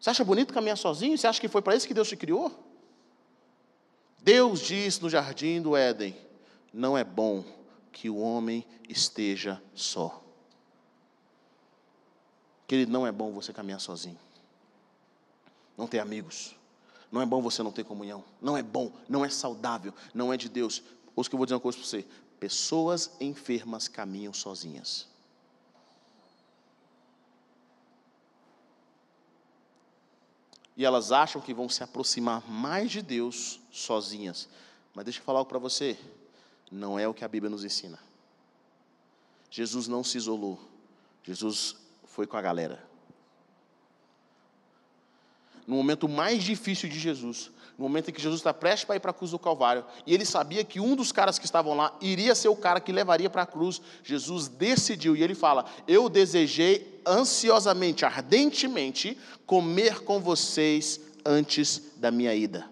Você 0.00 0.10
acha 0.10 0.24
bonito 0.24 0.52
caminhar 0.52 0.76
sozinho? 0.76 1.16
Você 1.16 1.26
acha 1.26 1.40
que 1.40 1.48
foi 1.48 1.62
para 1.62 1.76
isso 1.76 1.86
que 1.86 1.94
Deus 1.94 2.08
te 2.08 2.16
criou? 2.16 2.52
Deus 4.22 4.60
diz 4.60 5.00
no 5.00 5.10
jardim 5.10 5.60
do 5.60 5.76
Éden: 5.76 6.16
não 6.72 6.96
é 6.96 7.04
bom 7.04 7.44
que 7.90 8.08
o 8.08 8.18
homem 8.18 8.64
esteja 8.88 9.62
só. 9.74 10.22
Querido, 12.66 12.90
não 12.90 13.06
é 13.06 13.12
bom 13.12 13.32
você 13.32 13.52
caminhar 13.52 13.80
sozinho. 13.80 14.18
Não 15.76 15.86
ter 15.86 15.98
amigos. 15.98 16.56
Não 17.10 17.20
é 17.20 17.26
bom 17.26 17.42
você 17.42 17.62
não 17.62 17.72
ter 17.72 17.84
comunhão. 17.84 18.24
Não 18.40 18.56
é 18.56 18.62
bom, 18.62 18.90
não 19.08 19.24
é 19.24 19.28
saudável, 19.28 19.92
não 20.14 20.32
é 20.32 20.36
de 20.36 20.48
Deus. 20.48 20.82
Ouça 21.14 21.28
que 21.28 21.34
eu 21.34 21.38
vou 21.38 21.44
dizer 21.44 21.54
uma 21.54 21.60
coisa 21.60 21.76
para 21.76 21.86
você. 21.86 22.06
Pessoas 22.40 23.10
enfermas 23.20 23.88
caminham 23.88 24.32
sozinhas. 24.32 25.11
E 30.82 30.84
elas 30.84 31.12
acham 31.12 31.40
que 31.40 31.54
vão 31.54 31.68
se 31.68 31.84
aproximar 31.84 32.44
mais 32.50 32.90
de 32.90 33.00
Deus 33.00 33.60
sozinhas. 33.70 34.48
Mas 34.92 35.04
deixa 35.04 35.20
eu 35.20 35.24
falar 35.24 35.38
algo 35.38 35.48
para 35.48 35.60
você: 35.60 35.96
não 36.72 36.98
é 36.98 37.06
o 37.06 37.14
que 37.14 37.24
a 37.24 37.28
Bíblia 37.28 37.48
nos 37.48 37.64
ensina. 37.64 38.00
Jesus 39.48 39.86
não 39.86 40.02
se 40.02 40.18
isolou, 40.18 40.58
Jesus 41.22 41.76
foi 42.04 42.26
com 42.26 42.36
a 42.36 42.42
galera. 42.42 42.84
No 45.68 45.76
momento 45.76 46.08
mais 46.08 46.42
difícil 46.42 46.88
de 46.88 46.98
Jesus, 46.98 47.52
no 47.82 47.88
momento 47.88 48.10
em 48.10 48.12
que 48.12 48.22
Jesus 48.22 48.38
está 48.38 48.54
prestes 48.54 48.84
para 48.84 48.94
ir 48.94 49.00
para 49.00 49.10
a 49.10 49.14
cruz 49.14 49.32
do 49.32 49.38
Calvário, 49.40 49.84
e 50.06 50.14
ele 50.14 50.24
sabia 50.24 50.62
que 50.62 50.78
um 50.78 50.94
dos 50.94 51.10
caras 51.10 51.36
que 51.36 51.44
estavam 51.44 51.76
lá 51.76 51.92
iria 52.00 52.32
ser 52.32 52.46
o 52.46 52.54
cara 52.54 52.78
que 52.78 52.92
levaria 52.92 53.28
para 53.28 53.42
a 53.42 53.46
cruz, 53.46 53.82
Jesus 54.04 54.46
decidiu, 54.46 55.16
e 55.16 55.22
ele 55.22 55.34
fala: 55.34 55.64
Eu 55.88 56.08
desejei 56.08 57.02
ansiosamente, 57.04 58.04
ardentemente, 58.04 59.18
comer 59.44 60.04
com 60.04 60.20
vocês 60.20 61.00
antes 61.26 61.92
da 61.96 62.12
minha 62.12 62.32
ida. 62.32 62.70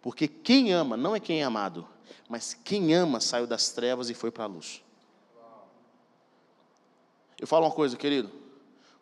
Porque 0.00 0.26
quem 0.26 0.72
ama 0.72 0.96
não 0.96 1.14
é 1.14 1.20
quem 1.20 1.42
é 1.42 1.44
amado, 1.44 1.86
mas 2.26 2.54
quem 2.54 2.94
ama 2.94 3.20
saiu 3.20 3.46
das 3.46 3.68
trevas 3.68 4.08
e 4.08 4.14
foi 4.14 4.30
para 4.30 4.44
a 4.44 4.48
luz. 4.48 4.82
Eu 7.38 7.46
falo 7.46 7.66
uma 7.66 7.74
coisa, 7.74 7.98
querido: 7.98 8.30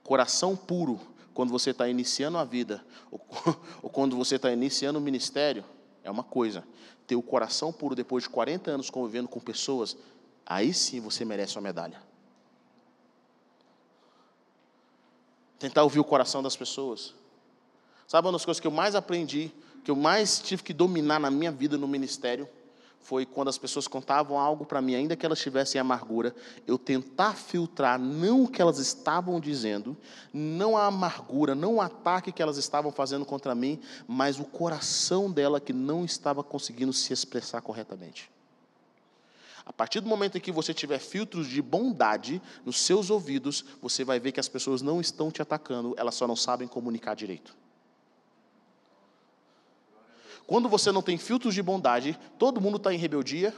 coração 0.02 0.56
puro 0.56 1.11
quando 1.34 1.50
você 1.50 1.70
está 1.70 1.88
iniciando 1.88 2.38
a 2.38 2.44
vida, 2.44 2.84
ou, 3.82 3.90
quando 3.90 4.16
você 4.16 4.36
está 4.36 4.52
iniciando 4.52 4.98
o 4.98 5.02
ministério, 5.02 5.64
é 6.02 6.10
uma 6.10 6.22
coisa. 6.22 6.64
Ter 7.06 7.16
o 7.16 7.22
coração 7.22 7.72
puro 7.72 7.94
depois 7.94 8.24
de 8.24 8.30
40 8.30 8.70
anos 8.70 8.90
convivendo 8.90 9.28
com 9.28 9.40
pessoas, 9.40 9.96
aí 10.46 10.72
sim 10.72 11.00
você 11.00 11.24
merece 11.24 11.56
uma 11.56 11.62
medalha. 11.62 12.02
Tentar 15.58 15.82
ouvir 15.84 16.00
o 16.00 16.04
coração 16.04 16.42
das 16.42 16.56
pessoas. 16.56 17.14
Sabe 18.06 18.26
uma 18.26 18.32
das 18.32 18.44
coisas 18.44 18.60
que 18.60 18.66
eu 18.66 18.72
mais 18.72 18.94
aprendi, 18.94 19.50
que 19.84 19.90
eu 19.90 19.96
mais 19.96 20.40
tive 20.40 20.62
que 20.62 20.72
dominar 20.72 21.18
na 21.18 21.30
minha 21.30 21.50
vida 21.50 21.78
no 21.78 21.88
ministério? 21.88 22.48
Foi 23.02 23.26
quando 23.26 23.48
as 23.48 23.58
pessoas 23.58 23.88
contavam 23.88 24.38
algo 24.38 24.64
para 24.64 24.80
mim, 24.80 24.94
ainda 24.94 25.16
que 25.16 25.26
elas 25.26 25.40
tivessem 25.40 25.80
amargura, 25.80 26.34
eu 26.66 26.78
tentar 26.78 27.34
filtrar 27.34 27.98
não 27.98 28.44
o 28.44 28.48
que 28.48 28.62
elas 28.62 28.78
estavam 28.78 29.38
dizendo, 29.40 29.96
não 30.32 30.76
a 30.76 30.86
amargura, 30.86 31.54
não 31.54 31.74
o 31.74 31.80
ataque 31.80 32.32
que 32.32 32.42
elas 32.42 32.56
estavam 32.56 32.92
fazendo 32.92 33.24
contra 33.24 33.54
mim, 33.54 33.80
mas 34.06 34.38
o 34.38 34.44
coração 34.44 35.30
dela 35.30 35.60
que 35.60 35.72
não 35.72 36.04
estava 36.04 36.42
conseguindo 36.42 36.92
se 36.92 37.12
expressar 37.12 37.60
corretamente. 37.60 38.30
A 39.64 39.72
partir 39.72 40.00
do 40.00 40.08
momento 40.08 40.38
em 40.38 40.40
que 40.40 40.50
você 40.50 40.74
tiver 40.74 40.98
filtros 40.98 41.46
de 41.46 41.62
bondade 41.62 42.42
nos 42.64 42.80
seus 42.80 43.10
ouvidos, 43.10 43.64
você 43.80 44.04
vai 44.04 44.18
ver 44.18 44.32
que 44.32 44.40
as 44.40 44.48
pessoas 44.48 44.82
não 44.82 45.00
estão 45.00 45.30
te 45.30 45.40
atacando, 45.40 45.94
elas 45.96 46.14
só 46.14 46.26
não 46.26 46.36
sabem 46.36 46.66
comunicar 46.66 47.14
direito. 47.14 47.61
Quando 50.52 50.68
você 50.68 50.92
não 50.92 51.00
tem 51.00 51.16
filtros 51.16 51.54
de 51.54 51.62
bondade, 51.62 52.20
todo 52.38 52.60
mundo 52.60 52.76
está 52.76 52.92
em 52.92 52.98
rebeldia, 52.98 53.54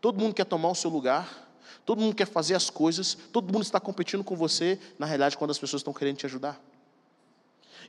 todo 0.00 0.18
mundo 0.18 0.34
quer 0.34 0.44
tomar 0.44 0.70
o 0.70 0.74
seu 0.74 0.90
lugar, 0.90 1.48
todo 1.86 2.00
mundo 2.00 2.16
quer 2.16 2.26
fazer 2.26 2.56
as 2.56 2.68
coisas, 2.68 3.16
todo 3.32 3.52
mundo 3.52 3.62
está 3.62 3.78
competindo 3.78 4.24
com 4.24 4.34
você, 4.34 4.76
na 4.98 5.06
realidade, 5.06 5.38
quando 5.38 5.52
as 5.52 5.58
pessoas 5.60 5.78
estão 5.78 5.92
querendo 5.92 6.16
te 6.16 6.26
ajudar. 6.26 6.60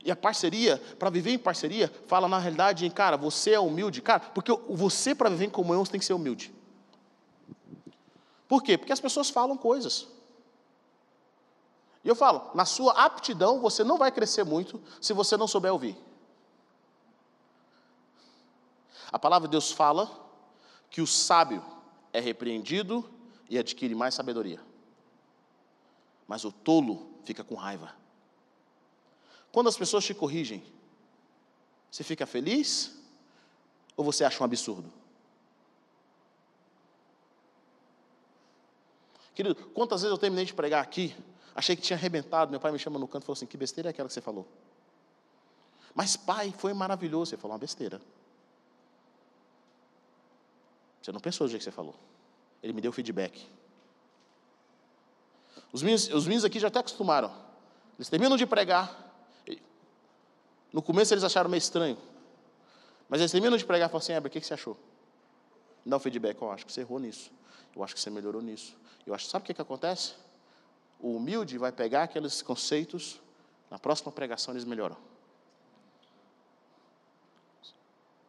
E 0.04 0.10
a 0.12 0.14
parceria, 0.14 0.80
para 1.00 1.10
viver 1.10 1.32
em 1.32 1.38
parceria, 1.38 1.92
fala 2.06 2.28
na 2.28 2.38
realidade 2.38 2.86
em, 2.86 2.90
cara, 2.92 3.16
você 3.16 3.54
é 3.54 3.58
humilde, 3.58 4.00
cara, 4.00 4.20
porque 4.20 4.56
você, 4.68 5.16
para 5.16 5.28
viver 5.28 5.46
em 5.46 5.50
comunhão, 5.50 5.84
você 5.84 5.90
tem 5.90 5.98
que 5.98 6.06
ser 6.06 6.14
humilde. 6.14 6.54
Por 8.46 8.62
quê? 8.62 8.78
Porque 8.78 8.92
as 8.92 9.00
pessoas 9.00 9.30
falam 9.30 9.56
coisas. 9.56 10.06
E 12.04 12.08
eu 12.08 12.14
falo, 12.14 12.52
na 12.54 12.64
sua 12.64 12.92
aptidão, 12.92 13.58
você 13.58 13.82
não 13.82 13.98
vai 13.98 14.12
crescer 14.12 14.44
muito 14.44 14.80
se 15.00 15.12
você 15.12 15.36
não 15.36 15.48
souber 15.48 15.72
ouvir. 15.72 16.11
A 19.12 19.18
palavra 19.18 19.46
de 19.46 19.52
Deus 19.52 19.70
fala 19.70 20.10
que 20.90 21.00
o 21.00 21.06
sábio 21.06 21.62
é 22.12 22.20
repreendido 22.20 23.08
e 23.48 23.58
adquire 23.58 23.94
mais 23.94 24.14
sabedoria. 24.14 24.60
Mas 26.26 26.44
o 26.44 26.50
tolo 26.50 27.20
fica 27.24 27.44
com 27.44 27.54
raiva. 27.54 27.94
Quando 29.50 29.68
as 29.68 29.76
pessoas 29.76 30.04
te 30.04 30.14
corrigem, 30.14 30.64
você 31.90 32.02
fica 32.02 32.26
feliz 32.26 32.98
ou 33.94 34.04
você 34.04 34.24
acha 34.24 34.42
um 34.42 34.46
absurdo? 34.46 34.90
Querido, 39.34 39.54
quantas 39.54 40.00
vezes 40.00 40.12
eu 40.12 40.18
terminei 40.18 40.44
de 40.44 40.54
pregar 40.54 40.82
aqui, 40.82 41.14
achei 41.54 41.76
que 41.76 41.82
tinha 41.82 41.98
arrebentado, 41.98 42.50
meu 42.50 42.60
pai 42.60 42.72
me 42.72 42.78
chama 42.78 42.98
no 42.98 43.06
canto 43.06 43.24
e 43.24 43.26
falou 43.26 43.36
assim: 43.36 43.46
que 43.46 43.56
besteira 43.56 43.88
é 43.88 43.90
aquela 43.90 44.08
que 44.08 44.14
você 44.14 44.20
falou? 44.20 44.46
Mas, 45.94 46.16
pai, 46.16 46.54
foi 46.56 46.72
maravilhoso. 46.72 47.30
Você 47.30 47.36
falou 47.36 47.52
uma 47.52 47.58
besteira. 47.58 48.00
Você 51.02 51.10
não 51.10 51.20
pensou 51.20 51.46
do 51.46 51.50
jeito 51.50 51.60
que 51.60 51.64
você 51.64 51.72
falou. 51.72 51.94
Ele 52.62 52.72
me 52.72 52.80
deu 52.80 52.92
feedback. 52.92 53.48
Os 55.72 55.82
meninos, 55.82 56.08
os 56.08 56.24
meninos 56.24 56.44
aqui 56.44 56.60
já 56.60 56.68
até 56.68 56.78
acostumaram. 56.78 57.34
Eles 57.98 58.08
terminam 58.08 58.36
de 58.36 58.46
pregar. 58.46 59.10
No 60.72 60.80
começo 60.80 61.12
eles 61.12 61.24
acharam 61.24 61.50
meio 61.50 61.58
estranho. 61.58 61.98
Mas 63.08 63.20
eles 63.20 63.32
terminam 63.32 63.56
de 63.56 63.64
pregar 63.64 63.88
e 63.88 63.90
falam 63.90 64.02
assim, 64.02 64.12
Heber, 64.12 64.30
o 64.30 64.32
que 64.32 64.40
você 64.40 64.54
achou? 64.54 64.76
Me 65.84 65.90
dá 65.90 65.96
um 65.96 66.00
feedback, 66.00 66.40
eu 66.40 66.50
acho 66.50 66.64
que 66.64 66.72
você 66.72 66.80
errou 66.80 66.98
nisso. 66.98 67.30
Eu 67.74 67.82
acho 67.82 67.94
que 67.94 68.00
você 68.00 68.08
melhorou 68.08 68.40
nisso. 68.40 68.76
Eu 69.04 69.12
acho, 69.12 69.26
sabe 69.26 69.42
o 69.42 69.46
que, 69.46 69.54
que 69.54 69.60
acontece? 69.60 70.14
O 71.00 71.16
humilde 71.16 71.58
vai 71.58 71.72
pegar 71.72 72.04
aqueles 72.04 72.40
conceitos, 72.42 73.20
na 73.68 73.78
próxima 73.78 74.12
pregação 74.12 74.54
eles 74.54 74.64
melhoram. 74.64 74.96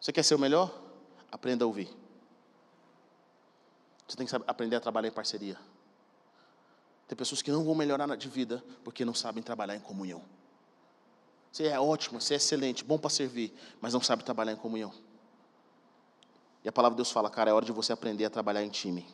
Você 0.01 0.11
quer 0.11 0.23
ser 0.23 0.35
o 0.35 0.39
melhor? 0.39 0.73
Aprenda 1.31 1.63
a 1.63 1.67
ouvir. 1.67 2.02
Você 4.07 4.17
tem 4.17 4.27
que 4.27 4.35
aprender 4.35 4.75
a 4.75 4.79
trabalhar 4.79 5.07
em 5.07 5.11
parceria. 5.11 5.57
Tem 7.07 7.17
pessoas 7.17 7.41
que 7.41 7.51
não 7.51 7.63
vão 7.63 7.75
melhorar 7.75 8.15
de 8.15 8.29
vida 8.29 8.63
porque 8.83 9.05
não 9.05 9.13
sabem 9.13 9.43
trabalhar 9.43 9.75
em 9.75 9.79
comunhão. 9.79 10.21
Você 11.51 11.67
é 11.67 11.79
ótimo, 11.79 12.19
você 12.19 12.33
é 12.33 12.37
excelente, 12.37 12.83
bom 12.83 12.97
para 12.97 13.09
servir, 13.09 13.53
mas 13.79 13.93
não 13.93 14.01
sabe 14.01 14.23
trabalhar 14.23 14.53
em 14.53 14.57
comunhão. 14.57 14.91
E 16.63 16.69
a 16.69 16.71
palavra 16.71 16.95
de 16.95 16.97
Deus 16.97 17.11
fala, 17.11 17.29
cara, 17.29 17.51
é 17.51 17.53
hora 17.53 17.65
de 17.65 17.71
você 17.71 17.93
aprender 17.93 18.25
a 18.25 18.29
trabalhar 18.29 18.63
em 18.63 18.69
time. 18.69 19.05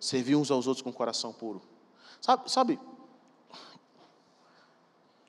Servir 0.00 0.36
uns 0.36 0.50
aos 0.50 0.66
outros 0.66 0.82
com 0.82 0.92
coração 0.92 1.32
puro. 1.32 1.60
Sabe, 2.20 2.50
sabe? 2.50 2.80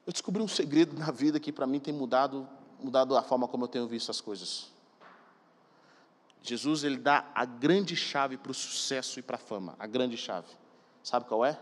Eu 0.06 0.14
descobri 0.14 0.42
um 0.42 0.48
segredo 0.48 0.98
na 0.98 1.12
vida 1.12 1.40
que 1.40 1.52
para 1.52 1.66
mim 1.66 1.80
tem 1.80 1.94
mudado 1.94 2.48
mudado 2.84 3.16
a 3.16 3.24
forma 3.24 3.48
como 3.48 3.64
eu 3.64 3.68
tenho 3.68 3.88
visto 3.88 4.12
as 4.12 4.20
coisas. 4.20 4.68
Jesus 6.44 6.84
ele 6.84 6.98
dá 6.98 7.32
a 7.34 7.46
grande 7.46 7.96
chave 7.96 8.36
para 8.38 8.52
o 8.52 8.54
sucesso 8.54 9.18
e 9.18 9.24
para 9.24 9.38
a 9.38 9.40
fama, 9.40 9.76
a 9.80 9.88
grande 9.88 10.18
chave. 10.18 10.50
Sabe 11.02 11.26
qual 11.26 11.46
é? 11.46 11.58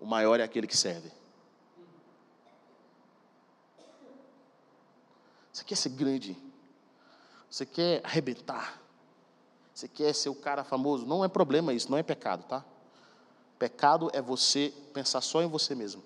O 0.00 0.06
maior 0.06 0.40
é 0.40 0.42
aquele 0.42 0.66
que 0.66 0.76
serve. 0.76 1.12
Você 5.52 5.64
quer 5.64 5.76
ser 5.76 5.90
grande? 5.90 6.34
Você 7.50 7.66
quer 7.66 8.00
arrebentar? 8.02 8.80
Você 9.74 9.86
quer 9.86 10.14
ser 10.14 10.30
o 10.30 10.34
cara 10.34 10.64
famoso? 10.64 11.04
Não 11.04 11.22
é 11.22 11.28
problema 11.28 11.74
isso, 11.74 11.90
não 11.90 11.98
é 11.98 12.02
pecado, 12.02 12.44
tá? 12.44 12.64
Pecado 13.58 14.10
é 14.14 14.22
você 14.22 14.72
pensar 14.94 15.20
só 15.20 15.42
em 15.42 15.46
você 15.46 15.74
mesmo. 15.74 16.02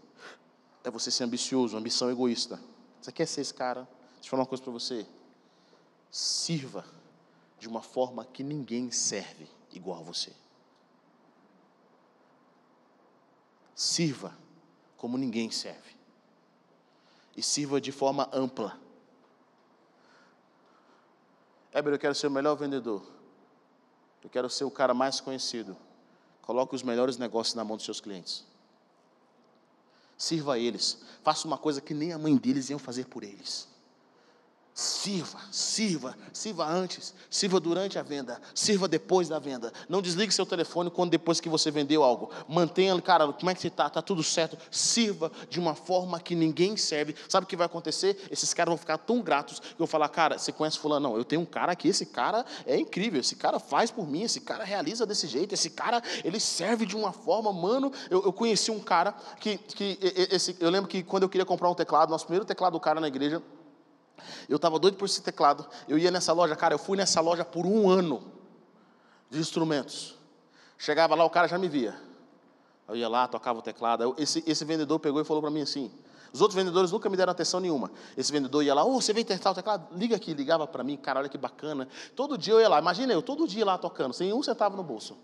É 0.83 0.91
você 0.91 1.12
ser 1.12 1.24
ambicioso, 1.24 1.76
ambição 1.76 2.11
egoísta. 2.11 2.59
Você 3.01 3.12
quer 3.12 3.26
ser 3.26 3.43
esse 3.43 3.55
cara? 3.55 3.87
Deixa 4.14 4.26
eu 4.26 4.30
falar 4.30 4.43
uma 4.43 4.49
coisa 4.49 4.64
para 4.64 4.72
você. 4.72 5.07
Sirva 6.12 6.84
de 7.58 7.66
uma 7.66 7.80
forma 7.80 8.22
que 8.22 8.42
ninguém 8.42 8.90
serve 8.90 9.48
igual 9.72 10.00
a 10.00 10.02
você. 10.02 10.30
Sirva 13.74 14.36
como 14.98 15.16
ninguém 15.16 15.50
serve. 15.50 15.96
E 17.34 17.42
sirva 17.42 17.80
de 17.80 17.90
forma 17.90 18.28
ampla. 18.30 18.78
Éber, 21.72 21.94
eu 21.94 21.98
quero 21.98 22.14
ser 22.14 22.26
o 22.26 22.30
melhor 22.30 22.56
vendedor. 22.56 23.02
Eu 24.22 24.28
quero 24.28 24.50
ser 24.50 24.64
o 24.64 24.70
cara 24.70 24.92
mais 24.92 25.18
conhecido. 25.18 25.74
Coloque 26.42 26.74
os 26.74 26.82
melhores 26.82 27.16
negócios 27.16 27.54
na 27.54 27.64
mão 27.64 27.76
dos 27.78 27.86
seus 27.86 28.02
clientes. 28.02 28.44
Sirva 30.18 30.54
a 30.54 30.58
eles. 30.58 31.02
Faça 31.22 31.46
uma 31.46 31.56
coisa 31.56 31.80
que 31.80 31.94
nem 31.94 32.12
a 32.12 32.18
mãe 32.18 32.36
deles 32.36 32.68
iam 32.68 32.78
fazer 32.78 33.06
por 33.06 33.24
eles. 33.24 33.72
Sirva, 34.75 35.39
sirva, 35.51 36.16
sirva 36.33 36.66
antes, 36.66 37.12
sirva 37.29 37.61
durante 37.61 37.99
a 37.99 38.03
venda, 38.03 38.41
sirva 38.55 38.89
depois 38.89 39.29
da 39.29 39.39
venda. 39.39 39.70
Não 39.87 40.01
desligue 40.01 40.33
seu 40.33 40.47
telefone 40.47 40.91
quando 40.91 41.11
depois 41.11 41.41
que 41.41 41.49
você 41.49 41.70
vendeu 41.70 42.03
algo. 42.03 42.31
Mantenha, 42.49 42.99
cara, 43.03 43.31
como 43.35 43.51
é 43.51 43.55
que 43.55 43.61
você 43.61 43.68
está? 43.68 43.89
Está 43.89 44.01
tudo 44.01 44.23
certo? 44.23 44.57
Sirva 44.70 45.31
de 45.51 45.61
uma 45.61 45.75
forma 45.75 46.18
que 46.18 46.35
ninguém 46.35 46.75
serve. 46.79 47.14
Sabe 47.29 47.45
o 47.45 47.47
que 47.47 47.55
vai 47.55 47.66
acontecer? 47.66 48.16
Esses 48.31 48.55
caras 48.55 48.70
vão 48.70 48.79
ficar 48.79 48.97
tão 48.97 49.20
gratos 49.20 49.61
que 49.61 49.79
eu 49.79 49.87
falar, 49.87 50.09
cara, 50.09 50.39
você 50.39 50.51
conhece 50.51 50.79
fulano? 50.79 51.11
Não, 51.11 51.18
eu 51.18 51.25
tenho 51.25 51.43
um 51.43 51.47
cara 51.47 51.73
aqui, 51.73 51.89
esse 51.89 52.07
cara 52.07 52.43
é 52.66 52.79
incrível, 52.79 53.20
esse 53.20 53.37
cara 53.37 53.59
faz 53.59 53.91
por 53.91 54.09
mim, 54.09 54.23
esse 54.23 54.41
cara 54.41 54.64
realiza 54.64 55.05
desse 55.05 55.27
jeito, 55.27 55.53
esse 55.53 55.68
cara, 55.68 56.03
ele 56.25 56.41
serve 56.41 56.87
de 56.87 56.97
uma 56.97 57.12
forma, 57.12 57.53
mano. 57.53 57.93
Eu, 58.09 58.25
eu 58.25 58.33
conheci 58.33 58.70
um 58.70 58.81
cara 58.81 59.12
que, 59.39 59.59
que 59.59 59.99
esse, 60.31 60.57
eu 60.61 60.70
lembro 60.70 60.89
que 60.89 61.03
quando 61.03 61.25
eu 61.25 61.29
queria 61.29 61.45
comprar 61.45 61.68
um 61.68 61.75
teclado, 61.75 62.09
nosso 62.09 62.25
primeiro 62.25 62.47
teclado 62.47 62.73
do 62.73 62.81
cara 62.81 62.99
na 62.99 63.09
igreja, 63.09 63.43
eu 64.48 64.56
estava 64.56 64.78
doido 64.78 64.96
por 64.96 65.04
esse 65.04 65.22
teclado. 65.22 65.66
Eu 65.88 65.98
ia 65.98 66.10
nessa 66.10 66.32
loja, 66.32 66.54
cara, 66.56 66.74
eu 66.74 66.78
fui 66.78 66.96
nessa 66.96 67.20
loja 67.20 67.44
por 67.44 67.66
um 67.66 67.88
ano 67.88 68.22
de 69.30 69.38
instrumentos. 69.38 70.16
Chegava 70.78 71.14
lá, 71.14 71.24
o 71.24 71.30
cara 71.30 71.46
já 71.48 71.58
me 71.58 71.68
via. 71.68 71.94
Eu 72.88 72.96
ia 72.96 73.08
lá, 73.08 73.26
tocava 73.28 73.58
o 73.58 73.62
teclado. 73.62 74.14
Esse, 74.18 74.42
esse 74.46 74.64
vendedor 74.64 74.98
pegou 74.98 75.20
e 75.20 75.24
falou 75.24 75.40
para 75.40 75.50
mim 75.50 75.62
assim: 75.62 75.90
os 76.32 76.40
outros 76.40 76.56
vendedores 76.56 76.90
nunca 76.90 77.10
me 77.10 77.16
deram 77.16 77.30
atenção 77.30 77.60
nenhuma. 77.60 77.90
Esse 78.16 78.32
vendedor 78.32 78.64
ia 78.64 78.74
lá, 78.74 78.82
oh, 78.84 79.00
você 79.00 79.12
vem 79.12 79.24
testar 79.24 79.50
o 79.50 79.54
teclado? 79.54 79.86
Liga 79.94 80.16
aqui, 80.16 80.32
ligava 80.32 80.66
para 80.66 80.82
mim, 80.82 80.96
cara, 80.96 81.20
olha 81.20 81.28
que 81.28 81.36
bacana. 81.36 81.86
Todo 82.16 82.38
dia 82.38 82.54
eu 82.54 82.60
ia 82.60 82.68
lá, 82.68 82.78
imagina 82.78 83.12
eu, 83.12 83.20
todo 83.20 83.46
dia 83.46 83.64
lá 83.64 83.76
tocando, 83.76 84.14
sem 84.14 84.32
um 84.32 84.42
centavo 84.42 84.74
no 84.74 84.82
bolso. 84.82 85.16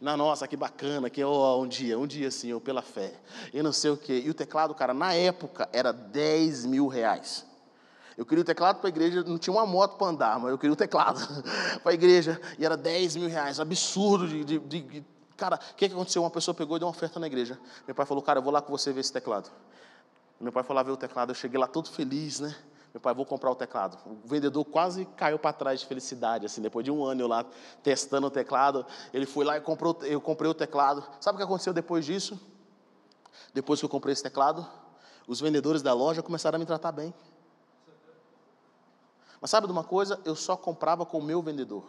Na 0.00 0.16
nossa, 0.16 0.46
que 0.48 0.56
bacana, 0.56 1.08
que 1.08 1.22
oh, 1.22 1.62
um 1.62 1.68
dia, 1.68 1.96
um 1.96 2.06
dia 2.06 2.28
assim, 2.28 2.48
eu 2.48 2.60
pela 2.60 2.82
fé. 2.82 3.14
E 3.54 3.62
não 3.62 3.72
sei 3.72 3.92
o 3.92 3.96
quê. 3.96 4.22
E 4.24 4.28
o 4.28 4.34
teclado, 4.34 4.74
cara, 4.74 4.92
na 4.92 5.14
época 5.14 5.68
era 5.72 5.92
10 5.92 6.66
mil 6.66 6.88
reais. 6.88 7.46
Eu 8.16 8.24
queria 8.24 8.42
o 8.42 8.44
teclado 8.44 8.78
para 8.78 8.88
a 8.88 8.90
igreja, 8.90 9.22
não 9.22 9.38
tinha 9.38 9.52
uma 9.52 9.66
moto 9.66 9.96
para 9.96 10.06
andar, 10.06 10.38
mas 10.40 10.50
eu 10.50 10.58
queria 10.58 10.72
o 10.72 10.76
teclado 10.76 11.20
para 11.82 11.92
a 11.92 11.94
igreja, 11.94 12.40
e 12.58 12.64
era 12.64 12.76
10 12.76 13.16
mil 13.16 13.28
reais, 13.28 13.60
absurdo 13.60 14.26
de, 14.26 14.44
de, 14.44 14.58
de 14.58 15.04
Cara, 15.36 15.56
o 15.56 15.74
que, 15.74 15.86
que 15.88 15.94
aconteceu? 15.94 16.22
Uma 16.22 16.30
pessoa 16.30 16.54
pegou 16.54 16.76
e 16.76 16.80
deu 16.80 16.88
uma 16.88 16.92
oferta 16.92 17.20
na 17.20 17.26
igreja. 17.26 17.58
Meu 17.86 17.94
pai 17.94 18.06
falou, 18.06 18.22
cara, 18.22 18.38
eu 18.38 18.42
vou 18.42 18.52
lá 18.52 18.62
com 18.62 18.72
você 18.72 18.92
ver 18.92 19.00
esse 19.00 19.12
teclado. 19.12 19.50
Meu 20.40 20.50
pai 20.50 20.62
foi 20.62 20.74
lá 20.74 20.82
ver 20.82 20.92
o 20.92 20.96
teclado, 20.96 21.30
eu 21.30 21.34
cheguei 21.34 21.60
lá 21.60 21.66
todo 21.66 21.90
feliz, 21.90 22.40
né? 22.40 22.56
Meu 22.92 23.00
pai, 23.00 23.12
vou 23.12 23.26
comprar 23.26 23.50
o 23.50 23.54
teclado. 23.54 23.98
O 24.06 24.26
vendedor 24.26 24.64
quase 24.64 25.04
caiu 25.16 25.38
para 25.38 25.52
trás 25.52 25.80
de 25.80 25.86
felicidade, 25.86 26.46
assim, 26.46 26.62
depois 26.62 26.82
de 26.82 26.90
um 26.90 27.04
ano 27.04 27.20
eu 27.20 27.28
lá 27.28 27.44
testando 27.82 28.26
o 28.26 28.30
teclado. 28.30 28.86
Ele 29.12 29.26
foi 29.26 29.44
lá 29.44 29.58
e 29.58 29.60
comprou, 29.60 29.98
eu 30.02 30.18
comprei 30.18 30.50
o 30.50 30.54
teclado. 30.54 31.04
Sabe 31.20 31.36
o 31.36 31.38
que 31.38 31.44
aconteceu 31.44 31.74
depois 31.74 32.06
disso? 32.06 32.40
Depois 33.52 33.80
que 33.80 33.84
eu 33.84 33.90
comprei 33.90 34.14
esse 34.14 34.22
teclado, 34.22 34.66
os 35.28 35.40
vendedores 35.40 35.82
da 35.82 35.92
loja 35.92 36.22
começaram 36.22 36.56
a 36.56 36.58
me 36.58 36.64
tratar 36.64 36.92
bem. 36.92 37.12
Mas 39.40 39.50
sabe 39.50 39.66
de 39.66 39.72
uma 39.72 39.84
coisa? 39.84 40.20
Eu 40.24 40.34
só 40.34 40.56
comprava 40.56 41.04
com 41.04 41.18
o 41.18 41.22
meu 41.22 41.42
vendedor. 41.42 41.84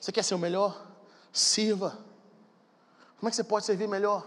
Você 0.00 0.10
quer 0.10 0.22
ser 0.22 0.34
o 0.34 0.38
melhor? 0.38 0.90
Sirva. 1.32 1.98
Como 3.18 3.28
é 3.28 3.30
que 3.30 3.36
você 3.36 3.44
pode 3.44 3.64
servir 3.64 3.86
melhor? 3.86 4.26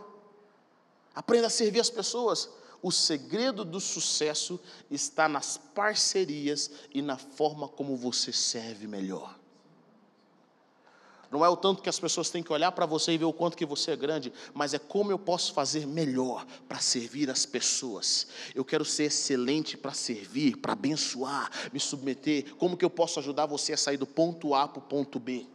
Aprenda 1.13 1.47
a 1.47 1.49
servir 1.49 1.79
as 1.79 1.89
pessoas. 1.89 2.49
O 2.81 2.91
segredo 2.91 3.65
do 3.65 3.79
sucesso 3.79 4.59
está 4.89 5.27
nas 5.27 5.57
parcerias 5.57 6.69
e 6.93 7.01
na 7.01 7.17
forma 7.17 7.67
como 7.67 7.97
você 7.97 8.31
serve 8.31 8.87
melhor. 8.87 9.37
Não 11.31 11.43
é 11.43 11.49
o 11.49 11.57
tanto 11.57 11.81
que 11.81 11.89
as 11.89 11.99
pessoas 11.99 12.29
têm 12.29 12.43
que 12.43 12.51
olhar 12.51 12.71
para 12.71 12.85
você 12.85 13.13
e 13.13 13.17
ver 13.17 13.25
o 13.25 13.33
quanto 13.33 13.57
que 13.57 13.65
você 13.65 13.91
é 13.91 13.95
grande, 13.95 14.31
mas 14.53 14.73
é 14.73 14.79
como 14.79 15.11
eu 15.11 15.19
posso 15.19 15.53
fazer 15.53 15.85
melhor 15.85 16.45
para 16.67 16.79
servir 16.79 17.29
as 17.29 17.45
pessoas. 17.45 18.27
Eu 18.53 18.63
quero 18.63 18.85
ser 18.85 19.05
excelente 19.05 19.77
para 19.77 19.93
servir, 19.93 20.57
para 20.57 20.73
abençoar, 20.73 21.49
me 21.71 21.79
submeter. 21.79 22.55
Como 22.55 22.77
que 22.77 22.85
eu 22.85 22.89
posso 22.89 23.19
ajudar 23.19 23.45
você 23.45 23.73
a 23.73 23.77
sair 23.77 23.97
do 23.97 24.07
ponto 24.07 24.53
A 24.53 24.67
para 24.67 24.79
o 24.79 24.81
ponto 24.81 25.19
B? 25.19 25.47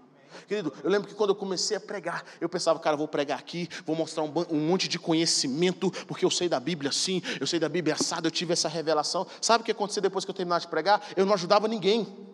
Querido, 0.47 0.73
eu 0.83 0.91
lembro 0.91 1.09
que 1.09 1.15
quando 1.15 1.31
eu 1.31 1.37
comecei 1.37 1.77
a 1.77 1.81
pregar, 1.81 2.25
eu 2.41 2.49
pensava, 2.49 2.79
cara, 2.79 2.97
vou 2.97 3.09
pregar 3.09 3.39
aqui, 3.39 3.69
vou 3.85 3.97
mostrar 3.97 4.23
um, 4.23 4.33
um, 4.51 4.61
monte 4.61 4.89
de 4.89 4.99
conhecimento, 4.99 5.91
porque 6.07 6.25
eu 6.25 6.31
sei 6.31 6.49
da 6.49 6.61
Bíblia 6.61 6.91
assim, 6.91 7.23
eu 7.41 7.47
sei 7.47 7.59
da 7.59 7.69
Bíblia 7.69 7.95
assada, 7.95 8.27
eu 8.27 8.31
tive 8.31 8.53
essa 8.53 8.69
revelação. 8.69 9.27
Sabe 9.41 9.63
o 9.63 9.65
que 9.65 9.73
aconteceu 9.73 10.03
depois 10.03 10.25
que 10.25 10.31
eu 10.31 10.35
terminasse 10.35 10.67
de 10.67 10.71
pregar? 10.71 11.03
Eu 11.17 11.27
não 11.27 11.35
ajudava 11.35 11.67
ninguém. 11.67 12.30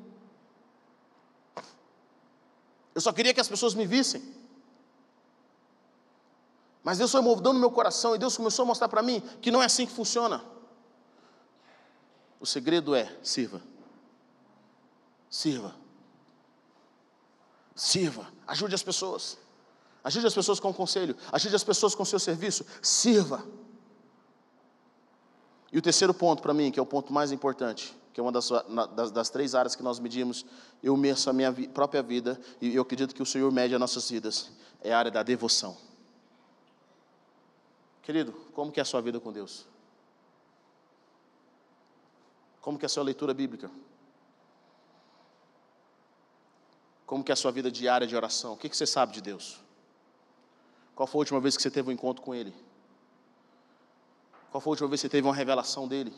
Eu 2.96 3.00
só 3.02 3.12
queria 3.12 3.34
que 3.34 3.40
as 3.42 3.46
pessoas 3.46 3.74
me 3.74 3.86
vissem. 3.86 4.22
Mas 6.82 6.96
Deus 6.96 7.12
foi 7.12 7.20
moldando 7.20 7.60
meu 7.60 7.70
coração 7.70 8.14
e 8.14 8.18
Deus 8.18 8.34
começou 8.38 8.62
a 8.62 8.66
mostrar 8.66 8.88
para 8.88 9.02
mim 9.02 9.20
que 9.42 9.50
não 9.50 9.62
é 9.62 9.66
assim 9.66 9.84
que 9.84 9.92
funciona. 9.92 10.42
O 12.40 12.46
segredo 12.46 12.94
é: 12.94 13.14
sirva. 13.22 13.60
Sirva. 15.28 15.76
Sirva. 17.74 18.32
Ajude 18.46 18.74
as 18.74 18.82
pessoas. 18.82 19.36
Ajude 20.02 20.26
as 20.26 20.34
pessoas 20.34 20.58
com 20.58 20.70
o 20.70 20.74
conselho. 20.74 21.14
Ajude 21.30 21.54
as 21.54 21.64
pessoas 21.64 21.94
com 21.94 22.02
o 22.02 22.06
seu 22.06 22.18
serviço. 22.18 22.64
Sirva. 22.80 23.46
E 25.76 25.78
o 25.78 25.82
terceiro 25.82 26.14
ponto 26.14 26.40
para 26.40 26.54
mim, 26.54 26.70
que 26.70 26.80
é 26.80 26.82
o 26.82 26.86
ponto 26.86 27.12
mais 27.12 27.30
importante, 27.30 27.94
que 28.14 28.18
é 28.18 28.22
uma 28.22 28.32
das, 28.32 28.48
das, 28.94 29.10
das, 29.10 29.28
três 29.28 29.54
áreas 29.54 29.76
que 29.76 29.82
nós 29.82 29.98
medimos, 29.98 30.46
eu 30.82 30.96
meço 30.96 31.28
a 31.28 31.34
minha 31.34 31.52
vi, 31.52 31.68
própria 31.68 32.02
vida, 32.02 32.40
e 32.62 32.74
eu 32.74 32.80
acredito 32.80 33.14
que 33.14 33.22
o 33.22 33.26
Senhor 33.26 33.52
mede 33.52 33.74
as 33.74 33.80
nossas 33.80 34.10
vidas, 34.10 34.50
é 34.80 34.94
a 34.94 34.98
área 34.98 35.10
da 35.10 35.22
devoção. 35.22 35.76
Querido, 38.00 38.32
como 38.54 38.72
que 38.72 38.80
é 38.80 38.82
a 38.82 38.86
sua 38.86 39.02
vida 39.02 39.20
com 39.20 39.30
Deus? 39.30 39.66
Como 42.62 42.78
que 42.78 42.86
é 42.86 42.88
a 42.88 42.88
sua 42.88 43.02
leitura 43.02 43.34
bíblica? 43.34 43.70
Como 47.04 47.22
que 47.22 47.30
é 47.30 47.34
a 47.34 47.36
sua 47.36 47.52
vida 47.52 47.70
diária 47.70 48.06
de 48.06 48.16
oração? 48.16 48.54
O 48.54 48.56
que, 48.56 48.70
que 48.70 48.76
você 48.78 48.86
sabe 48.86 49.12
de 49.12 49.20
Deus? 49.20 49.60
Qual 50.94 51.06
foi 51.06 51.18
a 51.18 51.20
última 51.20 51.38
vez 51.38 51.54
que 51.54 51.62
você 51.62 51.70
teve 51.70 51.90
um 51.90 51.92
encontro 51.92 52.22
com 52.22 52.34
Ele? 52.34 52.64
Qual 54.56 54.60
foi 54.62 54.70
a 54.70 54.72
última 54.72 54.88
vez 54.88 55.02
que 55.02 55.06
você 55.06 55.10
teve 55.10 55.28
uma 55.28 55.34
revelação 55.34 55.86
dEle? 55.86 56.14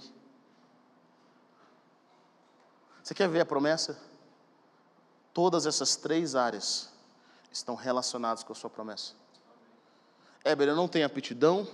Você 3.03 3.13
quer 3.13 3.29
ver 3.29 3.41
a 3.41 3.45
promessa? 3.45 4.01
Todas 5.35 5.67
essas 5.67 5.97
três 5.97 6.37
áreas 6.37 6.89
estão 7.51 7.75
relacionadas 7.75 8.45
com 8.45 8.53
a 8.53 8.55
sua 8.55 8.71
promessa. 8.71 9.15
Éber, 10.45 10.69
eu 10.69 10.77
não 10.77 10.87
tenho 10.87 11.05
aptidão 11.05 11.67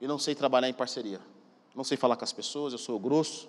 e 0.00 0.08
não 0.08 0.18
sei 0.18 0.34
trabalhar 0.34 0.70
em 0.70 0.72
parceria. 0.72 1.20
Não 1.74 1.84
sei 1.84 1.98
falar 1.98 2.16
com 2.16 2.24
as 2.24 2.32
pessoas, 2.32 2.72
eu 2.72 2.78
sou 2.78 2.98
grosso. 2.98 3.46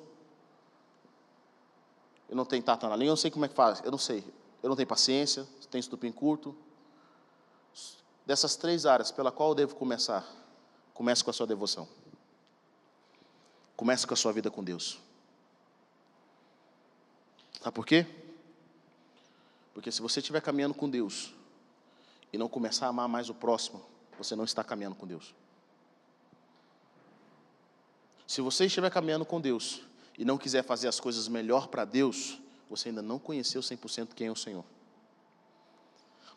Eu 2.28 2.36
não 2.36 2.44
tenho 2.44 2.64
tato 2.64 2.86
na 2.86 2.98
língua, 2.98 3.12
eu 3.12 3.12
não 3.12 3.16
sei 3.16 3.32
como 3.32 3.46
é 3.46 3.48
que 3.48 3.56
faz. 3.56 3.82
Eu 3.82 3.92
não 3.92 3.98
sei. 3.98 4.26
Eu 4.62 4.68
não 4.68 4.76
tenho 4.76 4.90
paciência, 4.90 5.48
tenho 5.72 5.80
estupim 5.80 6.12
curto. 6.12 6.54
Dessas 8.26 8.58
três 8.58 8.86
áreas, 8.86 9.10
pela 9.10 9.32
qual 9.32 9.52
eu 9.52 9.56
devo 9.56 9.76
começar? 9.76 10.43
Comece 10.94 11.24
com 11.24 11.30
a 11.30 11.34
sua 11.34 11.48
devoção. 11.48 11.88
Comece 13.76 14.06
com 14.06 14.14
a 14.14 14.18
sua 14.18 14.32
vida 14.32 14.52
com 14.52 14.64
Deus. 14.64 15.00
Sabe 17.62 17.74
por 17.74 17.86
quê? 17.86 18.06
Porque 19.74 19.92
se 19.92 20.02
você 20.02 20.20
estiver 20.20 20.42
caminhando 20.42 20.74
com 20.74 20.90
Deus 20.90 21.34
e 22.32 22.38
não 22.38 22.48
começar 22.48 22.86
a 22.86 22.90
amar 22.90 23.08
mais 23.08 23.30
o 23.30 23.34
próximo, 23.34 23.84
você 24.18 24.36
não 24.36 24.44
está 24.44 24.64
caminhando 24.64 24.96
com 24.96 25.08
Deus. 25.08 25.34
Se 28.28 28.42
você 28.42 28.66
estiver 28.66 28.90
caminhando 28.90 29.26
com 29.26 29.40
Deus 29.42 29.82
e 30.18 30.26
não 30.26 30.38
quiser 30.38 30.64
fazer 30.64 30.88
as 30.88 31.00
coisas 31.00 31.28
melhor 31.28 31.68
para 31.68 31.86
Deus, 31.86 32.40
você 32.70 32.90
ainda 32.90 33.02
não 33.02 33.18
conheceu 33.18 33.62
100% 33.62 34.10
quem 34.16 34.28
é 34.28 34.32
o 34.32 34.36
Senhor. 34.36 34.66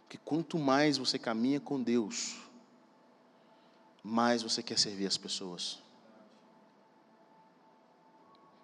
Porque 0.02 0.18
quanto 0.24 0.59
mais 0.59 0.96
você 0.96 1.18
caminha 1.18 1.59
com 1.59 1.82
Deus, 1.82 2.36
mais 4.07 4.40
você 4.40 4.62
quer 4.62 4.78
servir 4.78 5.04
as 5.04 5.16
pessoas. 5.16 5.80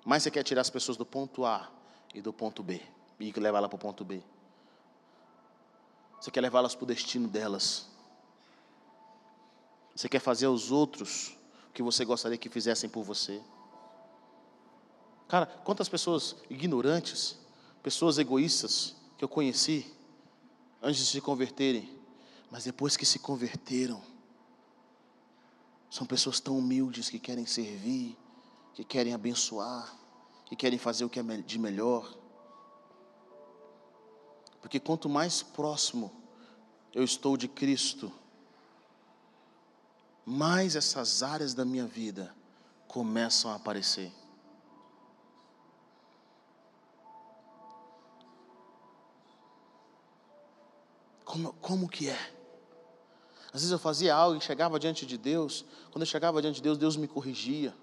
Mais 0.05 0.22
você 0.22 0.30
quer 0.30 0.45
tirar 0.45 0.61
as 0.61 0.70
pessoas 0.70 0.97
do 0.97 1.05
ponto 1.05 1.45
A 1.45 1.68
e 2.14 2.22
do 2.22 2.32
ponto 2.32 2.62
B 2.62 2.80
e 3.18 3.32
levar 3.32 3.59
ela 3.59 3.68
para 3.68 3.74
o 3.74 3.78
ponto 3.78 4.05
B. 4.05 4.22
Você 6.20 6.30
quer 6.30 6.40
levá-las 6.40 6.76
para 6.76 6.84
o 6.84 6.86
destino 6.86 7.26
delas. 7.26 7.88
Você 9.97 10.09
quer 10.09 10.20
fazer 10.20 10.47
aos 10.47 10.70
outros 10.70 11.36
o 11.68 11.72
que 11.72 11.82
você 11.82 12.05
gostaria 12.05 12.38
que 12.38 12.49
fizessem 12.49 12.88
por 12.88 13.03
você. 13.03 13.43
Cara, 15.26 15.47
quantas 15.47 15.88
pessoas 15.88 16.36
ignorantes, 16.49 17.36
pessoas 17.82 18.16
egoístas 18.16 18.95
que 19.18 19.24
eu 19.24 19.28
conheci 19.28 19.93
antes 20.80 21.01
de 21.01 21.07
se 21.07 21.20
converterem, 21.20 21.99
mas 22.49 22.62
depois 22.62 22.97
que 22.97 23.05
se 23.05 23.18
converteram, 23.18 24.11
são 25.93 26.07
pessoas 26.07 26.40
tão 26.40 26.57
humildes 26.57 27.11
que 27.11 27.18
querem 27.18 27.45
servir, 27.45 28.16
que 28.72 28.82
querem 28.82 29.12
abençoar, 29.12 29.95
que 30.47 30.57
querem 30.57 30.78
fazer 30.78 31.05
o 31.05 31.11
que 31.11 31.20
é 31.20 31.22
de 31.22 31.59
melhor. 31.59 32.16
Porque 34.62 34.80
quanto 34.80 35.07
mais 35.07 35.43
próximo 35.43 36.11
eu 36.95 37.05
estou 37.05 37.36
de 37.36 37.47
Cristo, 37.47 38.11
mais 40.24 40.76
essas 40.76 41.22
áreas 41.22 41.53
da 41.53 41.62
minha 41.62 41.86
vida 41.86 42.34
começam 42.88 43.51
a 43.51 43.57
aparecer. 43.57 44.11
Como, 51.26 51.53
como 51.61 51.86
que 51.86 52.09
é? 52.09 52.32
Às 53.53 53.61
vezes 53.61 53.70
eu 53.70 53.78
fazia 53.78 54.14
algo 54.14 54.38
e 54.38 54.40
chegava 54.40 54.78
diante 54.78 55.05
de 55.05 55.18
Deus. 55.18 55.64
Quando 55.90 56.03
eu 56.03 56.07
chegava 56.07 56.40
diante 56.40 56.57
de 56.57 56.62
Deus, 56.62 56.78
Deus 56.78 56.96
me 56.96 57.07
corrigia. 57.07 57.74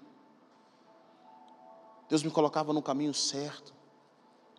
Deus 2.08 2.24
me 2.24 2.30
colocava 2.30 2.72
no 2.72 2.82
caminho 2.82 3.14
certo. 3.14 3.72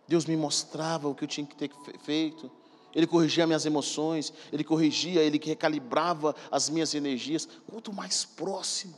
Deus 0.08 0.24
me 0.24 0.36
mostrava 0.36 1.08
o 1.08 1.14
que 1.14 1.24
eu 1.24 1.28
tinha 1.28 1.46
que 1.46 1.54
ter 1.54 1.70
feito. 2.02 2.50
Ele 2.94 3.06
corrigia 3.06 3.46
minhas 3.46 3.66
emoções, 3.66 4.32
ele 4.50 4.64
corrigia, 4.64 5.22
ele 5.22 5.38
recalibrava 5.42 6.34
as 6.50 6.70
minhas 6.70 6.94
energias. 6.94 7.46
Quanto 7.66 7.92
mais 7.92 8.24
próximo. 8.24 8.94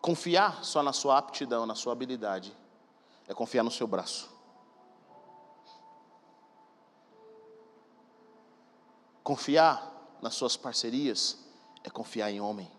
Confiar 0.00 0.64
só 0.64 0.82
na 0.82 0.92
sua 0.92 1.18
aptidão, 1.18 1.64
na 1.64 1.76
sua 1.76 1.92
habilidade, 1.92 2.56
é 3.28 3.34
confiar 3.34 3.62
no 3.62 3.70
seu 3.70 3.86
braço. 3.86 4.37
Confiar 9.28 10.16
nas 10.22 10.34
suas 10.36 10.56
parcerias 10.56 11.36
é 11.84 11.90
confiar 11.90 12.30
em 12.30 12.40
homem. 12.40 12.72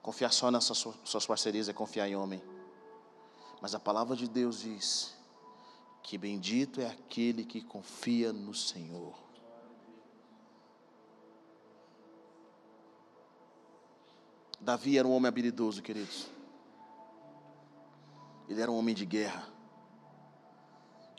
Confiar 0.00 0.32
só 0.32 0.50
nessas 0.50 0.78
suas 1.04 1.26
parcerias 1.26 1.68
é 1.68 1.74
confiar 1.74 2.08
em 2.08 2.16
homem. 2.16 2.42
Mas 3.60 3.74
a 3.74 3.78
palavra 3.78 4.16
de 4.16 4.26
Deus 4.26 4.60
diz 4.60 5.14
que 6.02 6.16
bendito 6.16 6.80
é 6.80 6.86
aquele 6.86 7.44
que 7.44 7.60
confia 7.60 8.32
no 8.32 8.54
Senhor. 8.54 9.14
Davi 14.58 14.96
era 14.96 15.06
um 15.06 15.12
homem 15.12 15.28
habilidoso, 15.28 15.82
queridos. 15.82 16.26
Ele 18.48 18.62
era 18.62 18.70
um 18.70 18.78
homem 18.78 18.94
de 18.94 19.04
guerra. 19.04 19.55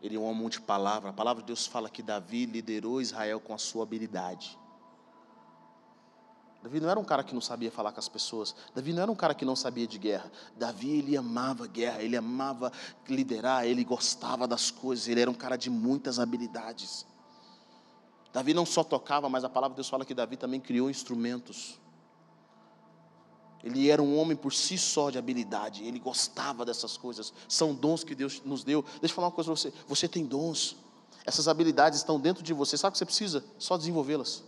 Ele 0.02 0.16
é 0.16 0.20
um 0.20 0.24
homem 0.24 0.48
de 0.50 0.62
palavra. 0.62 1.10
A 1.10 1.14
palavra 1.14 1.42
de 1.42 1.48
Deus 1.48 1.66
fala 1.66 1.90
que 1.90 2.04
Davi 2.04 2.46
liderou 2.46 3.02
Israel 3.02 3.40
com 3.40 3.54
a 3.54 3.58
sua 3.58 3.84
habilidade. 3.84 4.58
Davi 6.62 6.80
não 6.80 6.90
era 6.90 7.00
um 7.00 7.04
cara 7.04 7.24
que 7.24 7.34
não 7.34 7.42
sabia 7.42 7.72
falar 7.72 7.92
com 7.92 8.00
as 8.00 8.10
pessoas. 8.10 8.56
Davi 8.76 8.92
não 8.92 9.02
era 9.02 9.12
um 9.12 9.16
cara 9.16 9.34
que 9.34 9.46
não 9.46 9.56
sabia 9.56 9.88
de 9.88 9.98
guerra. 9.98 10.32
Davi, 10.56 10.98
ele 10.98 11.16
amava 11.16 11.66
guerra, 11.66 12.02
ele 12.02 12.18
amava 12.18 12.72
liderar, 13.08 13.66
ele 13.66 13.84
gostava 13.84 14.48
das 14.48 14.70
coisas, 14.70 15.08
ele 15.08 15.22
era 15.22 15.32
um 15.32 15.36
cara 15.36 15.56
de 15.56 15.70
muitas 15.70 16.20
habilidades. 16.20 17.06
Davi 18.34 18.54
não 18.54 18.66
só 18.66 18.84
tocava, 18.84 19.30
mas 19.30 19.44
a 19.44 19.50
palavra 19.50 19.74
de 19.74 19.78
Deus 19.78 19.90
fala 19.90 20.06
que 20.06 20.14
Davi 20.14 20.36
também 20.36 20.60
criou 20.60 20.90
instrumentos. 20.90 21.80
Ele 23.68 23.90
era 23.90 24.02
um 24.02 24.18
homem 24.18 24.36
por 24.38 24.54
si 24.54 24.78
só 24.78 25.10
de 25.10 25.18
habilidade, 25.18 25.84
ele 25.84 26.00
gostava 26.00 26.64
dessas 26.64 26.96
coisas. 26.96 27.34
São 27.50 27.76
dons 27.76 28.02
que 28.02 28.16
Deus 28.16 28.42
nos 28.46 28.64
deu. 28.64 28.82
Deixa 29.02 29.12
eu 29.12 29.16
falar 29.16 29.28
uma 29.28 29.34
coisa 29.34 29.52
para 29.52 29.60
você: 29.60 29.74
você 29.86 30.08
tem 30.08 30.26
dons, 30.26 30.78
essas 31.26 31.50
habilidades 31.50 32.00
estão 32.00 32.18
dentro 32.18 32.42
de 32.42 32.54
você. 32.54 32.78
Sabe 32.78 32.92
o 32.92 32.94
que 32.94 32.98
você 32.98 33.06
precisa? 33.06 33.44
Só 33.60 33.76
desenvolvê-las. 33.76 34.42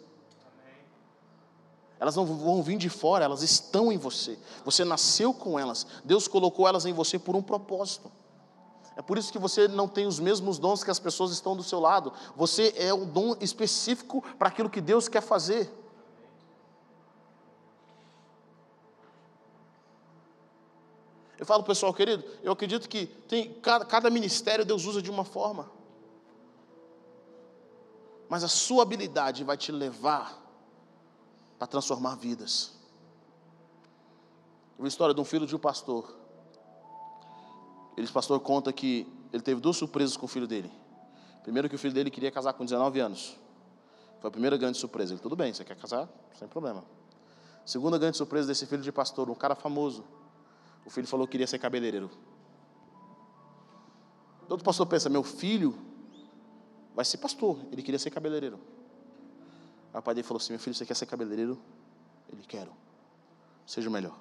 Elas 2.00 2.16
não 2.16 2.26
vão 2.26 2.64
vir 2.64 2.78
de 2.78 2.88
fora, 2.88 3.26
elas 3.26 3.44
estão 3.44 3.92
em 3.92 3.98
você. 3.98 4.40
Você 4.64 4.86
nasceu 4.86 5.34
com 5.34 5.60
elas. 5.60 5.86
Deus 6.06 6.26
colocou 6.26 6.66
elas 6.66 6.86
em 6.86 6.94
você 6.94 7.20
por 7.20 7.36
um 7.36 7.42
propósito. 7.42 8.10
É 8.96 9.02
por 9.02 9.18
isso 9.18 9.34
que 9.34 9.38
você 9.38 9.68
não 9.68 9.86
tem 9.86 10.08
os 10.08 10.18
mesmos 10.18 10.58
dons 10.58 10.82
que 10.82 10.92
as 10.92 11.00
pessoas 11.00 11.32
estão 11.32 11.58
do 11.58 11.64
seu 11.64 11.82
lado. 11.82 12.14
Você 12.38 12.74
é 12.78 12.94
um 12.94 13.06
dom 13.06 13.36
específico 13.42 14.24
para 14.38 14.48
aquilo 14.48 14.70
que 14.70 14.80
Deus 14.80 15.10
quer 15.10 15.22
fazer. 15.22 15.70
Eu 21.40 21.46
falo, 21.46 21.64
pessoal 21.64 21.94
querido, 21.94 22.22
eu 22.44 22.52
acredito 22.52 22.90
que 22.90 23.06
tem 23.06 23.54
cada, 23.62 23.86
cada 23.86 24.10
ministério 24.10 24.66
Deus 24.66 24.84
usa 24.84 25.02
de 25.02 25.10
uma 25.10 25.24
forma. 25.24 25.72
Mas 28.28 28.44
a 28.44 28.50
sua 28.50 28.84
habilidade 28.84 29.46
vai 29.46 29.56
te 29.56 29.72
levar 29.72 30.38
para 31.58 31.66
transformar 31.66 32.16
vidas. 32.16 32.74
Uma 34.78 34.90
história 34.90 35.16
de 35.16 35.22
um 35.22 35.26
filho 35.26 35.48
de 35.48 35.56
um 35.56 35.60
pastor. 35.60 36.14
Esse 37.96 38.12
pastor 38.12 38.40
conta 38.42 38.74
que 38.74 39.08
ele 39.32 39.42
teve 39.42 39.62
duas 39.62 39.78
surpresas 39.78 40.18
com 40.18 40.26
o 40.26 40.30
filho 40.30 40.48
dele. 40.48 40.72
Primeiro 41.42 41.70
que 41.70 41.76
o 41.76 41.80
filho 41.80 41.94
dele 41.94 42.12
queria 42.12 42.32
casar 42.32 42.52
com 42.52 42.66
19 42.66 43.00
anos. 43.00 43.38
Foi 44.20 44.28
a 44.28 44.32
primeira 44.32 44.58
grande 44.58 44.78
surpresa. 44.78 45.14
Ele, 45.14 45.22
tudo 45.22 45.38
bem, 45.38 45.54
você 45.54 45.64
quer 45.64 45.78
casar? 45.78 46.10
Sem 46.38 46.50
problema. 46.50 46.84
Segunda 47.66 47.98
grande 47.98 48.18
surpresa 48.18 48.48
desse 48.48 48.66
filho 48.66 48.82
de 48.82 48.92
pastor, 48.92 49.30
um 49.30 49.36
cara 49.36 49.56
famoso. 49.56 50.04
O 50.86 50.90
filho 50.90 51.08
falou 51.08 51.28
que 51.28 51.32
queria 51.32 51.48
ser 51.48 51.60
cabeleireiro. 51.60 52.10
Todo 54.48 54.64
pastor 54.64 54.88
pensa, 54.88 55.10
meu 55.10 55.24
filho 55.24 55.78
vai 56.96 57.06
ser 57.06 57.18
pastor. 57.18 57.60
Ele 57.72 57.84
queria 57.84 58.00
ser 58.00 58.10
cabeleireiro. 58.10 58.60
Aí 59.94 60.00
o 60.00 60.02
pai 60.02 60.16
dele 60.16 60.28
falou 60.28 60.40
assim: 60.40 60.54
Meu 60.54 60.60
filho, 60.60 60.76
você 60.76 60.86
quer 60.86 60.96
ser 60.96 61.06
cabeleireiro? 61.06 61.60
Ele 62.32 62.44
quero. 62.48 62.72
Seja 63.66 63.90
o 63.90 63.92
melhor. 63.92 64.18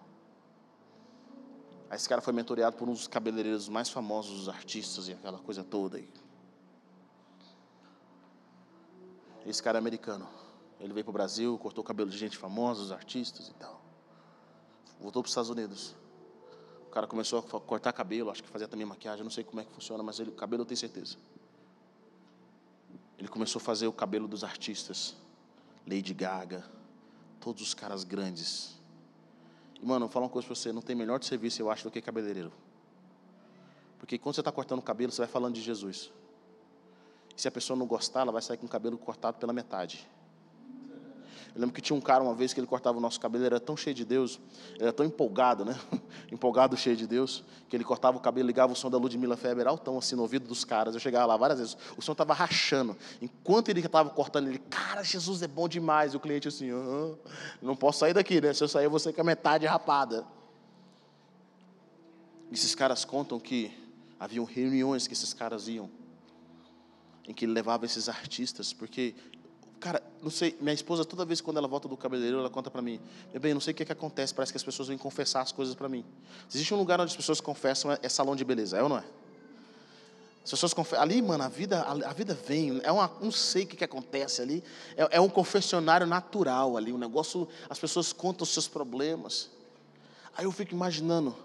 Aí 1.91 1.97
esse 1.97 2.09
cara 2.09 2.21
foi 2.21 2.33
mentoreado 2.33 2.77
por 2.77 2.89
um 2.89 2.93
dos 2.93 3.09
cabeleireiros 3.09 3.69
mais 3.69 3.89
famosos, 3.89 4.43
os 4.43 4.49
artistas 4.49 5.09
e 5.09 5.13
aquela 5.13 5.39
coisa 5.39 5.65
toda 5.65 5.97
aí. 5.97 6.09
Esse 9.47 9.63
cara 9.63 9.79
é 9.79 9.81
americano. 9.81 10.29
Ele 10.79 10.93
veio 10.93 11.05
para 11.05 11.11
o 11.11 11.15
Brasil, 11.15 11.59
cortou 11.59 11.83
o 11.83 11.87
cabelo 11.87 12.11
de 12.11 12.19
gente 12.19 12.37
famosa, 12.37 12.83
os 12.83 12.93
artistas 12.93 13.49
e 13.49 13.55
tal. 13.55 13.81
Voltou 15.01 15.23
para 15.23 15.29
os 15.29 15.31
Estados 15.31 15.51
Unidos. 15.51 15.97
Cara 16.99 17.07
começou 17.07 17.39
a 17.39 17.61
cortar 17.61 17.93
cabelo, 17.93 18.29
acho 18.29 18.43
que 18.43 18.49
fazia 18.49 18.67
também 18.67 18.85
maquiagem, 18.85 19.23
não 19.23 19.31
sei 19.31 19.45
como 19.45 19.61
é 19.61 19.65
que 19.65 19.71
funciona, 19.71 20.03
mas 20.03 20.19
ele, 20.19 20.33
cabelo 20.33 20.63
eu 20.63 20.67
tenho 20.67 20.77
certeza. 20.77 21.17
Ele 23.17 23.29
começou 23.29 23.61
a 23.61 23.63
fazer 23.63 23.87
o 23.87 23.93
cabelo 23.93 24.27
dos 24.27 24.43
artistas. 24.43 25.15
Lady 25.87 26.13
Gaga, 26.13 26.65
todos 27.39 27.63
os 27.63 27.73
caras 27.73 28.03
grandes. 28.03 28.81
E, 29.81 29.87
mano, 29.87 30.07
vou 30.07 30.09
falar 30.13 30.27
uma 30.27 30.33
coisa 30.33 30.49
para 30.49 30.57
você: 30.57 30.73
não 30.73 30.83
tem 30.83 30.97
melhor 30.97 31.23
serviço, 31.23 31.63
eu 31.63 31.71
acho, 31.71 31.85
do 31.85 31.91
que 31.93 32.03
cabeleireiro. 32.03 32.53
Porque 34.01 34.19
quando 34.19 34.35
você 34.35 34.41
está 34.41 34.51
cortando 34.51 34.81
o 34.81 34.83
cabelo, 34.83 35.13
você 35.13 35.23
vai 35.23 35.29
falando 35.29 35.55
de 35.55 35.63
Jesus. 35.63 36.11
E 37.37 37.41
se 37.41 37.47
a 37.47 37.53
pessoa 37.53 37.77
não 37.77 37.87
gostar, 37.87 38.23
ela 38.23 38.33
vai 38.33 38.43
sair 38.43 38.57
com 38.57 38.67
o 38.67 38.69
cabelo 38.69 38.99
cortado 38.99 39.39
pela 39.39 39.53
metade. 39.53 40.05
Eu 41.59 41.63
lembro 41.63 41.75
que 41.75 41.83
tinha 41.83 41.97
um 41.97 42.01
cara 42.01 42.23
uma 42.23 42.37
vez 42.37 42.55
que 42.55 42.61
ele 42.61 42.69
cortava 42.69 42.99
o 42.99 43.01
nosso 43.01 43.19
cabelo, 43.19 43.43
ele 43.43 43.53
era 43.53 43.59
tão 43.59 43.77
cheio 43.77 43.93
de 43.93 44.05
Deus, 44.05 44.39
ele 44.77 44.85
era 44.85 44.93
tão 44.93 45.05
empolgado, 45.05 45.65
né? 45.65 45.77
empolgado, 46.31 46.77
cheio 46.77 46.95
de 46.95 47.05
Deus, 47.05 47.43
que 47.69 47.75
ele 47.75 47.83
cortava 47.83 48.17
o 48.17 48.21
cabelo, 48.21 48.47
ligava 48.47 48.73
o 48.73 48.77
som 48.77 48.89
da 48.89 48.97
Ludmilla 48.97 49.37
Feber 49.37 49.67
altão 49.67 49.99
assim 49.99 50.15
no 50.15 50.23
ouvido 50.23 50.47
dos 50.47 50.65
caras. 50.65 50.95
Eu 50.95 51.01
chegava 51.01 51.27
lá 51.27 51.37
várias 51.37 51.59
vezes, 51.59 51.77
o 51.97 52.01
som 52.01 52.13
estava 52.13 52.33
rachando. 52.33 52.97
Enquanto 53.21 53.71
ele 53.71 53.81
estava 53.81 54.09
cortando, 54.09 54.47
ele, 54.47 54.61
cara, 54.71 55.03
Jesus 55.03 55.43
é 55.43 55.49
bom 55.49 55.69
demais. 55.69 56.15
E 56.15 56.17
o 56.17 56.21
cliente 56.21 56.47
assim, 56.47 56.71
não 57.61 57.75
posso 57.75 57.99
sair 57.99 58.15
daqui, 58.15 58.41
né? 58.41 58.55
Se 58.55 58.63
eu 58.63 58.69
sair, 58.69 58.85
eu 58.85 58.91
vou 58.91 59.01
ser 59.01 59.13
com 59.13 59.21
a 59.21 59.25
metade 59.25 59.67
rapada. 59.67 60.25
Esses 62.53 62.73
caras 62.73 63.05
contam 63.05 63.41
que 63.41 63.77
haviam 64.21 64.45
reuniões 64.45 65.09
que 65.09 65.13
esses 65.13 65.35
caras 65.35 65.67
iam, 65.67 65.91
em 67.27 67.35
que 67.35 67.45
ele 67.45 67.53
levava 67.53 67.85
esses 67.85 68.09
artistas, 68.09 68.73
porque 68.73 69.17
Cara, 69.81 70.03
não 70.23 70.31
sei, 70.31 70.57
minha 70.61 70.75
esposa, 70.75 71.05
toda 71.05 71.25
vez 71.25 71.41
quando 71.41 71.59
ela 71.59 71.69
volta 71.69 71.87
do 71.87 71.97
cabeleireiro, 71.97 72.41
ela 72.41 72.51
conta 72.51 72.71
para 72.71 72.83
mim: 72.83 73.01
Meu 73.33 73.41
bem, 73.41 73.55
não 73.55 73.61
sei 73.61 73.73
o 73.73 73.75
que, 73.75 73.83
é 73.83 73.87
que 73.87 73.93
acontece, 73.93 74.35
parece 74.35 74.53
que 74.53 74.57
as 74.57 74.63
pessoas 74.63 74.89
vêm 74.89 74.99
confessar 74.99 75.41
as 75.41 75.53
coisas 75.53 75.75
para 75.75 75.89
mim. 75.89 76.05
Existe 76.53 76.75
um 76.75 76.77
lugar 76.77 77.01
onde 77.01 77.11
as 77.11 77.17
pessoas 77.17 77.41
confessam, 77.41 77.93
é, 77.93 77.99
é 78.03 78.09
salão 78.09 78.35
de 78.35 78.45
beleza, 78.45 78.77
é 78.77 78.83
ou 78.83 78.89
não 78.89 78.99
é? 78.99 79.05
As 80.49 80.51
pessoas 80.51 80.73
confessam. 80.73 81.03
Ali, 81.03 81.21
mano, 81.21 81.45
a 81.45 81.49
vida, 81.49 81.83
a, 81.83 82.13
vida 82.15 82.33
vem. 82.33 82.81
É 82.83 82.91
uma, 82.91 83.13
não 83.21 83.31
sei 83.31 83.65
o 83.65 83.67
que, 83.67 83.77
que 83.77 83.85
acontece 83.85 84.41
ali. 84.41 84.65
É, 84.97 85.17
é 85.19 85.21
um 85.21 85.29
confessionário 85.29 86.07
natural 86.07 86.77
ali. 86.79 86.91
Um 86.91 86.97
negócio. 86.97 87.47
As 87.69 87.79
pessoas 87.79 88.15
contam 88.15 88.45
os 88.45 88.49
seus 88.49 88.67
problemas. 88.67 89.51
Aí 90.35 90.47
eu 90.47 90.53
fico 90.53 90.73
imaginando 90.73 91.37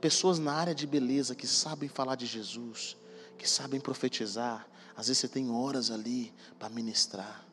pessoas 0.00 0.38
na 0.38 0.52
área 0.52 0.74
de 0.74 0.86
beleza 0.86 1.34
que 1.34 1.46
sabem 1.46 1.88
falar 1.88 2.14
de 2.14 2.24
Jesus, 2.24 2.96
que 3.36 3.50
sabem 3.50 3.80
profetizar. 3.80 4.64
Às 4.96 5.08
vezes 5.08 5.22
você 5.22 5.28
tem 5.28 5.50
horas 5.50 5.90
ali 5.90 6.32
para 6.56 6.68
ministrar. 6.68 7.45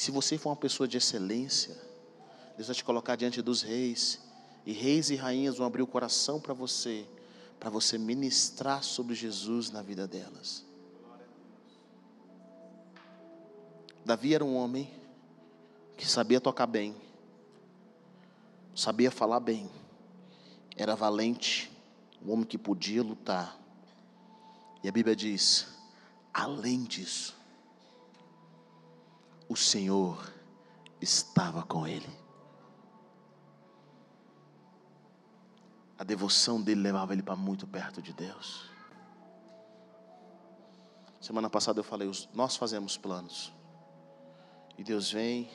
Se 0.00 0.10
você 0.10 0.38
for 0.38 0.48
uma 0.48 0.56
pessoa 0.56 0.88
de 0.88 0.96
excelência, 0.96 1.76
Deus 2.56 2.68
vai 2.68 2.74
te 2.74 2.82
colocar 2.82 3.16
diante 3.16 3.42
dos 3.42 3.60
reis, 3.60 4.18
e 4.64 4.72
reis 4.72 5.10
e 5.10 5.14
rainhas 5.14 5.58
vão 5.58 5.66
abrir 5.66 5.82
o 5.82 5.86
coração 5.86 6.40
para 6.40 6.54
você, 6.54 7.06
para 7.58 7.68
você 7.68 7.98
ministrar 7.98 8.82
sobre 8.82 9.14
Jesus 9.14 9.70
na 9.70 9.82
vida 9.82 10.08
delas. 10.08 10.64
Davi 14.02 14.34
era 14.34 14.42
um 14.42 14.56
homem 14.56 14.90
que 15.98 16.08
sabia 16.08 16.40
tocar 16.40 16.66
bem, 16.66 16.96
sabia 18.74 19.10
falar 19.10 19.40
bem, 19.40 19.68
era 20.78 20.96
valente, 20.96 21.70
um 22.24 22.32
homem 22.32 22.46
que 22.46 22.56
podia 22.56 23.02
lutar. 23.02 23.60
E 24.82 24.88
a 24.88 24.92
Bíblia 24.92 25.14
diz: 25.14 25.66
além 26.32 26.84
disso, 26.84 27.38
o 29.50 29.56
Senhor 29.56 30.32
estava 31.00 31.64
com 31.64 31.84
ele. 31.84 32.08
A 35.98 36.04
devoção 36.04 36.62
dele 36.62 36.80
levava 36.80 37.12
ele 37.12 37.22
para 37.22 37.34
muito 37.34 37.66
perto 37.66 38.00
de 38.00 38.12
Deus. 38.12 38.70
Semana 41.20 41.50
passada 41.50 41.80
eu 41.80 41.84
falei, 41.84 42.08
nós 42.32 42.54
fazemos 42.54 42.96
planos. 42.96 43.52
E 44.78 44.84
Deus 44.84 45.10
vem 45.10 45.50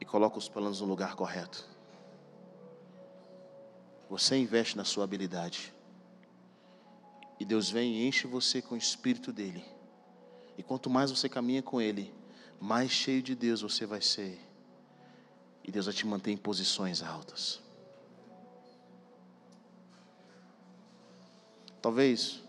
e 0.00 0.04
coloca 0.04 0.38
os 0.38 0.48
planos 0.48 0.80
no 0.80 0.86
lugar 0.86 1.16
correto. 1.16 1.68
Você 4.08 4.36
investe 4.36 4.76
na 4.76 4.84
sua 4.84 5.02
habilidade. 5.02 5.74
E 7.40 7.44
Deus 7.44 7.68
vem 7.68 7.94
e 7.94 8.06
enche 8.06 8.28
você 8.28 8.62
com 8.62 8.76
o 8.76 8.78
espírito 8.78 9.32
dele. 9.32 9.64
E 10.56 10.62
quanto 10.62 10.88
mais 10.88 11.10
você 11.10 11.28
caminha 11.28 11.64
com 11.64 11.80
ele, 11.80 12.19
mais 12.60 12.90
cheio 12.90 13.22
de 13.22 13.34
Deus 13.34 13.62
você 13.62 13.86
vai 13.86 14.02
ser. 14.02 14.38
E 15.64 15.72
Deus 15.72 15.86
vai 15.86 15.94
te 15.94 16.06
manter 16.06 16.30
em 16.30 16.36
posições 16.36 17.02
altas. 17.02 17.60
Talvez, 21.80 22.42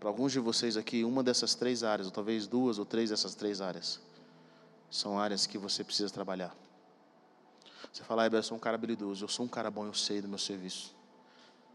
para 0.00 0.08
alguns 0.08 0.32
de 0.32 0.38
vocês 0.38 0.76
aqui, 0.76 1.04
uma 1.04 1.22
dessas 1.22 1.54
três 1.54 1.84
áreas, 1.84 2.06
ou 2.06 2.12
talvez 2.12 2.46
duas 2.46 2.78
ou 2.78 2.86
três 2.86 3.10
dessas 3.10 3.34
três 3.34 3.60
áreas, 3.60 4.00
são 4.90 5.18
áreas 5.18 5.46
que 5.46 5.58
você 5.58 5.84
precisa 5.84 6.08
trabalhar. 6.08 6.56
Você 7.92 8.02
fala, 8.04 8.24
ah, 8.24 8.26
eu 8.26 8.42
sou 8.42 8.56
um 8.56 8.60
cara 8.60 8.76
habilidoso, 8.76 9.24
eu 9.24 9.28
sou 9.28 9.44
um 9.44 9.48
cara 9.48 9.70
bom, 9.70 9.84
eu 9.84 9.94
sei 9.94 10.22
do 10.22 10.28
meu 10.28 10.38
serviço, 10.38 10.94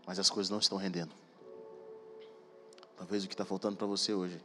mas 0.05 0.17
as 0.17 0.29
coisas 0.29 0.49
não 0.49 0.59
estão 0.59 0.77
rendendo. 0.77 1.11
Talvez 2.97 3.23
o 3.23 3.27
que 3.27 3.33
está 3.33 3.45
faltando 3.45 3.75
para 3.75 3.85
você 3.85 4.13
hoje 4.13 4.41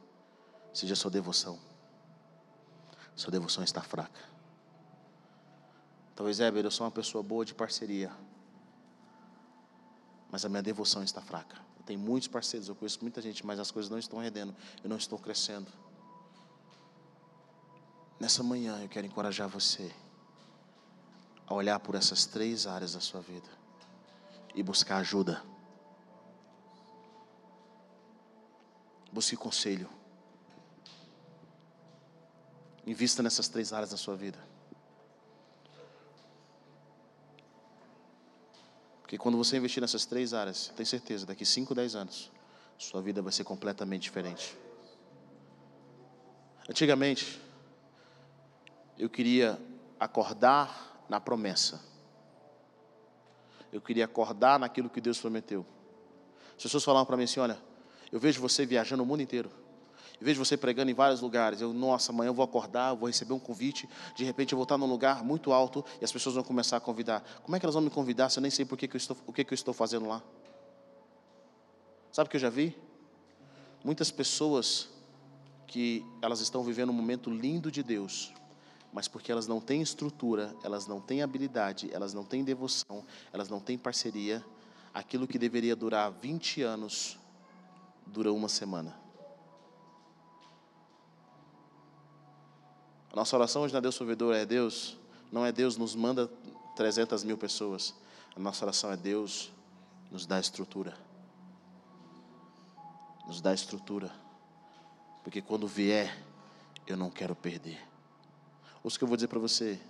seja 0.74 0.94
sua 0.94 1.10
devoção. 1.10 1.58
Sua 3.18 3.32
devoção 3.32 3.64
está 3.64 3.82
fraca. 3.82 4.20
Talvez, 6.14 6.38
Heber, 6.38 6.64
eu 6.64 6.70
sou 6.70 6.86
uma 6.86 6.92
pessoa 6.92 7.20
boa 7.20 7.44
de 7.44 7.52
parceria. 7.52 8.12
Mas 10.30 10.44
a 10.44 10.48
minha 10.48 10.62
devoção 10.62 11.02
está 11.02 11.20
fraca. 11.20 11.56
Eu 11.76 11.84
tenho 11.84 11.98
muitos 11.98 12.28
parceiros, 12.28 12.68
eu 12.68 12.76
conheço 12.76 13.00
muita 13.02 13.20
gente, 13.20 13.44
mas 13.44 13.58
as 13.58 13.72
coisas 13.72 13.90
não 13.90 13.98
estão 13.98 14.20
rendendo. 14.20 14.54
Eu 14.84 14.88
não 14.88 14.96
estou 14.96 15.18
crescendo. 15.18 15.66
Nessa 18.20 18.40
manhã 18.44 18.80
eu 18.80 18.88
quero 18.88 19.08
encorajar 19.08 19.48
você 19.48 19.92
a 21.44 21.52
olhar 21.52 21.80
por 21.80 21.96
essas 21.96 22.24
três 22.24 22.68
áreas 22.68 22.92
da 22.92 23.00
sua 23.00 23.20
vida 23.20 23.48
e 24.54 24.62
buscar 24.62 24.98
ajuda. 24.98 25.42
Busque 29.10 29.36
conselho. 29.36 29.97
Invista 32.88 33.22
nessas 33.22 33.48
três 33.48 33.70
áreas 33.74 33.90
da 33.90 33.98
sua 33.98 34.16
vida. 34.16 34.38
Porque 39.02 39.18
quando 39.18 39.36
você 39.36 39.58
investir 39.58 39.82
nessas 39.82 40.06
três 40.06 40.32
áreas, 40.32 40.72
tem 40.74 40.86
certeza, 40.86 41.26
daqui 41.26 41.44
5, 41.44 41.74
10 41.74 41.94
anos, 41.94 42.32
sua 42.78 43.02
vida 43.02 43.20
vai 43.20 43.30
ser 43.30 43.44
completamente 43.44 44.04
diferente. 44.04 44.56
Antigamente, 46.66 47.38
eu 48.96 49.10
queria 49.10 49.60
acordar 50.00 51.04
na 51.10 51.20
promessa. 51.20 51.84
Eu 53.70 53.82
queria 53.82 54.06
acordar 54.06 54.58
naquilo 54.58 54.88
que 54.88 55.02
Deus 55.02 55.20
prometeu. 55.20 55.66
As 56.56 56.62
pessoas 56.62 56.84
falavam 56.84 57.04
para 57.04 57.18
mim 57.18 57.24
assim: 57.24 57.40
olha, 57.40 57.60
eu 58.10 58.18
vejo 58.18 58.40
você 58.40 58.64
viajando 58.64 59.02
o 59.02 59.06
mundo 59.06 59.20
inteiro. 59.20 59.57
Eu 60.20 60.26
vejo 60.26 60.44
você 60.44 60.56
pregando 60.56 60.90
em 60.90 60.94
vários 60.94 61.20
lugares. 61.20 61.60
Eu, 61.60 61.72
nossa, 61.72 62.10
amanhã 62.10 62.30
eu 62.30 62.34
vou 62.34 62.44
acordar, 62.44 62.90
eu 62.90 62.96
vou 62.96 63.06
receber 63.06 63.32
um 63.32 63.38
convite. 63.38 63.88
De 64.16 64.24
repente 64.24 64.52
eu 64.52 64.56
vou 64.56 64.64
estar 64.64 64.76
num 64.76 64.86
lugar 64.86 65.22
muito 65.22 65.52
alto 65.52 65.84
e 66.00 66.04
as 66.04 66.10
pessoas 66.10 66.34
vão 66.34 66.44
começar 66.44 66.76
a 66.76 66.80
convidar. 66.80 67.22
Como 67.42 67.54
é 67.54 67.60
que 67.60 67.64
elas 67.64 67.74
vão 67.74 67.82
me 67.82 67.90
convidar 67.90 68.28
se 68.28 68.38
eu 68.38 68.42
nem 68.42 68.50
sei 68.50 68.64
por 68.64 68.76
que, 68.76 68.88
que 68.88 68.96
eu 68.96 68.98
estou, 68.98 69.16
o 69.26 69.32
que, 69.32 69.44
que 69.44 69.52
eu 69.52 69.54
estou 69.54 69.72
fazendo 69.72 70.08
lá? 70.08 70.22
Sabe 72.10 72.26
o 72.26 72.30
que 72.30 72.36
eu 72.36 72.40
já 72.40 72.50
vi? 72.50 72.76
Muitas 73.84 74.10
pessoas 74.10 74.88
que 75.68 76.04
elas 76.20 76.40
estão 76.40 76.64
vivendo 76.64 76.90
um 76.90 76.94
momento 76.94 77.30
lindo 77.30 77.70
de 77.70 77.82
Deus, 77.82 78.32
mas 78.92 79.06
porque 79.06 79.30
elas 79.30 79.46
não 79.46 79.60
têm 79.60 79.82
estrutura, 79.82 80.52
elas 80.64 80.86
não 80.86 81.00
têm 81.00 81.22
habilidade, 81.22 81.90
elas 81.92 82.12
não 82.12 82.24
têm 82.24 82.42
devoção, 82.42 83.04
elas 83.32 83.48
não 83.48 83.60
têm 83.60 83.78
parceria, 83.78 84.44
aquilo 84.92 85.28
que 85.28 85.38
deveria 85.38 85.76
durar 85.76 86.10
20 86.10 86.62
anos 86.62 87.18
dura 88.06 88.32
uma 88.32 88.48
semana. 88.48 89.07
Nossa 93.18 93.36
oração 93.36 93.62
hoje 93.62 93.74
na 93.74 93.80
Deus 93.80 93.96
Provedor 93.96 94.32
é 94.32 94.46
Deus, 94.46 94.96
não 95.32 95.44
é 95.44 95.50
Deus 95.50 95.76
nos 95.76 95.96
manda 95.96 96.30
300 96.76 97.24
mil 97.24 97.36
pessoas. 97.36 97.92
A 98.36 98.38
nossa 98.38 98.64
oração 98.64 98.92
é 98.92 98.96
Deus 98.96 99.50
nos 100.08 100.24
dá 100.24 100.38
estrutura. 100.38 100.96
Nos 103.26 103.40
dá 103.40 103.52
estrutura. 103.52 104.12
Porque 105.24 105.42
quando 105.42 105.66
vier, 105.66 106.16
eu 106.86 106.96
não 106.96 107.10
quero 107.10 107.34
perder. 107.34 107.84
Ouça 108.84 108.94
o 108.94 108.98
que 109.00 109.04
eu 109.04 109.08
vou 109.08 109.16
dizer 109.16 109.26
para 109.26 109.40
você. 109.40 109.80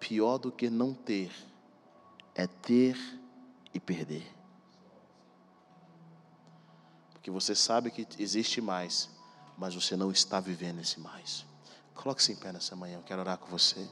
Pior 0.00 0.38
do 0.38 0.50
que 0.50 0.70
não 0.70 0.94
ter 0.94 1.30
é 2.34 2.46
ter 2.46 2.96
e 3.74 3.78
perder. 3.78 4.26
Porque 7.12 7.30
você 7.30 7.54
sabe 7.54 7.90
que 7.90 8.08
existe 8.18 8.62
mais, 8.62 9.10
mas 9.58 9.74
você 9.74 9.94
não 9.94 10.10
está 10.10 10.40
vivendo 10.40 10.80
esse 10.80 10.98
mais. 10.98 11.44
Coloque-se 11.94 12.32
em 12.32 12.36
pé 12.36 12.52
nessa 12.52 12.76
manhã, 12.76 12.96
eu 12.96 13.02
quero 13.02 13.20
orar 13.20 13.38
com 13.38 13.46
você. 13.46 13.86